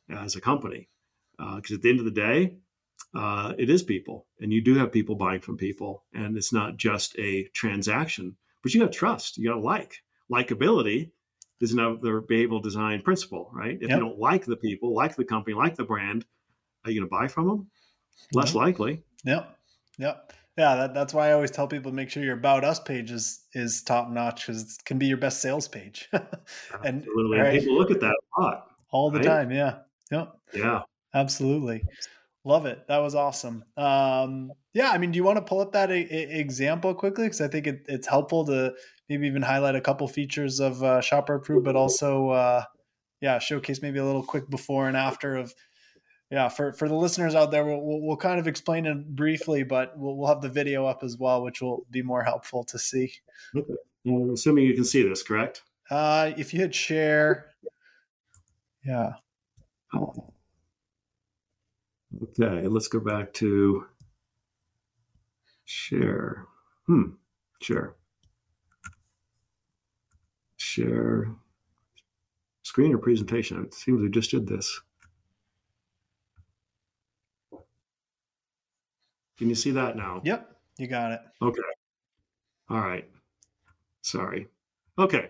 as 0.10 0.36
a 0.36 0.42
company. 0.42 0.88
Because 1.38 1.74
at 1.74 1.82
the 1.82 1.90
end 1.90 2.00
of 2.00 2.06
the 2.06 2.12
day, 2.12 2.56
uh, 3.16 3.54
it 3.58 3.70
is 3.70 3.84
people, 3.84 4.28
and 4.40 4.52
you 4.52 4.62
do 4.62 4.76
have 4.76 4.92
people 4.92 5.16
buying 5.16 5.40
from 5.42 5.58
people, 5.58 6.04
and 6.14 6.36
it's 6.38 6.52
not 6.54 6.78
just 6.78 7.18
a 7.18 7.44
transaction, 7.54 8.36
but 8.62 8.74
you 8.74 8.82
got 8.82 8.92
trust, 8.92 9.38
you 9.38 9.48
got 9.48 9.56
to 9.56 9.62
like. 9.62 10.02
Likability 10.32 11.12
is 11.62 11.72
another 11.72 12.22
behavioral 12.22 12.62
design 12.62 13.02
principle, 13.02 13.50
right? 13.54 13.76
If 13.82 13.90
Yep. 13.90 13.92
you 13.92 14.00
don't 14.00 14.20
like 14.20 14.46
the 14.46 14.58
people, 14.58 14.94
like 14.94 15.16
the 15.16 15.24
company, 15.24 15.56
like 15.56 15.76
the 15.76 15.84
brand, 15.86 16.26
are 16.84 16.92
you 16.92 17.00
going 17.00 17.10
to 17.10 17.16
buy 17.16 17.28
from 17.28 17.48
them? 17.48 17.72
Less 18.34 18.54
No. 18.54 18.60
likely. 18.62 19.04
Yep. 19.24 19.58
Yep. 19.98 20.34
Yeah, 20.58 20.76
that, 20.76 20.94
that's 20.94 21.14
why 21.14 21.30
I 21.30 21.34
always 21.34 21.52
tell 21.52 21.68
people 21.68 21.92
to 21.92 21.96
make 21.96 22.10
sure 22.10 22.24
your 22.24 22.38
about 22.38 22.64
us 22.64 22.80
page 22.80 23.12
is 23.12 23.46
is 23.54 23.82
top 23.84 24.10
notch 24.10 24.48
because 24.48 24.62
it 24.76 24.86
can 24.86 24.98
be 24.98 25.06
your 25.06 25.18
best 25.18 25.42
sales 25.42 25.68
page. 25.68 26.08
and 26.14 26.26
Absolutely. 27.02 27.38
right. 27.40 27.60
People 27.60 27.78
look 27.78 27.92
at 27.92 28.00
that 28.00 28.16
a 28.38 28.42
lot. 28.42 28.68
all 28.90 29.12
the 29.12 29.20
right? 29.20 29.26
time. 29.28 29.52
Yeah. 29.52 29.80
Yep. 30.12 30.34
Yeah. 30.54 30.82
Absolutely. 31.14 31.84
Love 32.48 32.68
it. 32.68 32.88
That 32.88 33.00
was 33.00 33.16
awesome. 33.16 33.66
Um, 33.76 34.52
yeah, 34.76 34.92
I 34.92 35.00
mean, 35.00 35.12
do 35.12 35.18
you 35.18 35.24
want 35.24 35.38
to 35.38 35.42
pull 35.42 35.62
up 35.62 35.72
that 35.72 35.92
e- 35.92 36.08
e- 36.12 36.40
example 36.40 36.94
quickly? 36.94 37.26
Because 37.26 37.42
I 37.42 37.48
think 37.48 37.66
it, 37.66 37.86
it's 37.88 38.06
helpful 38.06 38.46
to 38.46 38.74
maybe 39.10 39.26
even 39.26 39.42
highlight 39.42 39.76
a 39.76 39.82
couple 39.82 40.08
features 40.08 40.60
of 40.60 40.84
uh, 40.84 41.02
Shopper 41.02 41.34
Approved, 41.36 41.66
but 41.66 41.76
also, 41.76 42.30
uh, 42.30 42.64
yeah, 43.20 43.40
showcase 43.40 43.82
maybe 43.82 43.98
a 43.98 44.06
little 44.06 44.24
quick 44.24 44.48
before 44.48 44.88
and 44.88 44.96
after 44.96 45.36
of, 45.36 45.56
yeah, 46.30 46.48
for, 46.48 46.72
for 46.74 46.88
the 46.88 46.94
listeners 46.94 47.34
out 47.34 47.50
there, 47.50 47.66
we'll, 47.66 47.82
we'll, 47.82 48.02
we'll 48.02 48.18
kind 48.18 48.40
of 48.40 48.48
explain 48.48 48.86
it 48.86 49.16
briefly, 49.16 49.64
but 49.64 49.98
we'll, 49.98 50.16
we'll 50.16 50.28
have 50.28 50.42
the 50.42 50.50
video 50.50 50.86
up 50.86 51.04
as 51.04 51.18
well, 51.18 51.42
which 51.42 51.62
will 51.62 51.88
be 51.90 52.04
more 52.04 52.24
helpful 52.24 52.64
to 52.66 52.78
see. 52.78 53.12
I'm 53.56 54.30
assuming 54.32 54.66
you 54.66 54.76
can 54.76 54.86
see 54.86 55.02
this, 55.02 55.24
correct? 55.24 55.64
Uh, 55.90 56.32
if 56.38 56.54
you 56.54 56.60
hit 56.60 56.76
share, 56.76 57.54
yeah. 58.86 59.14
Okay, 62.24 62.68
let's 62.68 62.88
go 62.88 63.00
back 63.00 63.34
to 63.34 63.86
share. 65.66 66.46
Hmm, 66.88 67.12
share. 67.62 67.96
Share 70.58 71.36
screen 72.76 72.94
or 72.94 72.98
presentation. 72.98 73.64
It 73.64 73.74
seems 73.74 74.02
we 74.02 74.10
just 74.10 74.32
did 74.32 74.46
this. 74.46 74.82
Can 79.38 79.48
you 79.48 79.56
see 79.56 79.72
that 79.72 79.96
now? 79.96 80.22
Yep, 80.26 80.52
you 80.78 80.88
got 80.88 81.14
it. 81.14 81.22
Okay. 81.42 81.62
All 82.70 82.82
right. 82.82 83.10
Sorry. 84.02 84.48
Okay. 85.00 85.30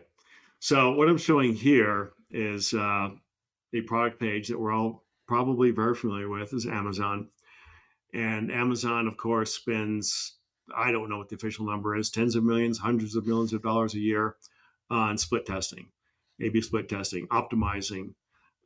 So 0.59 0.93
what 0.93 1.07
I'm 1.07 1.19
showing 1.19 1.53
here 1.53 2.13
is 2.31 2.73
uh, 2.73 3.09
a 3.73 3.81
product 3.81 4.19
page 4.19 4.47
that 4.47 4.59
we're 4.59 4.73
all 4.73 5.04
probably 5.27 5.71
very 5.71 5.95
familiar 5.95 6.29
with 6.29 6.53
is 6.53 6.65
Amazon. 6.65 7.29
And 8.13 8.51
Amazon, 8.51 9.07
of 9.07 9.17
course, 9.17 9.53
spends, 9.53 10.37
I 10.75 10.91
don't 10.91 11.09
know 11.09 11.17
what 11.17 11.29
the 11.29 11.35
official 11.35 11.65
number 11.65 11.95
is, 11.95 12.09
tens 12.09 12.35
of 12.35 12.43
millions, 12.43 12.77
hundreds 12.77 13.15
of 13.15 13.27
millions 13.27 13.53
of 13.53 13.61
dollars 13.61 13.93
a 13.93 13.99
year 13.99 14.37
on 14.89 15.17
split 15.17 15.45
testing, 15.45 15.87
A/B 16.41 16.61
split 16.61 16.87
testing, 16.87 17.27
optimizing 17.27 18.13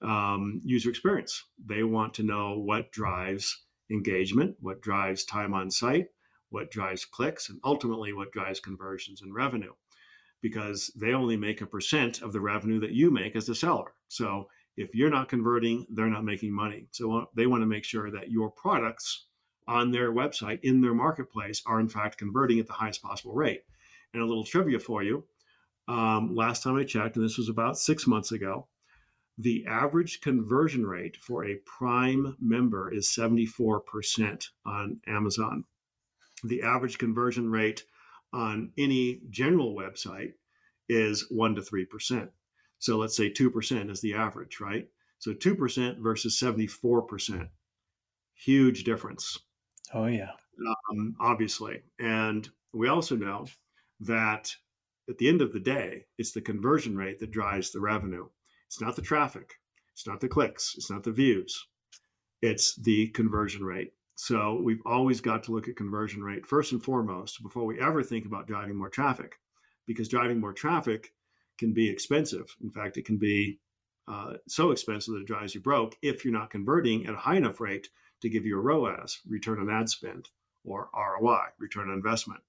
um, 0.02 0.62
user 0.64 0.90
experience. 0.90 1.44
They 1.66 1.84
want 1.84 2.14
to 2.16 2.24
know 2.24 2.60
what 2.60 2.92
drives 2.92 3.66
engagement, 3.92 4.56
what 4.60 4.82
drives 4.82 5.26
time 5.26 5.54
on 5.54 5.72
site, 5.72 6.08
what 6.50 6.72
drives 6.72 7.06
clicks, 7.06 7.50
and 7.50 7.60
ultimately 7.64 8.14
what 8.14 8.32
drives 8.32 8.60
conversions 8.60 9.22
and 9.22 9.34
revenue. 9.34 9.74
Because 10.42 10.92
they 10.96 11.14
only 11.14 11.36
make 11.36 11.62
a 11.62 11.66
percent 11.66 12.22
of 12.22 12.32
the 12.32 12.40
revenue 12.40 12.80
that 12.80 12.94
you 12.94 13.12
make 13.12 13.36
as 13.36 13.50
a 13.50 13.56
seller. 13.56 13.94
So 14.08 14.48
If 14.80 14.96
you're 14.96 15.10
not 15.10 15.30
converting, 15.30 15.86
they're 15.90 16.08
not 16.10 16.24
making 16.24 16.54
money. 16.54 16.88
So 16.92 17.30
they 17.36 17.48
want 17.48 17.62
to 17.62 17.68
make 17.68 17.84
sure 17.84 18.10
that 18.12 18.32
your 18.32 18.50
products 18.50 19.26
on 19.68 19.92
their 19.92 20.12
website 20.12 20.60
in 20.64 20.82
their 20.82 20.94
marketplace 20.94 21.62
are 21.66 21.80
in 21.80 21.90
fact 21.90 22.18
converting 22.18 22.60
at 22.60 22.68
the 22.68 22.74
highest 22.74 23.02
possible 23.04 23.34
rate. 23.34 23.64
And 24.14 24.24
a 24.24 24.26
little 24.26 24.44
trivia 24.44 24.80
for 24.80 25.04
you 25.04 25.26
um, 25.90 26.36
last 26.36 26.62
time 26.62 26.78
I 26.78 26.84
checked, 26.84 27.16
and 27.16 27.26
this 27.26 27.40
was 27.40 27.50
about 27.50 27.78
six 27.78 28.06
months 28.06 28.32
ago, 28.32 28.68
the 29.40 29.66
average 29.66 30.22
conversion 30.22 30.86
rate 30.86 31.18
for 31.18 31.46
a 31.46 31.56
Prime 31.66 32.36
member 32.40 32.94
is 32.94 33.08
74% 33.10 34.46
on 34.66 35.02
Amazon. 35.08 35.64
The 36.44 36.62
average 36.62 37.00
conversion 37.00 37.50
rate 37.50 37.86
on 38.32 38.72
any 38.78 39.22
general 39.32 39.76
website 39.76 40.34
is 40.88 41.26
1 41.32 41.56
to 41.56 41.62
3%. 41.62 42.30
So 42.80 42.98
let's 42.98 43.16
say 43.16 43.30
2% 43.30 43.92
is 43.92 44.02
the 44.02 44.14
average, 44.14 44.60
right? 44.60 44.88
So 45.20 45.34
2% 45.34 46.00
versus 46.00 46.40
74%. 46.40 47.50
Huge 48.36 48.84
difference. 48.86 49.38
Oh, 49.94 50.06
yeah. 50.06 50.32
Um, 50.92 51.16
obviously. 51.20 51.82
And 52.00 52.50
we 52.74 52.88
also 52.88 53.16
know 53.16 53.48
that 54.02 54.56
at 55.10 55.18
the 55.18 55.28
end 55.28 55.42
of 55.42 55.52
the 55.52 55.60
day, 55.60 56.06
it's 56.18 56.32
the 56.32 56.42
conversion 56.42 56.96
rate 56.96 57.20
that 57.20 57.32
drives 57.32 57.72
the 57.72 57.80
revenue. 57.80 58.28
It's 58.68 58.80
not 58.80 58.96
the 58.96 59.02
traffic, 59.02 59.56
it's 59.94 60.08
not 60.08 60.22
the 60.22 60.28
clicks, 60.28 60.76
it's 60.78 60.92
not 60.92 61.04
the 61.04 61.12
views, 61.12 61.68
it's 62.42 62.76
the 62.76 63.08
conversion 63.08 63.64
rate. 63.66 63.92
So 64.16 64.62
we've 64.64 64.82
always 64.86 65.22
got 65.22 65.44
to 65.46 65.52
look 65.52 65.68
at 65.68 65.76
conversion 65.76 66.24
rate 66.24 66.46
first 66.46 66.72
and 66.72 66.84
foremost 66.84 67.42
before 67.42 67.66
we 67.66 67.80
ever 67.82 68.04
think 68.04 68.26
about 68.26 68.48
driving 68.48 68.76
more 68.76 68.90
traffic, 68.90 69.36
because 69.88 70.08
driving 70.08 70.40
more 70.40 70.54
traffic 70.54 71.12
can 71.60 71.74
be 71.74 71.90
expensive. 71.90 72.56
In 72.64 72.72
fact, 72.72 72.98
it 72.98 73.06
can 73.06 73.18
be 73.18 73.60
uh, 74.08 74.34
so 74.48 74.72
expensive 74.72 75.14
that 75.14 75.22
it 75.22 75.28
drives 75.28 75.54
you 75.54 75.62
broke 75.62 75.96
if 76.02 76.26
you're 76.26 76.34
not 76.34 76.50
converting 76.50 77.06
at 77.06 77.14
a 77.14 77.18
high 77.18 77.36
enough 77.36 77.60
rate 77.60 77.90
to 78.22 78.30
give 78.30 78.46
you 78.46 78.58
a 78.58 78.62
ROAS, 78.62 79.20
return 79.28 79.60
on 79.60 79.70
ad 79.70 79.90
spend, 79.90 80.30
or 80.64 80.90
ROI, 80.96 81.44
return 81.60 81.90
on 81.90 81.96
investment. 81.96 82.42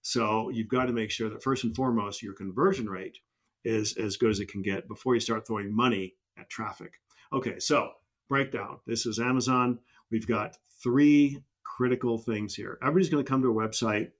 So 0.00 0.48
you've 0.48 0.68
got 0.68 0.86
to 0.86 0.92
make 0.92 1.10
sure 1.10 1.28
that 1.28 1.42
first 1.42 1.64
and 1.64 1.76
foremost, 1.76 2.22
your 2.22 2.34
conversion 2.34 2.88
rate 2.88 3.18
is 3.64 3.96
as 3.96 4.16
good 4.16 4.30
as 4.30 4.40
it 4.40 4.50
can 4.50 4.62
get 4.62 4.88
before 4.88 5.14
you 5.14 5.20
start 5.20 5.46
throwing 5.46 5.74
money 5.74 6.14
at 6.38 6.50
traffic. 6.50 6.94
Okay, 7.32 7.58
so 7.58 7.92
breakdown. 8.28 8.78
This 8.86 9.06
is 9.06 9.18
Amazon. 9.18 9.78
We've 10.10 10.26
got 10.26 10.56
three 10.82 11.42
critical 11.62 12.18
things 12.18 12.54
here. 12.54 12.78
Everybody's 12.82 13.10
going 13.10 13.24
to 13.24 13.30
come 13.30 13.42
to 13.42 13.50
a 13.50 13.54
website 13.54 14.10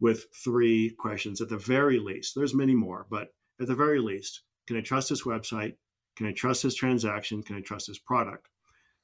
with 0.00 0.26
three 0.44 0.90
questions 0.90 1.40
at 1.40 1.48
the 1.48 1.56
very 1.56 1.98
least. 1.98 2.34
There's 2.34 2.54
many 2.54 2.74
more, 2.74 3.06
but 3.10 3.32
at 3.60 3.66
the 3.66 3.74
very 3.74 4.00
least, 4.00 4.42
can 4.66 4.76
I 4.76 4.80
trust 4.80 5.08
this 5.08 5.24
website? 5.24 5.74
Can 6.16 6.26
I 6.26 6.32
trust 6.32 6.62
this 6.62 6.74
transaction? 6.74 7.42
Can 7.42 7.56
I 7.56 7.60
trust 7.60 7.88
this 7.88 7.98
product? 7.98 8.48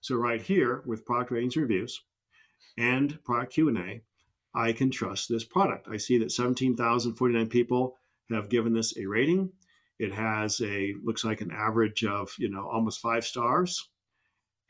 So 0.00 0.14
right 0.16 0.40
here 0.40 0.82
with 0.86 1.04
product 1.04 1.30
ratings 1.30 1.56
and 1.56 1.62
reviews 1.62 2.00
and 2.78 3.22
product 3.24 3.52
Q&A, 3.52 4.02
I 4.54 4.72
can 4.72 4.90
trust 4.90 5.28
this 5.28 5.44
product. 5.44 5.88
I 5.88 5.96
see 5.96 6.18
that 6.18 6.32
17,049 6.32 7.48
people 7.48 7.96
have 8.30 8.48
given 8.48 8.72
this 8.72 8.96
a 8.96 9.06
rating. 9.06 9.52
It 9.98 10.12
has 10.14 10.60
a 10.62 10.94
looks 11.04 11.24
like 11.24 11.40
an 11.40 11.50
average 11.52 12.04
of, 12.04 12.32
you 12.38 12.48
know, 12.48 12.68
almost 12.68 13.00
5 13.00 13.24
stars. 13.24 13.88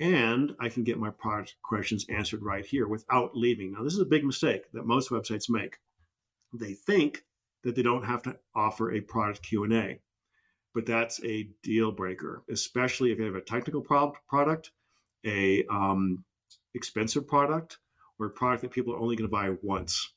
And 0.00 0.52
I 0.58 0.70
can 0.70 0.82
get 0.82 0.98
my 0.98 1.10
product 1.10 1.56
questions 1.62 2.06
answered 2.08 2.42
right 2.42 2.64
here 2.64 2.88
without 2.88 3.36
leaving. 3.36 3.72
Now, 3.72 3.84
this 3.84 3.92
is 3.92 4.00
a 4.00 4.06
big 4.06 4.24
mistake 4.24 4.62
that 4.72 4.86
most 4.86 5.10
websites 5.10 5.48
make. 5.48 5.76
They 6.52 6.72
think 6.72 7.22
that 7.62 7.74
they 7.74 7.82
don't 7.82 8.04
have 8.04 8.22
to 8.22 8.36
offer 8.54 8.92
a 8.92 9.00
product 9.00 9.42
Q&A. 9.42 10.00
But 10.74 10.86
that's 10.86 11.22
a 11.24 11.48
deal 11.62 11.90
breaker, 11.90 12.42
especially 12.48 13.10
if 13.10 13.18
you 13.18 13.24
have 13.24 13.34
a 13.34 13.40
technical 13.40 13.82
product, 13.82 14.70
a 15.26 15.64
um, 15.66 16.24
expensive 16.74 17.26
product, 17.26 17.78
or 18.18 18.26
a 18.26 18.30
product 18.30 18.62
that 18.62 18.70
people 18.70 18.94
are 18.94 19.00
only 19.00 19.16
going 19.16 19.28
to 19.28 19.32
buy 19.32 19.50
once. 19.62 20.12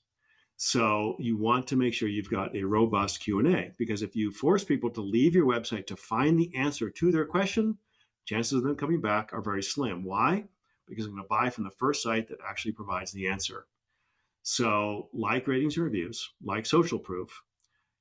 So 0.58 1.16
you 1.20 1.36
want 1.36 1.68
to 1.68 1.76
make 1.76 1.94
sure 1.94 2.08
you've 2.08 2.30
got 2.30 2.56
a 2.56 2.64
robust 2.64 3.22
Q&A 3.22 3.74
because 3.78 4.04
if 4.04 4.16
you 4.16 4.32
force 4.32 4.64
people 4.64 4.90
to 4.92 5.02
leave 5.02 5.34
your 5.34 5.48
website 5.48 5.88
to 5.88 5.96
find 5.96 6.40
the 6.40 6.56
answer 6.56 6.90
to 6.90 7.12
their 7.12 7.26
question, 7.26 7.78
chances 8.26 8.54
of 8.54 8.64
them 8.64 8.76
coming 8.76 9.02
back 9.02 9.34
are 9.34 9.42
very 9.42 9.64
slim. 9.64 10.04
Why? 10.04 10.46
Because 10.88 11.06
I'm 11.06 11.12
going 11.12 11.24
to 11.24 11.28
buy 11.28 11.50
from 11.50 11.64
the 11.64 11.72
first 11.72 12.04
site 12.04 12.28
that 12.28 12.40
actually 12.48 12.74
provides 12.74 13.12
the 13.12 13.28
answer. 13.28 13.66
So, 14.44 15.10
like 15.14 15.48
ratings 15.48 15.78
and 15.78 15.86
reviews, 15.86 16.30
like 16.44 16.66
social 16.66 17.00
proof, 17.00 17.42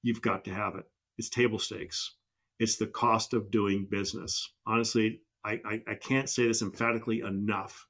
you've 0.02 0.22
got 0.22 0.44
to 0.44 0.54
have 0.54 0.74
it. 0.74 0.84
It's 1.16 1.28
table 1.28 1.58
stakes. 1.58 2.16
It's 2.58 2.76
the 2.76 2.88
cost 2.88 3.32
of 3.32 3.50
doing 3.50 3.86
business. 3.88 4.52
Honestly, 4.66 5.20
I, 5.44 5.60
I, 5.64 5.82
I 5.86 5.94
can't 5.94 6.28
say 6.28 6.46
this 6.46 6.62
emphatically 6.62 7.20
enough 7.20 7.86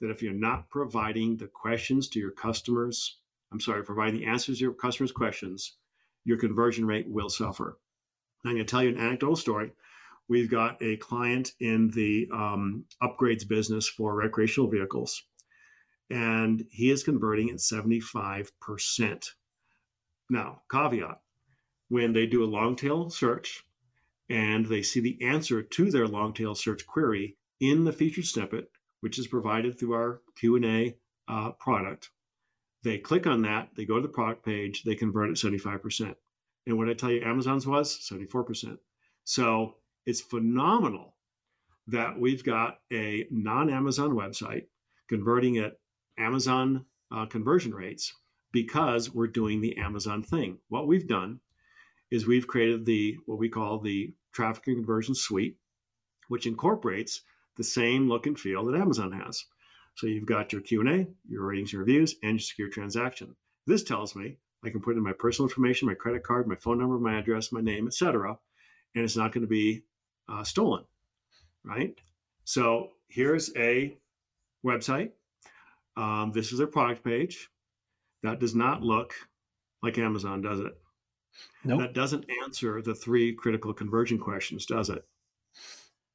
that 0.00 0.10
if 0.10 0.20
you're 0.22 0.32
not 0.32 0.68
providing 0.68 1.36
the 1.36 1.46
questions 1.46 2.08
to 2.08 2.18
your 2.18 2.32
customers, 2.32 3.18
I'm 3.52 3.60
sorry, 3.60 3.84
providing 3.84 4.20
the 4.20 4.26
answers 4.26 4.58
to 4.58 4.64
your 4.64 4.74
customers' 4.74 5.12
questions, 5.12 5.76
your 6.24 6.38
conversion 6.38 6.84
rate 6.84 7.08
will 7.08 7.30
suffer. 7.30 7.78
I'm 8.44 8.54
going 8.54 8.66
to 8.66 8.70
tell 8.70 8.82
you 8.82 8.88
an 8.90 8.98
anecdotal 8.98 9.36
story. 9.36 9.70
We've 10.28 10.50
got 10.50 10.82
a 10.82 10.96
client 10.96 11.52
in 11.60 11.88
the 11.90 12.28
um, 12.32 12.84
upgrades 13.00 13.46
business 13.46 13.88
for 13.88 14.16
recreational 14.16 14.68
vehicles, 14.68 15.22
and 16.10 16.66
he 16.70 16.90
is 16.90 17.02
converting 17.02 17.50
at 17.50 17.56
75%. 17.56 19.28
Now, 20.30 20.62
caveat 20.70 21.20
when 21.88 22.12
they 22.12 22.26
do 22.26 22.42
a 22.42 22.46
long 22.46 22.76
tail 22.76 23.10
search 23.10 23.64
and 24.28 24.66
they 24.66 24.82
see 24.82 25.00
the 25.00 25.22
answer 25.22 25.62
to 25.62 25.90
their 25.90 26.08
long 26.08 26.32
tail 26.32 26.54
search 26.54 26.86
query 26.86 27.36
in 27.60 27.84
the 27.84 27.92
featured 27.92 28.26
snippet, 28.26 28.70
which 29.00 29.18
is 29.18 29.26
provided 29.26 29.78
through 29.78 29.92
our 29.92 30.22
Q&A 30.36 30.96
uh, 31.28 31.50
product. 31.52 32.10
They 32.82 32.98
click 32.98 33.26
on 33.26 33.42
that, 33.42 33.68
they 33.76 33.84
go 33.84 33.96
to 33.96 34.02
the 34.02 34.08
product 34.08 34.44
page, 34.44 34.82
they 34.82 34.94
convert 34.94 35.30
at 35.30 35.36
75%. 35.36 36.14
And 36.66 36.78
what 36.78 36.88
I 36.88 36.94
tell 36.94 37.10
you, 37.10 37.22
Amazon's 37.22 37.66
was 37.66 37.98
74%. 38.10 38.78
So 39.24 39.76
it's 40.06 40.20
phenomenal 40.20 41.16
that 41.88 42.18
we've 42.18 42.44
got 42.44 42.78
a 42.92 43.26
non 43.30 43.70
Amazon 43.70 44.10
website 44.10 44.66
converting 45.08 45.58
at 45.58 45.74
Amazon 46.22 46.84
uh, 47.10 47.26
conversion 47.26 47.74
rates 47.74 48.14
because 48.52 49.12
we're 49.12 49.26
doing 49.26 49.60
the 49.60 49.76
Amazon 49.76 50.22
thing. 50.22 50.58
What 50.68 50.86
we've 50.86 51.08
done 51.08 51.40
is 52.10 52.26
we've 52.26 52.46
created 52.46 52.84
the 52.84 53.18
what 53.26 53.38
we 53.38 53.48
call 53.48 53.78
the 53.78 54.14
traffic 54.32 54.66
and 54.68 54.76
conversion 54.76 55.14
suite, 55.14 55.56
which 56.28 56.46
incorporates 56.46 57.22
the 57.56 57.64
same 57.64 58.08
look 58.08 58.26
and 58.26 58.38
feel 58.38 58.64
that 58.64 58.80
Amazon 58.80 59.12
has. 59.12 59.44
So 59.96 60.06
you've 60.06 60.26
got 60.26 60.52
your 60.52 60.62
Q&A, 60.62 61.06
your 61.28 61.46
ratings 61.46 61.72
and 61.72 61.80
reviews, 61.80 62.14
and 62.22 62.32
your 62.32 62.38
secure 62.38 62.68
transaction. 62.68 63.34
This 63.66 63.82
tells 63.82 64.16
me 64.16 64.36
I 64.64 64.70
can 64.70 64.80
put 64.80 64.96
in 64.96 65.02
my 65.02 65.12
personal 65.12 65.48
information, 65.48 65.88
my 65.88 65.94
credit 65.94 66.22
card, 66.22 66.46
my 66.46 66.54
phone 66.54 66.78
number, 66.78 66.98
my 66.98 67.18
address, 67.18 67.52
my 67.52 67.60
name, 67.60 67.86
etc., 67.86 68.38
and 68.94 69.04
it's 69.04 69.16
not 69.16 69.32
going 69.32 69.42
to 69.42 69.48
be 69.50 69.82
uh, 70.28 70.44
stolen, 70.44 70.84
right? 71.64 71.94
So 72.44 72.90
here's 73.08 73.54
a 73.56 73.96
website. 74.64 75.10
Um, 75.96 76.32
this 76.32 76.52
is 76.52 76.58
their 76.58 76.66
product 76.66 77.04
page. 77.04 77.48
That 78.22 78.40
does 78.40 78.54
not 78.54 78.82
look 78.82 79.14
like 79.82 79.98
Amazon, 79.98 80.42
does 80.42 80.60
it? 80.60 80.72
Nope. 81.64 81.80
That 81.80 81.94
doesn't 81.94 82.26
answer 82.44 82.82
the 82.82 82.94
three 82.94 83.34
critical 83.34 83.72
conversion 83.72 84.18
questions, 84.18 84.66
does 84.66 84.90
it? 84.90 85.04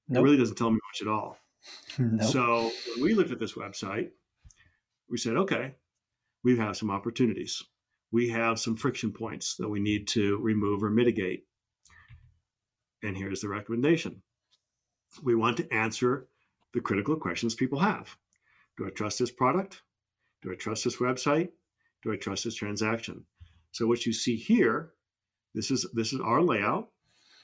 Nope. 0.08 0.20
It 0.20 0.24
really 0.24 0.38
doesn't 0.38 0.58
tell 0.58 0.72
me 0.72 0.80
much 0.92 1.02
at 1.02 1.08
all. 1.08 1.38
Nope. 2.00 2.30
So 2.32 2.72
when 2.96 3.04
we 3.04 3.14
looked 3.16 3.32
at 3.32 3.40
this 3.40 3.54
website, 3.54 4.12
we 5.10 5.18
said, 5.18 5.36
okay, 5.36 5.74
we 6.44 6.56
have 6.58 6.78
some 6.78 6.92
opportunities. 6.92 7.64
We 8.12 8.30
have 8.30 8.60
some 8.60 8.76
friction 8.76 9.12
points 9.12 9.56
that 9.56 9.68
we 9.68 9.80
need 9.80 10.08
to 10.10 10.38
remove 10.38 10.84
or 10.84 10.90
mitigate. 10.90 11.46
And 13.04 13.18
here's 13.18 13.42
the 13.42 13.50
recommendation 13.50 14.22
we 15.24 15.36
want 15.36 15.58
to 15.58 15.74
answer 15.74 16.28
the 16.74 16.82
critical 16.82 17.16
questions 17.16 17.56
people 17.56 17.80
have 17.80 18.16
Do 18.78 18.86
I 18.86 18.90
trust 18.92 19.20
this 19.20 19.32
product? 19.32 19.82
Do 20.44 20.52
I 20.52 20.56
trust 20.56 20.84
this 20.84 20.98
website? 20.98 21.50
Do 22.04 22.12
I 22.12 22.16
trust 22.16 22.44
this 22.44 22.56
transaction? 22.56 23.26
So 23.72 23.88
what 23.88 24.06
you 24.06 24.14
see 24.14 24.36
here, 24.36 24.92
this 25.56 25.72
is 25.72 25.86
this 25.94 26.14
is 26.14 26.20
our 26.20 26.42
layout. 26.42 26.90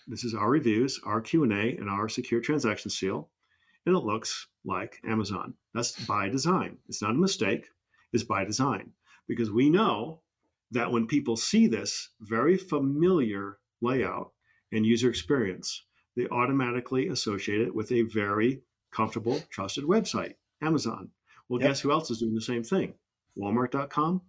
This 0.07 0.23
is 0.23 0.36
our 0.36 0.49
reviews, 0.49 0.99
our 1.05 1.21
Q&A, 1.21 1.77
and 1.77 1.89
our 1.89 2.09
secure 2.09 2.41
transaction 2.41 2.91
seal. 2.91 3.29
And 3.86 3.95
it 3.95 3.99
looks 3.99 4.47
like 4.65 4.99
Amazon. 5.05 5.53
That's 5.73 6.05
by 6.05 6.29
design. 6.29 6.77
It's 6.88 7.01
not 7.01 7.11
a 7.11 7.25
mistake. 7.25 7.67
It's 8.11 8.23
by 8.23 8.43
design 8.45 8.91
because 9.27 9.49
we 9.49 9.69
know 9.69 10.21
that 10.71 10.91
when 10.91 11.07
people 11.07 11.36
see 11.36 11.67
this 11.67 12.09
very 12.21 12.57
familiar 12.57 13.57
layout 13.81 14.31
and 14.71 14.86
user 14.86 15.09
experience, 15.09 15.84
they 16.15 16.27
automatically 16.27 17.07
associate 17.07 17.61
it 17.61 17.73
with 17.73 17.91
a 17.91 18.03
very 18.03 18.61
comfortable, 18.91 19.39
trusted 19.49 19.84
website, 19.84 20.36
Amazon. 20.61 21.09
Well, 21.53 21.61
Yep. 21.61 21.69
guess 21.69 21.81
who 21.81 21.91
else 21.91 22.09
is 22.09 22.17
doing 22.17 22.33
the 22.33 22.41
same 22.41 22.63
thing? 22.63 22.95
Walmart.com, 23.37 24.21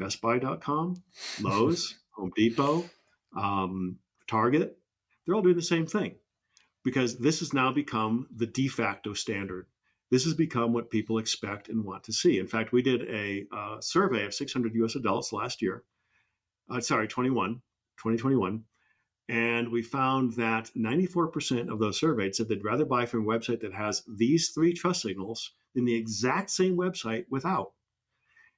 BestBuy.com, 0.00 0.96
Lowe's, 1.40 1.94
Home 2.16 2.32
Depot, 2.34 2.90
um, 3.36 4.00
Target. 4.26 4.76
They're 5.24 5.36
all 5.36 5.42
doing 5.42 5.54
the 5.54 5.62
same 5.62 5.86
thing. 5.86 6.16
because 6.82 7.16
this 7.16 7.38
has 7.38 7.52
now 7.54 7.72
become 7.72 8.26
the 8.34 8.46
de 8.46 8.66
facto 8.66 9.12
standard. 9.14 9.66
This 10.10 10.24
has 10.24 10.34
become 10.34 10.72
what 10.72 10.90
people 10.90 11.18
expect 11.18 11.68
and 11.68 11.84
want 11.84 12.02
to 12.04 12.12
see. 12.12 12.38
In 12.40 12.48
fact, 12.48 12.72
we 12.72 12.82
did 12.82 13.02
a 13.08 13.46
uh, 13.56 13.80
survey 13.80 14.26
of 14.26 14.34
600 14.34 14.74
US 14.74 14.96
adults 14.96 15.32
last 15.32 15.62
year. 15.62 15.84
Uh, 16.68 16.80
sorry, 16.80 17.06
21, 17.06 17.54
2021. 17.98 18.64
And 19.28 19.68
we 19.70 19.80
found 19.80 20.32
that 20.34 20.72
94% 20.76 21.70
of 21.72 21.78
those 21.78 22.00
surveyed 22.00 22.34
said 22.34 22.48
they'd 22.48 22.64
rather 22.64 22.84
buy 22.84 23.06
from 23.06 23.20
a 23.22 23.24
website 23.24 23.60
that 23.60 23.72
has 23.72 24.02
these 24.08 24.50
three 24.50 24.74
trust 24.74 25.02
signals 25.02 25.52
than 25.74 25.84
the 25.84 25.94
exact 25.94 26.50
same 26.50 26.76
website 26.76 27.24
without. 27.30 27.72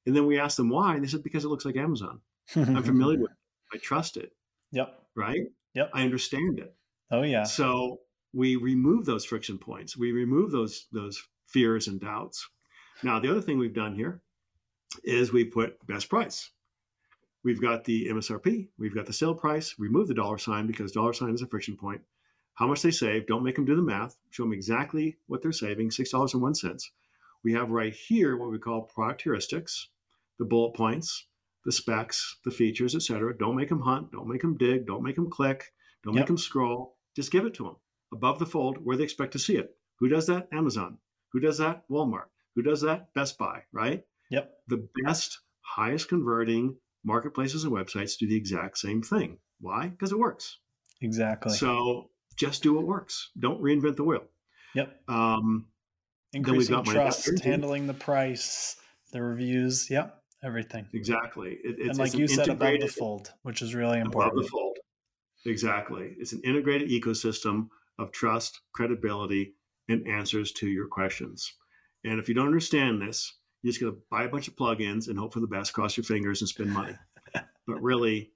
And 0.06 0.14
then 0.14 0.26
we 0.26 0.38
asked 0.38 0.56
them 0.56 0.68
why. 0.68 0.94
And 0.94 1.04
they 1.04 1.08
said, 1.08 1.22
because 1.22 1.44
it 1.44 1.48
looks 1.48 1.64
like 1.64 1.76
Amazon. 1.76 2.20
I'm 2.54 2.82
familiar 2.82 3.18
with 3.18 3.30
it. 3.30 3.36
I 3.74 3.78
trust 3.78 4.16
it. 4.16 4.32
Yep. 4.72 5.02
Right? 5.14 5.42
Yep. 5.74 5.90
I 5.92 6.02
understand 6.02 6.58
it. 6.58 6.74
Oh 7.10 7.22
yeah. 7.22 7.42
So 7.42 8.00
we 8.32 8.56
remove 8.56 9.04
those 9.04 9.24
friction 9.24 9.58
points. 9.58 9.96
We 9.96 10.12
remove 10.12 10.50
those 10.52 10.86
those 10.92 11.22
fears 11.46 11.88
and 11.88 12.00
doubts. 12.00 12.48
Now, 13.02 13.18
the 13.20 13.30
other 13.30 13.40
thing 13.40 13.58
we've 13.58 13.74
done 13.74 13.94
here 13.94 14.22
is 15.04 15.32
we 15.32 15.44
put 15.44 15.84
best 15.86 16.08
price. 16.08 16.50
We've 17.44 17.60
got 17.60 17.84
the 17.84 18.08
MSRP, 18.08 18.68
we've 18.76 18.94
got 18.94 19.06
the 19.06 19.12
sale 19.12 19.34
price, 19.34 19.76
remove 19.78 20.08
the 20.08 20.14
dollar 20.14 20.36
sign 20.36 20.66
because 20.66 20.90
dollar 20.90 21.12
sign 21.12 21.32
is 21.32 21.42
a 21.42 21.46
friction 21.46 21.76
point. 21.76 22.00
How 22.54 22.66
much 22.66 22.82
they 22.82 22.90
save, 22.90 23.28
don't 23.28 23.44
make 23.44 23.54
them 23.54 23.64
do 23.64 23.76
the 23.76 23.82
math, 23.82 24.16
show 24.30 24.42
them 24.42 24.52
exactly 24.52 25.16
what 25.28 25.42
they're 25.42 25.52
saving, 25.52 25.90
$6.01. 25.90 26.82
We 27.44 27.52
have 27.52 27.70
right 27.70 27.94
here 27.94 28.36
what 28.36 28.50
we 28.50 28.58
call 28.58 28.82
product 28.82 29.24
heuristics, 29.24 29.86
the 30.38 30.44
bullet 30.44 30.74
points, 30.74 31.26
the 31.64 31.72
specs, 31.72 32.38
the 32.44 32.50
features, 32.50 32.94
etc. 32.94 33.36
Don't 33.36 33.56
make 33.56 33.68
them 33.68 33.80
hunt, 33.80 34.12
don't 34.12 34.28
make 34.28 34.42
them 34.42 34.56
dig, 34.56 34.86
don't 34.86 35.02
make 35.02 35.16
them 35.16 35.30
click, 35.30 35.72
don't 36.04 36.14
yep. 36.14 36.22
make 36.22 36.26
them 36.26 36.38
scroll. 36.38 36.96
Just 37.14 37.32
give 37.32 37.46
it 37.46 37.54
to 37.54 37.64
them 37.64 37.76
above 38.12 38.38
the 38.38 38.46
fold 38.46 38.78
where 38.84 38.96
they 38.96 39.04
expect 39.04 39.32
to 39.32 39.38
see 39.38 39.56
it. 39.56 39.76
Who 39.98 40.08
does 40.08 40.26
that? 40.26 40.48
Amazon. 40.52 40.98
Who 41.32 41.40
does 41.40 41.58
that? 41.58 41.88
Walmart. 41.90 42.26
Who 42.54 42.62
does 42.62 42.80
that? 42.82 43.12
Best 43.14 43.38
Buy, 43.38 43.62
right? 43.72 44.04
Yep. 44.30 44.50
The 44.68 44.88
best, 45.04 45.40
highest 45.60 46.08
converting 46.08 46.76
marketplaces 47.04 47.64
and 47.64 47.72
websites 47.72 48.18
do 48.18 48.26
the 48.26 48.36
exact 48.36 48.78
same 48.78 49.02
thing. 49.02 49.38
Why? 49.60 49.88
Because 49.88 50.12
it 50.12 50.18
works. 50.18 50.58
Exactly. 51.00 51.52
So 51.52 52.10
just 52.36 52.62
do 52.62 52.74
what 52.74 52.86
works. 52.86 53.30
Don't 53.38 53.62
reinvent 53.62 53.96
the 53.96 54.04
wheel. 54.04 54.24
Yep. 54.74 54.94
Um, 55.08 55.66
Increasing 56.32 56.84
trust, 56.84 57.42
handling 57.42 57.86
the 57.86 57.94
price, 57.94 58.76
the 59.12 59.22
reviews. 59.22 59.88
Yep. 59.90 60.22
Everything. 60.44 60.86
Exactly. 60.92 61.58
It, 61.64 61.88
and 61.88 61.98
like 61.98 62.14
you 62.14 62.28
said, 62.28 62.48
above 62.48 62.80
the 62.80 62.88
fold, 62.88 63.32
which 63.42 63.62
is 63.62 63.74
really 63.74 63.98
important. 63.98 64.34
Above 64.34 64.44
the 64.44 64.48
fold. 64.48 64.76
Exactly. 65.46 66.14
It's 66.18 66.32
an 66.32 66.42
integrated 66.44 66.90
ecosystem 66.90 67.68
of 67.98 68.12
trust, 68.12 68.60
credibility, 68.72 69.54
and 69.88 70.06
answers 70.06 70.52
to 70.52 70.68
your 70.68 70.88
questions. 70.88 71.54
And 72.04 72.18
if 72.20 72.28
you 72.28 72.34
don't 72.34 72.46
understand 72.46 73.00
this, 73.00 73.34
you're 73.62 73.72
just 73.72 73.80
going 73.80 73.92
to 73.92 73.98
buy 74.10 74.24
a 74.24 74.28
bunch 74.28 74.48
of 74.48 74.56
plugins 74.56 75.08
and 75.08 75.18
hope 75.18 75.32
for 75.32 75.40
the 75.40 75.46
best, 75.46 75.72
cross 75.72 75.96
your 75.96 76.04
fingers, 76.04 76.42
and 76.42 76.48
spend 76.48 76.70
money. 76.70 76.94
but 77.66 77.82
really, 77.82 78.30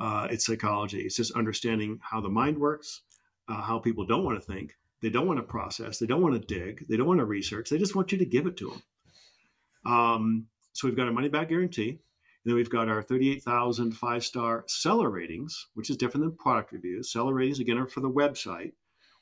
uh, 0.00 0.28
it's 0.30 0.46
psychology. 0.46 1.00
It's 1.00 1.16
just 1.16 1.32
understanding 1.32 1.98
how 2.02 2.20
the 2.20 2.28
mind 2.28 2.58
works, 2.58 3.02
uh, 3.48 3.62
how 3.62 3.78
people 3.78 4.04
don't 4.04 4.24
want 4.24 4.40
to 4.40 4.52
think. 4.52 4.76
They 5.02 5.10
don't 5.10 5.26
want 5.26 5.38
to 5.38 5.44
process. 5.44 5.98
They 5.98 6.06
don't 6.06 6.22
want 6.22 6.40
to 6.40 6.54
dig. 6.54 6.86
They 6.88 6.96
don't 6.96 7.06
want 7.06 7.20
to 7.20 7.26
research. 7.26 7.68
They 7.68 7.78
just 7.78 7.94
want 7.94 8.12
you 8.12 8.18
to 8.18 8.24
give 8.24 8.46
it 8.46 8.56
to 8.58 8.70
them. 8.70 9.92
Um, 9.92 10.46
so 10.72 10.88
we've 10.88 10.96
got 10.96 11.08
a 11.08 11.12
money 11.12 11.28
back 11.28 11.48
guarantee. 11.48 11.90
And 11.90 11.98
then 12.44 12.54
we've 12.54 12.70
got 12.70 12.88
our 12.88 13.02
38,000 13.02 13.92
five 13.92 14.24
star 14.24 14.64
seller 14.68 15.10
ratings, 15.10 15.66
which 15.74 15.90
is 15.90 15.96
different 15.96 16.24
than 16.24 16.36
product 16.36 16.72
reviews. 16.72 17.12
Seller 17.12 17.34
ratings, 17.34 17.60
again, 17.60 17.78
are 17.78 17.86
for 17.86 18.00
the 18.00 18.10
website 18.10 18.72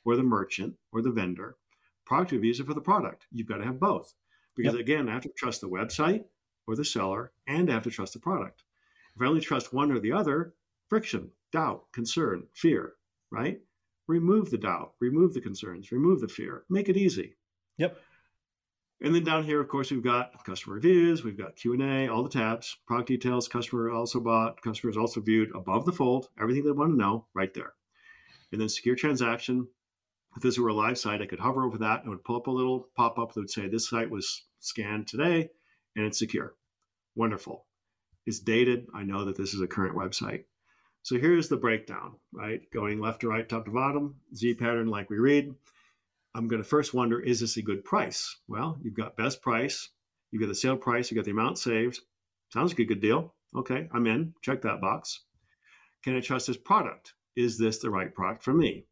or 0.05 0.15
the 0.15 0.23
merchant 0.23 0.75
or 0.91 1.01
the 1.01 1.11
vendor. 1.11 1.57
Product 2.05 2.31
reviews 2.31 2.59
are 2.59 2.65
for 2.65 2.73
the 2.73 2.81
product. 2.81 3.25
You've 3.31 3.47
got 3.47 3.57
to 3.57 3.65
have 3.65 3.79
both. 3.79 4.13
Because 4.55 4.73
yep. 4.73 4.81
again, 4.81 5.09
I 5.09 5.13
have 5.13 5.23
to 5.23 5.33
trust 5.35 5.61
the 5.61 5.69
website 5.69 6.23
or 6.67 6.75
the 6.75 6.85
seller 6.85 7.31
and 7.47 7.69
I 7.69 7.73
have 7.73 7.83
to 7.83 7.91
trust 7.91 8.13
the 8.13 8.19
product. 8.19 8.63
If 9.15 9.21
I 9.21 9.25
only 9.25 9.41
trust 9.41 9.73
one 9.73 9.91
or 9.91 9.99
the 9.99 10.11
other, 10.11 10.53
friction, 10.89 11.31
doubt, 11.51 11.85
concern, 11.93 12.47
fear, 12.53 12.93
right? 13.31 13.59
Remove 14.07 14.51
the 14.51 14.57
doubt, 14.57 14.93
remove 14.99 15.33
the 15.33 15.41
concerns, 15.41 15.91
remove 15.91 16.21
the 16.21 16.27
fear, 16.27 16.63
make 16.69 16.89
it 16.89 16.97
easy. 16.97 17.35
Yep. 17.77 17.97
And 19.01 19.13
then 19.13 19.23
down 19.23 19.43
here, 19.43 19.59
of 19.59 19.67
course, 19.67 19.91
we've 19.91 20.03
got 20.03 20.43
customer 20.45 20.75
reviews, 20.75 21.23
we've 21.23 21.37
got 21.37 21.55
Q&A, 21.55 22.07
all 22.07 22.23
the 22.23 22.29
tabs, 22.29 22.77
product 22.87 23.09
details, 23.09 23.47
customer 23.47 23.91
also 23.91 24.19
bought, 24.19 24.61
customers 24.61 24.95
also 24.95 25.19
viewed 25.19 25.53
above 25.53 25.85
the 25.85 25.91
fold, 25.91 26.29
everything 26.39 26.63
they 26.63 26.71
want 26.71 26.91
to 26.91 26.97
know 26.97 27.25
right 27.33 27.53
there. 27.53 27.73
And 28.51 28.61
then 28.61 28.69
secure 28.69 28.95
transaction, 28.95 29.67
if 30.35 30.43
this 30.43 30.57
were 30.57 30.69
a 30.69 30.73
live 30.73 30.97
site, 30.97 31.21
I 31.21 31.25
could 31.25 31.39
hover 31.39 31.65
over 31.65 31.77
that 31.79 32.01
and 32.01 32.07
it 32.07 32.09
would 32.09 32.23
pull 32.23 32.37
up 32.37 32.47
a 32.47 32.51
little 32.51 32.89
pop 32.95 33.19
up 33.19 33.33
that 33.33 33.41
would 33.41 33.49
say 33.49 33.67
this 33.67 33.89
site 33.89 34.09
was 34.09 34.43
scanned 34.59 35.07
today 35.07 35.49
and 35.95 36.05
it's 36.05 36.19
secure. 36.19 36.55
Wonderful. 37.15 37.65
It's 38.25 38.39
dated. 38.39 38.87
I 38.93 39.03
know 39.03 39.25
that 39.25 39.37
this 39.37 39.53
is 39.53 39.61
a 39.61 39.67
current 39.67 39.95
website. 39.95 40.45
So 41.05 41.19
here's 41.19 41.49
the 41.49 41.57
breakdown, 41.57 42.15
right? 42.33 42.61
Going 42.73 42.99
left 42.99 43.21
to 43.21 43.27
right, 43.27 43.47
top 43.47 43.65
to 43.65 43.71
bottom, 43.71 44.15
Z 44.33 44.55
pattern 44.55 44.87
like 44.87 45.07
we 45.07 45.19
read. 45.19 45.53
I'm 46.33 46.47
going 46.47 46.63
to 46.63 46.67
first 46.67 46.95
wonder 46.95 47.19
is 47.19 47.41
this 47.41 47.57
a 47.57 47.61
good 47.61 47.83
price? 47.83 48.35
Well, 48.47 48.79
you've 48.81 48.95
got 48.95 49.15
best 49.15 49.43
price, 49.43 49.89
you've 50.31 50.39
got 50.39 50.47
the 50.47 50.55
sale 50.55 50.77
price, 50.77 51.11
you've 51.11 51.17
got 51.17 51.25
the 51.25 51.29
amount 51.31 51.59
saved. 51.59 51.99
Sounds 52.51 52.71
like 52.71 52.79
a 52.79 52.85
good 52.85 53.01
deal. 53.01 53.35
Okay, 53.55 53.87
I'm 53.93 54.07
in. 54.07 54.33
Check 54.41 54.63
that 54.63 54.81
box. 54.81 55.21
Can 56.03 56.15
I 56.15 56.21
trust 56.21 56.47
this 56.47 56.57
product? 56.57 57.13
Is 57.35 57.59
this 57.59 57.77
the 57.77 57.91
right 57.91 58.11
product 58.11 58.41
for 58.41 58.55
me? 58.55 58.87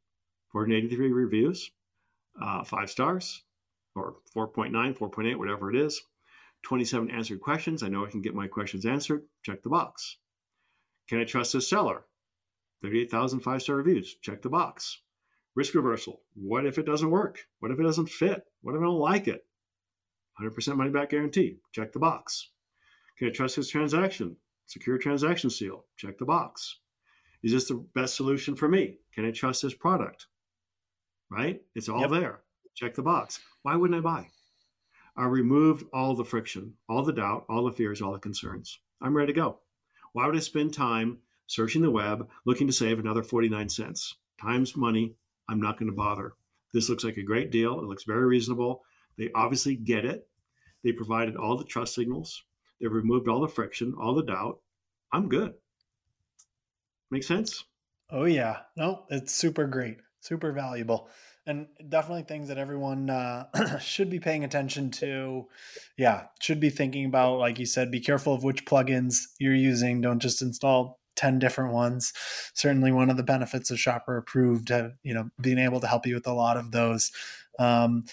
483 0.52 1.12
reviews, 1.12 1.72
uh, 2.40 2.64
five 2.64 2.92
stars, 2.92 3.42
or 3.96 4.18
4.9, 4.38 4.72
4.8, 4.96 5.36
whatever 5.36 5.72
it 5.72 5.76
is. 5.76 6.00
27 6.62 7.10
answered 7.10 7.42
questions. 7.42 7.82
I 7.82 7.88
know 7.88 8.06
I 8.06 8.12
can 8.12 8.22
get 8.22 8.36
my 8.36 8.48
questions 8.48 8.86
answered. 8.86 9.24
Check 9.42 9.64
the 9.64 9.70
box. 9.70 10.18
Can 11.14 11.22
I 11.22 11.26
trust 11.26 11.54
this 11.54 11.70
seller? 11.70 12.06
38,000 12.82 13.42
five 13.42 13.62
star 13.62 13.76
reviews. 13.76 14.16
Check 14.24 14.42
the 14.42 14.50
box. 14.50 15.00
Risk 15.54 15.76
reversal. 15.76 16.24
What 16.34 16.66
if 16.66 16.80
it 16.80 16.88
doesn't 16.88 17.12
work? 17.12 17.38
What 17.60 17.70
if 17.70 17.80
it 17.80 17.84
doesn't 17.84 18.10
fit? 18.10 18.44
What 18.64 18.74
if 18.74 18.82
I 18.82 18.86
don't 18.86 18.98
like 18.98 19.28
it? 19.28 19.46
100% 20.42 20.76
money 20.76 20.90
back 20.90 21.12
guarantee. 21.12 21.58
Check 21.72 21.94
the 21.94 22.00
box. 22.00 22.50
Can 23.20 23.28
I 23.28 23.32
trust 23.32 23.58
this 23.58 23.70
transaction? 23.70 24.36
Secure 24.66 24.98
transaction 24.98 25.52
seal. 25.52 25.86
Check 25.98 26.18
the 26.18 26.26
box. 26.26 26.80
Is 27.44 27.52
this 27.52 27.68
the 27.68 27.86
best 27.94 28.16
solution 28.16 28.56
for 28.56 28.68
me? 28.68 28.98
Can 29.14 29.24
I 29.24 29.30
trust 29.30 29.62
this 29.62 29.76
product? 29.76 30.26
right? 31.30 31.62
It's 31.76 31.90
all 31.90 32.02
yep. 32.02 32.10
there. 32.10 32.42
Check 32.74 32.96
the 32.96 33.04
box. 33.04 33.40
Why 33.62 33.76
wouldn't 33.76 34.00
I 34.00 34.02
buy? 34.02 34.30
I 35.16 35.26
removed 35.26 35.86
all 35.94 36.16
the 36.16 36.26
friction, 36.26 36.74
all 36.90 37.04
the 37.04 37.14
doubt, 37.14 37.46
all 37.50 37.66
the 37.66 37.72
fears, 37.72 38.02
all 38.02 38.14
the 38.14 38.18
concerns. 38.18 38.80
I'm 39.00 39.16
ready 39.16 39.32
to 39.32 39.40
go. 39.40 39.60
Why 40.14 40.26
would 40.26 40.36
I 40.36 40.40
spend 40.40 40.74
time 40.74 41.20
searching 41.48 41.82
the 41.82 41.92
web 41.92 42.30
looking 42.46 42.68
to 42.68 42.74
save 42.74 43.00
another 43.00 43.24
49 43.24 43.70
cents? 43.70 44.16
Time's 44.42 44.76
money. 44.78 45.16
I'm 45.50 45.62
not 45.62 45.78
going 45.78 45.92
to 45.92 45.96
bother. 45.96 46.34
This 46.74 46.90
looks 46.90 47.04
like 47.04 47.18
a 47.18 47.24
great 47.24 47.52
deal. 47.52 47.80
It 47.80 47.86
looks 47.86 48.04
very 48.04 48.26
reasonable. 48.26 48.84
They 49.18 49.30
obviously 49.36 49.76
get 49.76 50.06
it. 50.06 50.28
They 50.84 50.92
provided 50.92 51.36
all 51.36 51.58
the 51.58 51.64
trust 51.66 51.94
signals. 51.96 52.44
They've 52.80 52.92
removed 52.92 53.28
all 53.28 53.42
the 53.42 53.48
friction, 53.48 53.94
all 54.00 54.16
the 54.16 54.24
doubt. 54.24 54.60
I'm 55.12 55.30
good. 55.30 55.54
Make 57.12 57.24
sense? 57.24 57.66
Oh, 58.10 58.26
yeah. 58.26 58.62
No, 58.76 59.06
it's 59.10 59.34
super 59.34 59.68
great 59.68 60.00
super 60.24 60.52
valuable 60.54 61.10
and 61.46 61.68
definitely 61.90 62.24
things 62.24 62.48
that 62.48 62.58
everyone 62.58 63.10
uh, 63.10 63.46
should 63.80 64.10
be 64.10 64.20
paying 64.20 64.44
attention 64.44 64.92
to. 64.92 65.48
Yeah 65.98 66.26
should 66.42 66.60
be 66.60 66.70
thinking 66.70 67.06
about 67.06 67.40
like 67.40 67.60
you 67.60 67.66
said 67.66 67.92
be 67.92 68.00
careful 68.00 68.34
of 68.34 68.44
which 68.44 68.66
plugins 68.66 69.28
you're 69.40 69.56
using. 69.56 70.02
Don't 70.02 70.22
just 70.22 70.42
install 70.42 71.00
10 71.16 71.40
different 71.40 71.74
ones. 71.74 72.14
Certainly 72.54 72.92
one 72.92 73.10
of 73.10 73.18
the 73.18 73.24
benefits 73.24 73.72
of 73.72 73.80
Shopper 73.80 74.18
Approved 74.18 74.70
have 74.70 74.94
you 75.04 75.14
know 75.14 75.30
being 75.42 75.60
able 75.60 75.80
to 75.80 75.88
help 75.88 76.06
you 76.06 76.16
with 76.16 76.28
a 76.28 76.34
lot 76.34 76.58
of 76.58 76.72
those. 76.72 77.12
Um, 77.60 78.06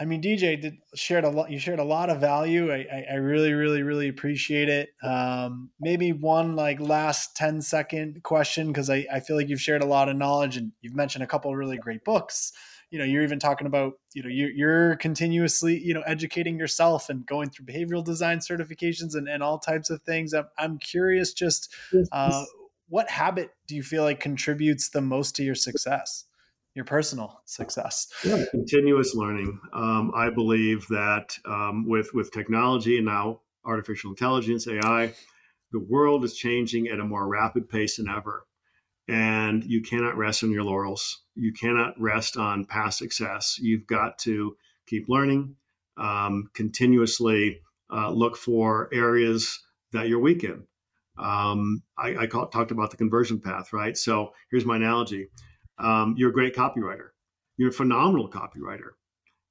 I 0.00 0.06
mean, 0.06 0.22
DJ 0.22 0.58
did 0.58 0.78
shared 0.94 1.24
a 1.24 1.28
lot. 1.28 1.50
You 1.50 1.58
shared 1.58 1.78
a 1.78 1.84
lot 1.84 2.08
of 2.08 2.20
value. 2.20 2.72
I, 2.72 2.86
I, 2.90 3.06
I 3.12 3.14
really, 3.16 3.52
really, 3.52 3.82
really 3.82 4.08
appreciate 4.08 4.70
it. 4.70 4.88
Um, 5.02 5.70
maybe 5.78 6.12
one 6.12 6.56
like 6.56 6.80
last 6.80 7.36
10 7.36 7.60
second 7.60 8.22
question 8.22 8.68
because 8.68 8.88
I, 8.88 9.06
I 9.12 9.20
feel 9.20 9.36
like 9.36 9.50
you've 9.50 9.60
shared 9.60 9.82
a 9.82 9.86
lot 9.86 10.08
of 10.08 10.16
knowledge 10.16 10.56
and 10.56 10.72
you've 10.80 10.96
mentioned 10.96 11.22
a 11.22 11.26
couple 11.26 11.50
of 11.50 11.58
really 11.58 11.76
great 11.76 12.02
books. 12.02 12.52
You 12.90 12.98
know, 12.98 13.04
you're 13.04 13.22
even 13.22 13.38
talking 13.38 13.66
about 13.66 13.92
you 14.14 14.22
know 14.22 14.30
you're, 14.30 14.50
you're 14.50 14.96
continuously 14.96 15.78
you 15.78 15.92
know 15.92 16.02
educating 16.06 16.58
yourself 16.58 17.10
and 17.10 17.26
going 17.26 17.50
through 17.50 17.66
behavioral 17.66 18.02
design 18.02 18.38
certifications 18.38 19.14
and, 19.14 19.28
and 19.28 19.42
all 19.42 19.58
types 19.58 19.90
of 19.90 20.00
things. 20.02 20.32
I'm, 20.32 20.46
I'm 20.56 20.78
curious, 20.78 21.34
just 21.34 21.72
uh, 22.10 22.44
what 22.88 23.10
habit 23.10 23.50
do 23.68 23.76
you 23.76 23.82
feel 23.82 24.02
like 24.02 24.18
contributes 24.18 24.88
the 24.88 25.02
most 25.02 25.36
to 25.36 25.44
your 25.44 25.54
success? 25.54 26.24
Your 26.80 26.86
personal 26.86 27.42
success? 27.44 28.08
Yeah, 28.24 28.44
continuous 28.50 29.14
learning. 29.14 29.60
Um, 29.74 30.10
I 30.14 30.30
believe 30.30 30.86
that 30.88 31.36
um, 31.44 31.86
with 31.86 32.08
with 32.14 32.32
technology 32.32 32.96
and 32.96 33.06
now 33.06 33.42
artificial 33.64 34.10
intelligence, 34.10 34.66
AI, 34.66 35.12
the 35.72 35.84
world 35.88 36.24
is 36.24 36.34
changing 36.34 36.88
at 36.88 36.98
a 36.98 37.04
more 37.04 37.28
rapid 37.28 37.68
pace 37.68 37.98
than 37.98 38.08
ever. 38.08 38.46
and 39.08 39.64
you 39.64 39.82
cannot 39.82 40.16
rest 40.16 40.44
on 40.44 40.50
your 40.52 40.62
laurels. 40.62 41.24
You 41.34 41.52
cannot 41.52 42.00
rest 42.00 42.36
on 42.36 42.64
past 42.64 42.98
success. 42.98 43.58
You've 43.60 43.86
got 43.86 44.18
to 44.20 44.56
keep 44.86 45.06
learning, 45.08 45.56
um, 45.96 46.48
continuously 46.54 47.60
uh, 47.92 48.10
look 48.10 48.36
for 48.36 48.88
areas 48.92 49.60
that 49.92 50.08
you're 50.08 50.20
weak 50.20 50.44
in. 50.44 50.64
Um, 51.18 51.82
I, 51.98 52.16
I 52.16 52.26
call, 52.28 52.46
talked 52.48 52.70
about 52.70 52.90
the 52.92 52.96
conversion 52.96 53.40
path, 53.40 53.72
right? 53.72 53.96
So 53.96 54.32
here's 54.50 54.64
my 54.64 54.76
analogy 54.76 55.28
um, 55.82 56.14
you're 56.16 56.30
a 56.30 56.34
great 56.34 56.54
copywriter, 56.54 57.08
you're 57.56 57.70
a 57.70 57.72
phenomenal 57.72 58.30
copywriter, 58.30 58.90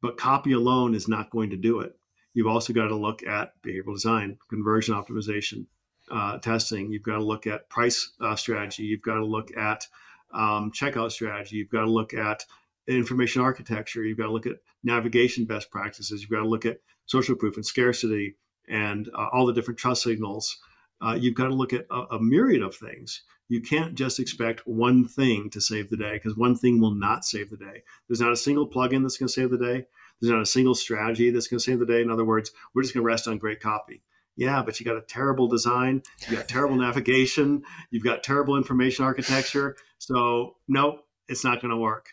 but 0.01 0.17
copy 0.17 0.53
alone 0.53 0.95
is 0.95 1.07
not 1.07 1.29
going 1.29 1.49
to 1.49 1.57
do 1.57 1.79
it. 1.81 1.95
You've 2.33 2.47
also 2.47 2.73
got 2.73 2.87
to 2.87 2.95
look 2.95 3.25
at 3.25 3.53
behavioral 3.63 3.95
design, 3.95 4.37
conversion 4.49 4.95
optimization, 4.95 5.65
uh, 6.11 6.37
testing. 6.37 6.91
You've 6.91 7.03
got 7.03 7.17
to 7.17 7.23
look 7.23 7.47
at 7.47 7.69
price 7.69 8.11
uh, 8.21 8.35
strategy. 8.35 8.83
You've 8.83 9.01
got 9.01 9.15
to 9.15 9.25
look 9.25 9.55
at 9.57 9.85
um, 10.33 10.71
checkout 10.71 11.11
strategy. 11.11 11.57
You've 11.57 11.69
got 11.69 11.81
to 11.81 11.91
look 11.91 12.13
at 12.13 12.45
information 12.87 13.41
architecture. 13.41 14.03
You've 14.03 14.17
got 14.17 14.25
to 14.25 14.31
look 14.31 14.45
at 14.45 14.57
navigation 14.83 15.45
best 15.45 15.71
practices. 15.71 16.21
You've 16.21 16.31
got 16.31 16.41
to 16.41 16.47
look 16.47 16.65
at 16.65 16.79
social 17.05 17.35
proof 17.35 17.55
and 17.55 17.65
scarcity 17.65 18.35
and 18.67 19.09
uh, 19.15 19.27
all 19.31 19.45
the 19.45 19.53
different 19.53 19.79
trust 19.79 20.03
signals. 20.03 20.57
Uh, 21.01 21.17
you've 21.19 21.35
got 21.35 21.47
to 21.47 21.53
look 21.53 21.73
at 21.73 21.85
a, 21.89 22.15
a, 22.15 22.21
myriad 22.21 22.61
of 22.61 22.75
things. 22.75 23.21
You 23.47 23.61
can't 23.61 23.95
just 23.95 24.19
expect 24.19 24.67
one 24.67 25.07
thing 25.07 25.49
to 25.51 25.61
save 25.61 25.89
the 25.89 25.97
day 25.97 26.13
because 26.13 26.35
one 26.35 26.55
thing 26.55 26.79
will 26.79 26.93
not 26.93 27.23
save 27.25 27.49
the 27.49 27.57
day. 27.57 27.83
There's 28.07 28.21
not 28.21 28.33
a 28.33 28.37
single 28.37 28.69
plugin 28.69 29.01
that's 29.01 29.17
going 29.17 29.27
to 29.27 29.33
save 29.33 29.49
the 29.49 29.57
day. 29.57 29.85
There's 30.19 30.31
not 30.31 30.41
a 30.41 30.45
single 30.45 30.75
strategy 30.75 31.29
that's 31.29 31.47
going 31.47 31.59
to 31.59 31.63
save 31.63 31.79
the 31.79 31.85
day. 31.85 32.01
In 32.01 32.11
other 32.11 32.25
words, 32.25 32.51
we're 32.73 32.81
just 32.81 32.93
going 32.93 33.03
to 33.03 33.07
rest 33.07 33.27
on 33.27 33.37
great 33.37 33.61
copy. 33.61 34.03
Yeah, 34.35 34.61
but 34.63 34.79
you 34.79 34.85
got 34.85 34.95
a 34.95 35.01
terrible 35.01 35.47
design, 35.47 36.01
you 36.29 36.37
got 36.37 36.47
terrible 36.47 36.77
navigation, 36.77 37.61
you've 37.91 38.05
got 38.05 38.23
terrible 38.23 38.55
information 38.55 39.03
architecture. 39.03 39.75
So, 39.97 40.55
no, 40.67 41.01
it's 41.27 41.43
not 41.43 41.61
going 41.61 41.71
to 41.71 41.77
work. 41.77 42.07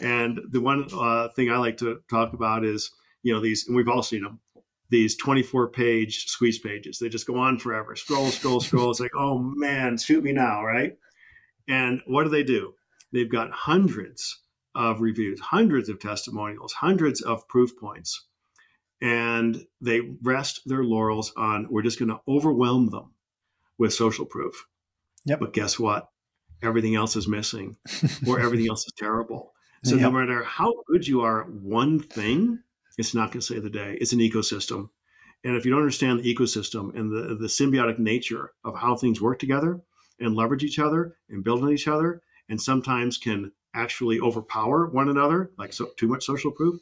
And 0.00 0.38
the 0.50 0.60
one 0.60 0.86
uh, 0.92 1.28
thing 1.28 1.50
I 1.50 1.56
like 1.56 1.78
to 1.78 2.00
talk 2.10 2.34
about 2.34 2.64
is, 2.64 2.90
you 3.22 3.32
know, 3.32 3.40
these, 3.40 3.66
and 3.66 3.76
we've 3.76 3.88
all 3.88 4.02
seen 4.02 4.22
them, 4.22 4.40
these 4.92 5.16
24 5.16 5.70
page 5.70 6.26
squeeze 6.26 6.58
pages. 6.58 6.98
They 6.98 7.08
just 7.08 7.26
go 7.26 7.38
on 7.38 7.58
forever. 7.58 7.96
Scroll, 7.96 8.28
scroll, 8.28 8.60
scroll. 8.60 8.90
It's 8.90 9.00
like, 9.00 9.16
oh 9.16 9.38
man, 9.38 9.96
shoot 9.96 10.22
me 10.22 10.32
now, 10.32 10.62
right? 10.62 10.98
And 11.66 12.02
what 12.06 12.24
do 12.24 12.28
they 12.28 12.42
do? 12.42 12.74
They've 13.10 13.30
got 13.30 13.50
hundreds 13.50 14.38
of 14.74 15.00
reviews, 15.00 15.40
hundreds 15.40 15.88
of 15.88 15.98
testimonials, 15.98 16.74
hundreds 16.74 17.22
of 17.22 17.48
proof 17.48 17.74
points. 17.78 18.26
And 19.00 19.64
they 19.80 20.00
rest 20.22 20.60
their 20.66 20.84
laurels 20.84 21.32
on 21.38 21.68
we're 21.70 21.82
just 21.82 21.98
going 21.98 22.10
to 22.10 22.20
overwhelm 22.28 22.90
them 22.90 23.14
with 23.78 23.94
social 23.94 24.26
proof. 24.26 24.66
Yep. 25.24 25.40
But 25.40 25.52
guess 25.54 25.78
what? 25.78 26.10
Everything 26.62 26.96
else 26.96 27.16
is 27.16 27.26
missing 27.26 27.78
or 28.28 28.40
everything 28.40 28.68
else 28.68 28.84
is 28.84 28.92
terrible. 28.98 29.54
So 29.84 29.94
yep. 29.94 30.02
no 30.02 30.10
matter 30.10 30.44
how 30.44 30.74
good 30.86 31.08
you 31.08 31.22
are 31.22 31.44
at 31.44 31.50
one 31.50 31.98
thing, 31.98 32.60
it's 32.98 33.14
not 33.14 33.32
going 33.32 33.40
to 33.40 33.46
save 33.46 33.62
the 33.62 33.70
day. 33.70 33.96
It's 34.00 34.12
an 34.12 34.18
ecosystem. 34.18 34.88
And 35.44 35.56
if 35.56 35.64
you 35.64 35.70
don't 35.70 35.80
understand 35.80 36.20
the 36.20 36.34
ecosystem 36.34 36.96
and 36.96 37.10
the, 37.10 37.34
the 37.34 37.46
symbiotic 37.46 37.98
nature 37.98 38.52
of 38.64 38.76
how 38.76 38.96
things 38.96 39.20
work 39.20 39.38
together 39.38 39.80
and 40.20 40.36
leverage 40.36 40.62
each 40.62 40.78
other 40.78 41.16
and 41.28 41.42
build 41.42 41.62
on 41.62 41.72
each 41.72 41.88
other, 41.88 42.22
and 42.48 42.60
sometimes 42.60 43.18
can 43.18 43.50
actually 43.74 44.20
overpower 44.20 44.86
one 44.86 45.08
another, 45.08 45.50
like 45.58 45.72
so, 45.72 45.88
too 45.98 46.06
much 46.06 46.24
social 46.24 46.52
proof, 46.52 46.80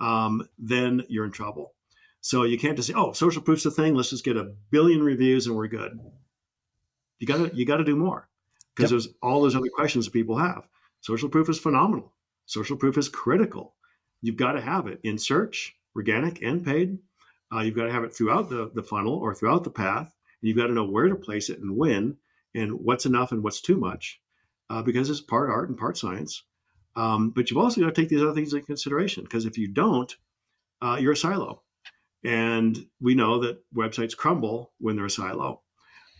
um, 0.00 0.48
then 0.58 1.02
you're 1.08 1.26
in 1.26 1.30
trouble. 1.30 1.74
So 2.22 2.44
you 2.44 2.58
can't 2.58 2.76
just 2.76 2.88
say, 2.88 2.94
"Oh, 2.94 3.12
social 3.12 3.42
proof's 3.42 3.66
a 3.66 3.70
thing. 3.70 3.94
Let's 3.94 4.10
just 4.10 4.24
get 4.24 4.36
a 4.36 4.52
billion 4.70 5.02
reviews 5.02 5.46
and 5.46 5.56
we're 5.56 5.68
good." 5.68 5.98
You 7.18 7.26
got 7.26 7.36
to 7.36 7.56
you 7.56 7.64
got 7.64 7.78
to 7.78 7.84
do 7.84 7.96
more 7.96 8.28
because 8.74 8.90
yep. 8.90 9.00
there's 9.00 9.14
all 9.22 9.42
those 9.42 9.56
other 9.56 9.70
questions 9.74 10.06
that 10.06 10.12
people 10.12 10.36
have. 10.36 10.66
Social 11.00 11.28
proof 11.28 11.48
is 11.48 11.58
phenomenal. 11.58 12.14
Social 12.46 12.76
proof 12.76 12.98
is 12.98 13.08
critical 13.08 13.74
you've 14.22 14.36
got 14.36 14.52
to 14.52 14.60
have 14.60 14.86
it 14.86 15.00
in 15.02 15.18
search, 15.18 15.74
organic 15.96 16.42
and 16.42 16.64
paid. 16.64 16.98
Uh, 17.52 17.60
you've 17.60 17.76
got 17.76 17.84
to 17.84 17.92
have 17.92 18.04
it 18.04 18.14
throughout 18.14 18.48
the, 18.48 18.70
the 18.74 18.82
funnel 18.82 19.14
or 19.14 19.34
throughout 19.34 19.64
the 19.64 19.70
path. 19.70 20.14
You've 20.40 20.56
got 20.56 20.68
to 20.68 20.72
know 20.72 20.84
where 20.84 21.08
to 21.08 21.16
place 21.16 21.50
it 21.50 21.58
and 21.58 21.76
when, 21.76 22.16
and 22.54 22.72
what's 22.72 23.06
enough 23.06 23.32
and 23.32 23.42
what's 23.42 23.60
too 23.60 23.76
much, 23.76 24.20
uh, 24.70 24.82
because 24.82 25.10
it's 25.10 25.20
part 25.20 25.50
art 25.50 25.68
and 25.68 25.78
part 25.78 25.98
science. 25.98 26.44
Um, 26.96 27.30
but 27.30 27.50
you've 27.50 27.58
also 27.58 27.80
got 27.80 27.94
to 27.94 28.00
take 28.00 28.08
these 28.08 28.22
other 28.22 28.34
things 28.34 28.52
into 28.52 28.66
consideration 28.66 29.24
because 29.24 29.46
if 29.46 29.58
you 29.58 29.68
don't, 29.68 30.14
uh, 30.82 30.96
you're 31.00 31.12
a 31.12 31.16
silo. 31.16 31.62
And 32.24 32.86
we 33.00 33.14
know 33.14 33.40
that 33.40 33.62
websites 33.74 34.16
crumble 34.16 34.72
when 34.78 34.96
they're 34.96 35.06
a 35.06 35.10
silo. 35.10 35.62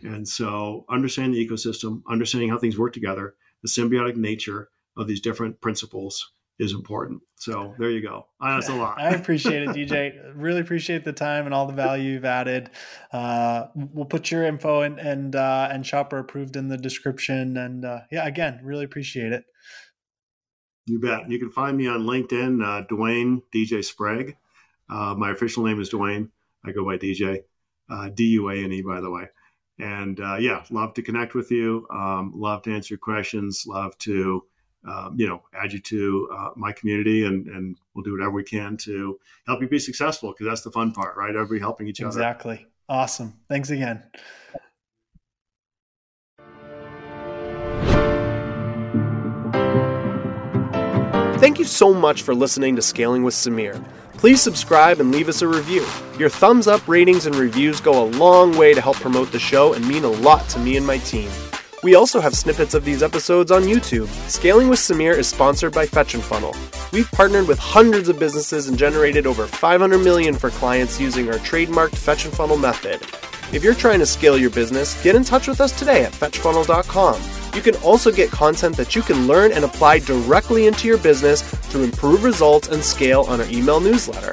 And 0.02 0.26
so, 0.26 0.86
understanding 0.88 1.32
the 1.32 1.46
ecosystem, 1.46 2.02
understanding 2.08 2.48
how 2.48 2.58
things 2.58 2.78
work 2.78 2.94
together, 2.94 3.34
the 3.62 3.68
symbiotic 3.68 4.16
nature 4.16 4.70
of 4.96 5.06
these 5.06 5.20
different 5.20 5.60
principles 5.60 6.32
is 6.60 6.74
important. 6.74 7.22
So 7.36 7.74
there 7.78 7.90
you 7.90 8.02
go. 8.02 8.26
That's 8.38 8.68
a 8.68 8.74
lot. 8.76 9.00
I 9.00 9.10
appreciate 9.10 9.62
it, 9.62 9.70
DJ. 9.70 10.20
really 10.34 10.60
appreciate 10.60 11.04
the 11.04 11.12
time 11.12 11.46
and 11.46 11.54
all 11.54 11.66
the 11.66 11.72
value 11.72 12.12
you've 12.12 12.26
added. 12.26 12.70
Uh, 13.12 13.66
we'll 13.74 14.04
put 14.04 14.30
your 14.30 14.44
info 14.44 14.82
and 14.82 15.00
and 15.00 15.34
uh, 15.34 15.68
and 15.72 15.84
Shopper 15.84 16.18
Approved 16.18 16.56
in 16.56 16.68
the 16.68 16.76
description. 16.76 17.56
And 17.56 17.84
uh, 17.84 18.00
yeah, 18.12 18.26
again, 18.26 18.60
really 18.62 18.84
appreciate 18.84 19.32
it. 19.32 19.44
You 20.86 21.00
bet. 21.00 21.30
You 21.30 21.38
can 21.38 21.50
find 21.50 21.76
me 21.76 21.86
on 21.86 22.02
LinkedIn, 22.02 22.62
uh, 22.64 22.84
Duane 22.88 23.42
DJ 23.54 23.82
Sprague. 23.82 24.36
Uh, 24.90 25.14
my 25.16 25.30
official 25.30 25.64
name 25.64 25.80
is 25.80 25.88
Duane. 25.88 26.30
I 26.64 26.72
go 26.72 26.84
by 26.84 26.98
DJ, 26.98 27.38
uh, 27.88 28.10
D 28.10 28.24
U 28.24 28.50
A 28.50 28.54
N 28.54 28.72
E, 28.72 28.82
by 28.82 29.00
the 29.00 29.10
way. 29.10 29.24
And 29.78 30.20
uh, 30.20 30.36
yeah, 30.38 30.62
love 30.70 30.92
to 30.94 31.02
connect 31.02 31.34
with 31.34 31.50
you. 31.50 31.86
Um, 31.90 32.32
love 32.34 32.62
to 32.62 32.74
answer 32.74 32.98
questions. 32.98 33.64
Love 33.66 33.96
to 33.98 34.44
um, 34.86 35.14
you 35.18 35.28
know, 35.28 35.42
add 35.54 35.72
you 35.72 35.78
to 35.80 36.28
uh, 36.32 36.50
my 36.56 36.72
community, 36.72 37.24
and 37.24 37.46
and 37.48 37.76
we'll 37.94 38.04
do 38.04 38.12
whatever 38.12 38.32
we 38.32 38.44
can 38.44 38.76
to 38.78 39.18
help 39.46 39.60
you 39.60 39.68
be 39.68 39.78
successful 39.78 40.32
because 40.32 40.46
that's 40.46 40.62
the 40.62 40.70
fun 40.70 40.92
part, 40.92 41.16
right? 41.16 41.30
Everybody 41.30 41.60
helping 41.60 41.86
each 41.86 42.00
exactly. 42.00 42.22
other. 42.22 42.30
Exactly. 42.30 42.66
Awesome. 42.88 43.34
Thanks 43.48 43.70
again. 43.70 44.02
Thank 51.38 51.58
you 51.58 51.64
so 51.64 51.94
much 51.94 52.22
for 52.22 52.34
listening 52.34 52.76
to 52.76 52.82
Scaling 52.82 53.22
with 53.22 53.34
Samir. 53.34 53.82
Please 54.14 54.42
subscribe 54.42 55.00
and 55.00 55.10
leave 55.10 55.30
us 55.30 55.40
a 55.40 55.48
review. 55.48 55.86
Your 56.18 56.28
thumbs 56.28 56.66
up, 56.66 56.86
ratings, 56.86 57.24
and 57.24 57.34
reviews 57.34 57.80
go 57.80 58.04
a 58.04 58.08
long 58.16 58.54
way 58.58 58.74
to 58.74 58.80
help 58.82 58.96
promote 58.96 59.32
the 59.32 59.38
show 59.38 59.72
and 59.72 59.88
mean 59.88 60.04
a 60.04 60.10
lot 60.10 60.46
to 60.50 60.58
me 60.58 60.76
and 60.76 60.86
my 60.86 60.98
team. 60.98 61.30
We 61.82 61.94
also 61.94 62.20
have 62.20 62.34
snippets 62.34 62.74
of 62.74 62.84
these 62.84 63.02
episodes 63.02 63.50
on 63.50 63.62
YouTube. 63.62 64.06
Scaling 64.28 64.68
with 64.68 64.78
Samir 64.78 65.16
is 65.16 65.28
sponsored 65.28 65.72
by 65.72 65.86
Fetch 65.86 66.12
and 66.12 66.22
Funnel. 66.22 66.54
We've 66.92 67.10
partnered 67.12 67.48
with 67.48 67.58
hundreds 67.58 68.10
of 68.10 68.18
businesses 68.18 68.68
and 68.68 68.76
generated 68.76 69.26
over 69.26 69.46
500 69.46 69.96
million 69.96 70.34
for 70.34 70.50
clients 70.50 71.00
using 71.00 71.28
our 71.28 71.38
trademarked 71.38 71.94
Fetch 71.96 72.26
and 72.26 72.34
Funnel 72.34 72.58
method. 72.58 73.00
If 73.54 73.64
you're 73.64 73.74
trying 73.74 73.98
to 74.00 74.06
scale 74.06 74.36
your 74.36 74.50
business, 74.50 75.02
get 75.02 75.16
in 75.16 75.24
touch 75.24 75.48
with 75.48 75.62
us 75.62 75.76
today 75.76 76.04
at 76.04 76.12
fetchfunnel.com. 76.12 77.22
You 77.54 77.62
can 77.62 77.76
also 77.76 78.12
get 78.12 78.30
content 78.30 78.76
that 78.76 78.94
you 78.94 79.00
can 79.00 79.26
learn 79.26 79.50
and 79.52 79.64
apply 79.64 80.00
directly 80.00 80.66
into 80.66 80.86
your 80.86 80.98
business 80.98 81.50
to 81.70 81.82
improve 81.82 82.24
results 82.24 82.68
and 82.68 82.84
scale 82.84 83.22
on 83.22 83.40
our 83.40 83.48
email 83.48 83.80
newsletter. 83.80 84.32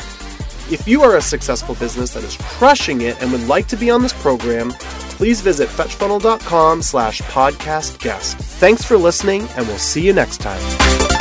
If 0.69 0.85
you 0.85 1.01
are 1.01 1.15
a 1.15 1.21
successful 1.21 1.75
business 1.75 2.13
that 2.13 2.25
is 2.25 2.35
crushing 2.41 3.01
it 3.01 3.21
and 3.21 3.31
would 3.31 3.47
like 3.47 3.67
to 3.69 3.77
be 3.77 3.89
on 3.89 4.01
this 4.01 4.11
program, 4.21 4.73
please 5.17 5.41
visit 5.41 5.67
fetchfunnel.com 5.67 6.81
slash 6.83 7.21
podcast 7.23 7.99
guest. 7.99 8.37
Thanks 8.37 8.83
for 8.85 8.97
listening, 8.97 9.47
and 9.55 9.67
we'll 9.67 9.79
see 9.79 10.05
you 10.05 10.13
next 10.13 10.37
time. 10.37 11.16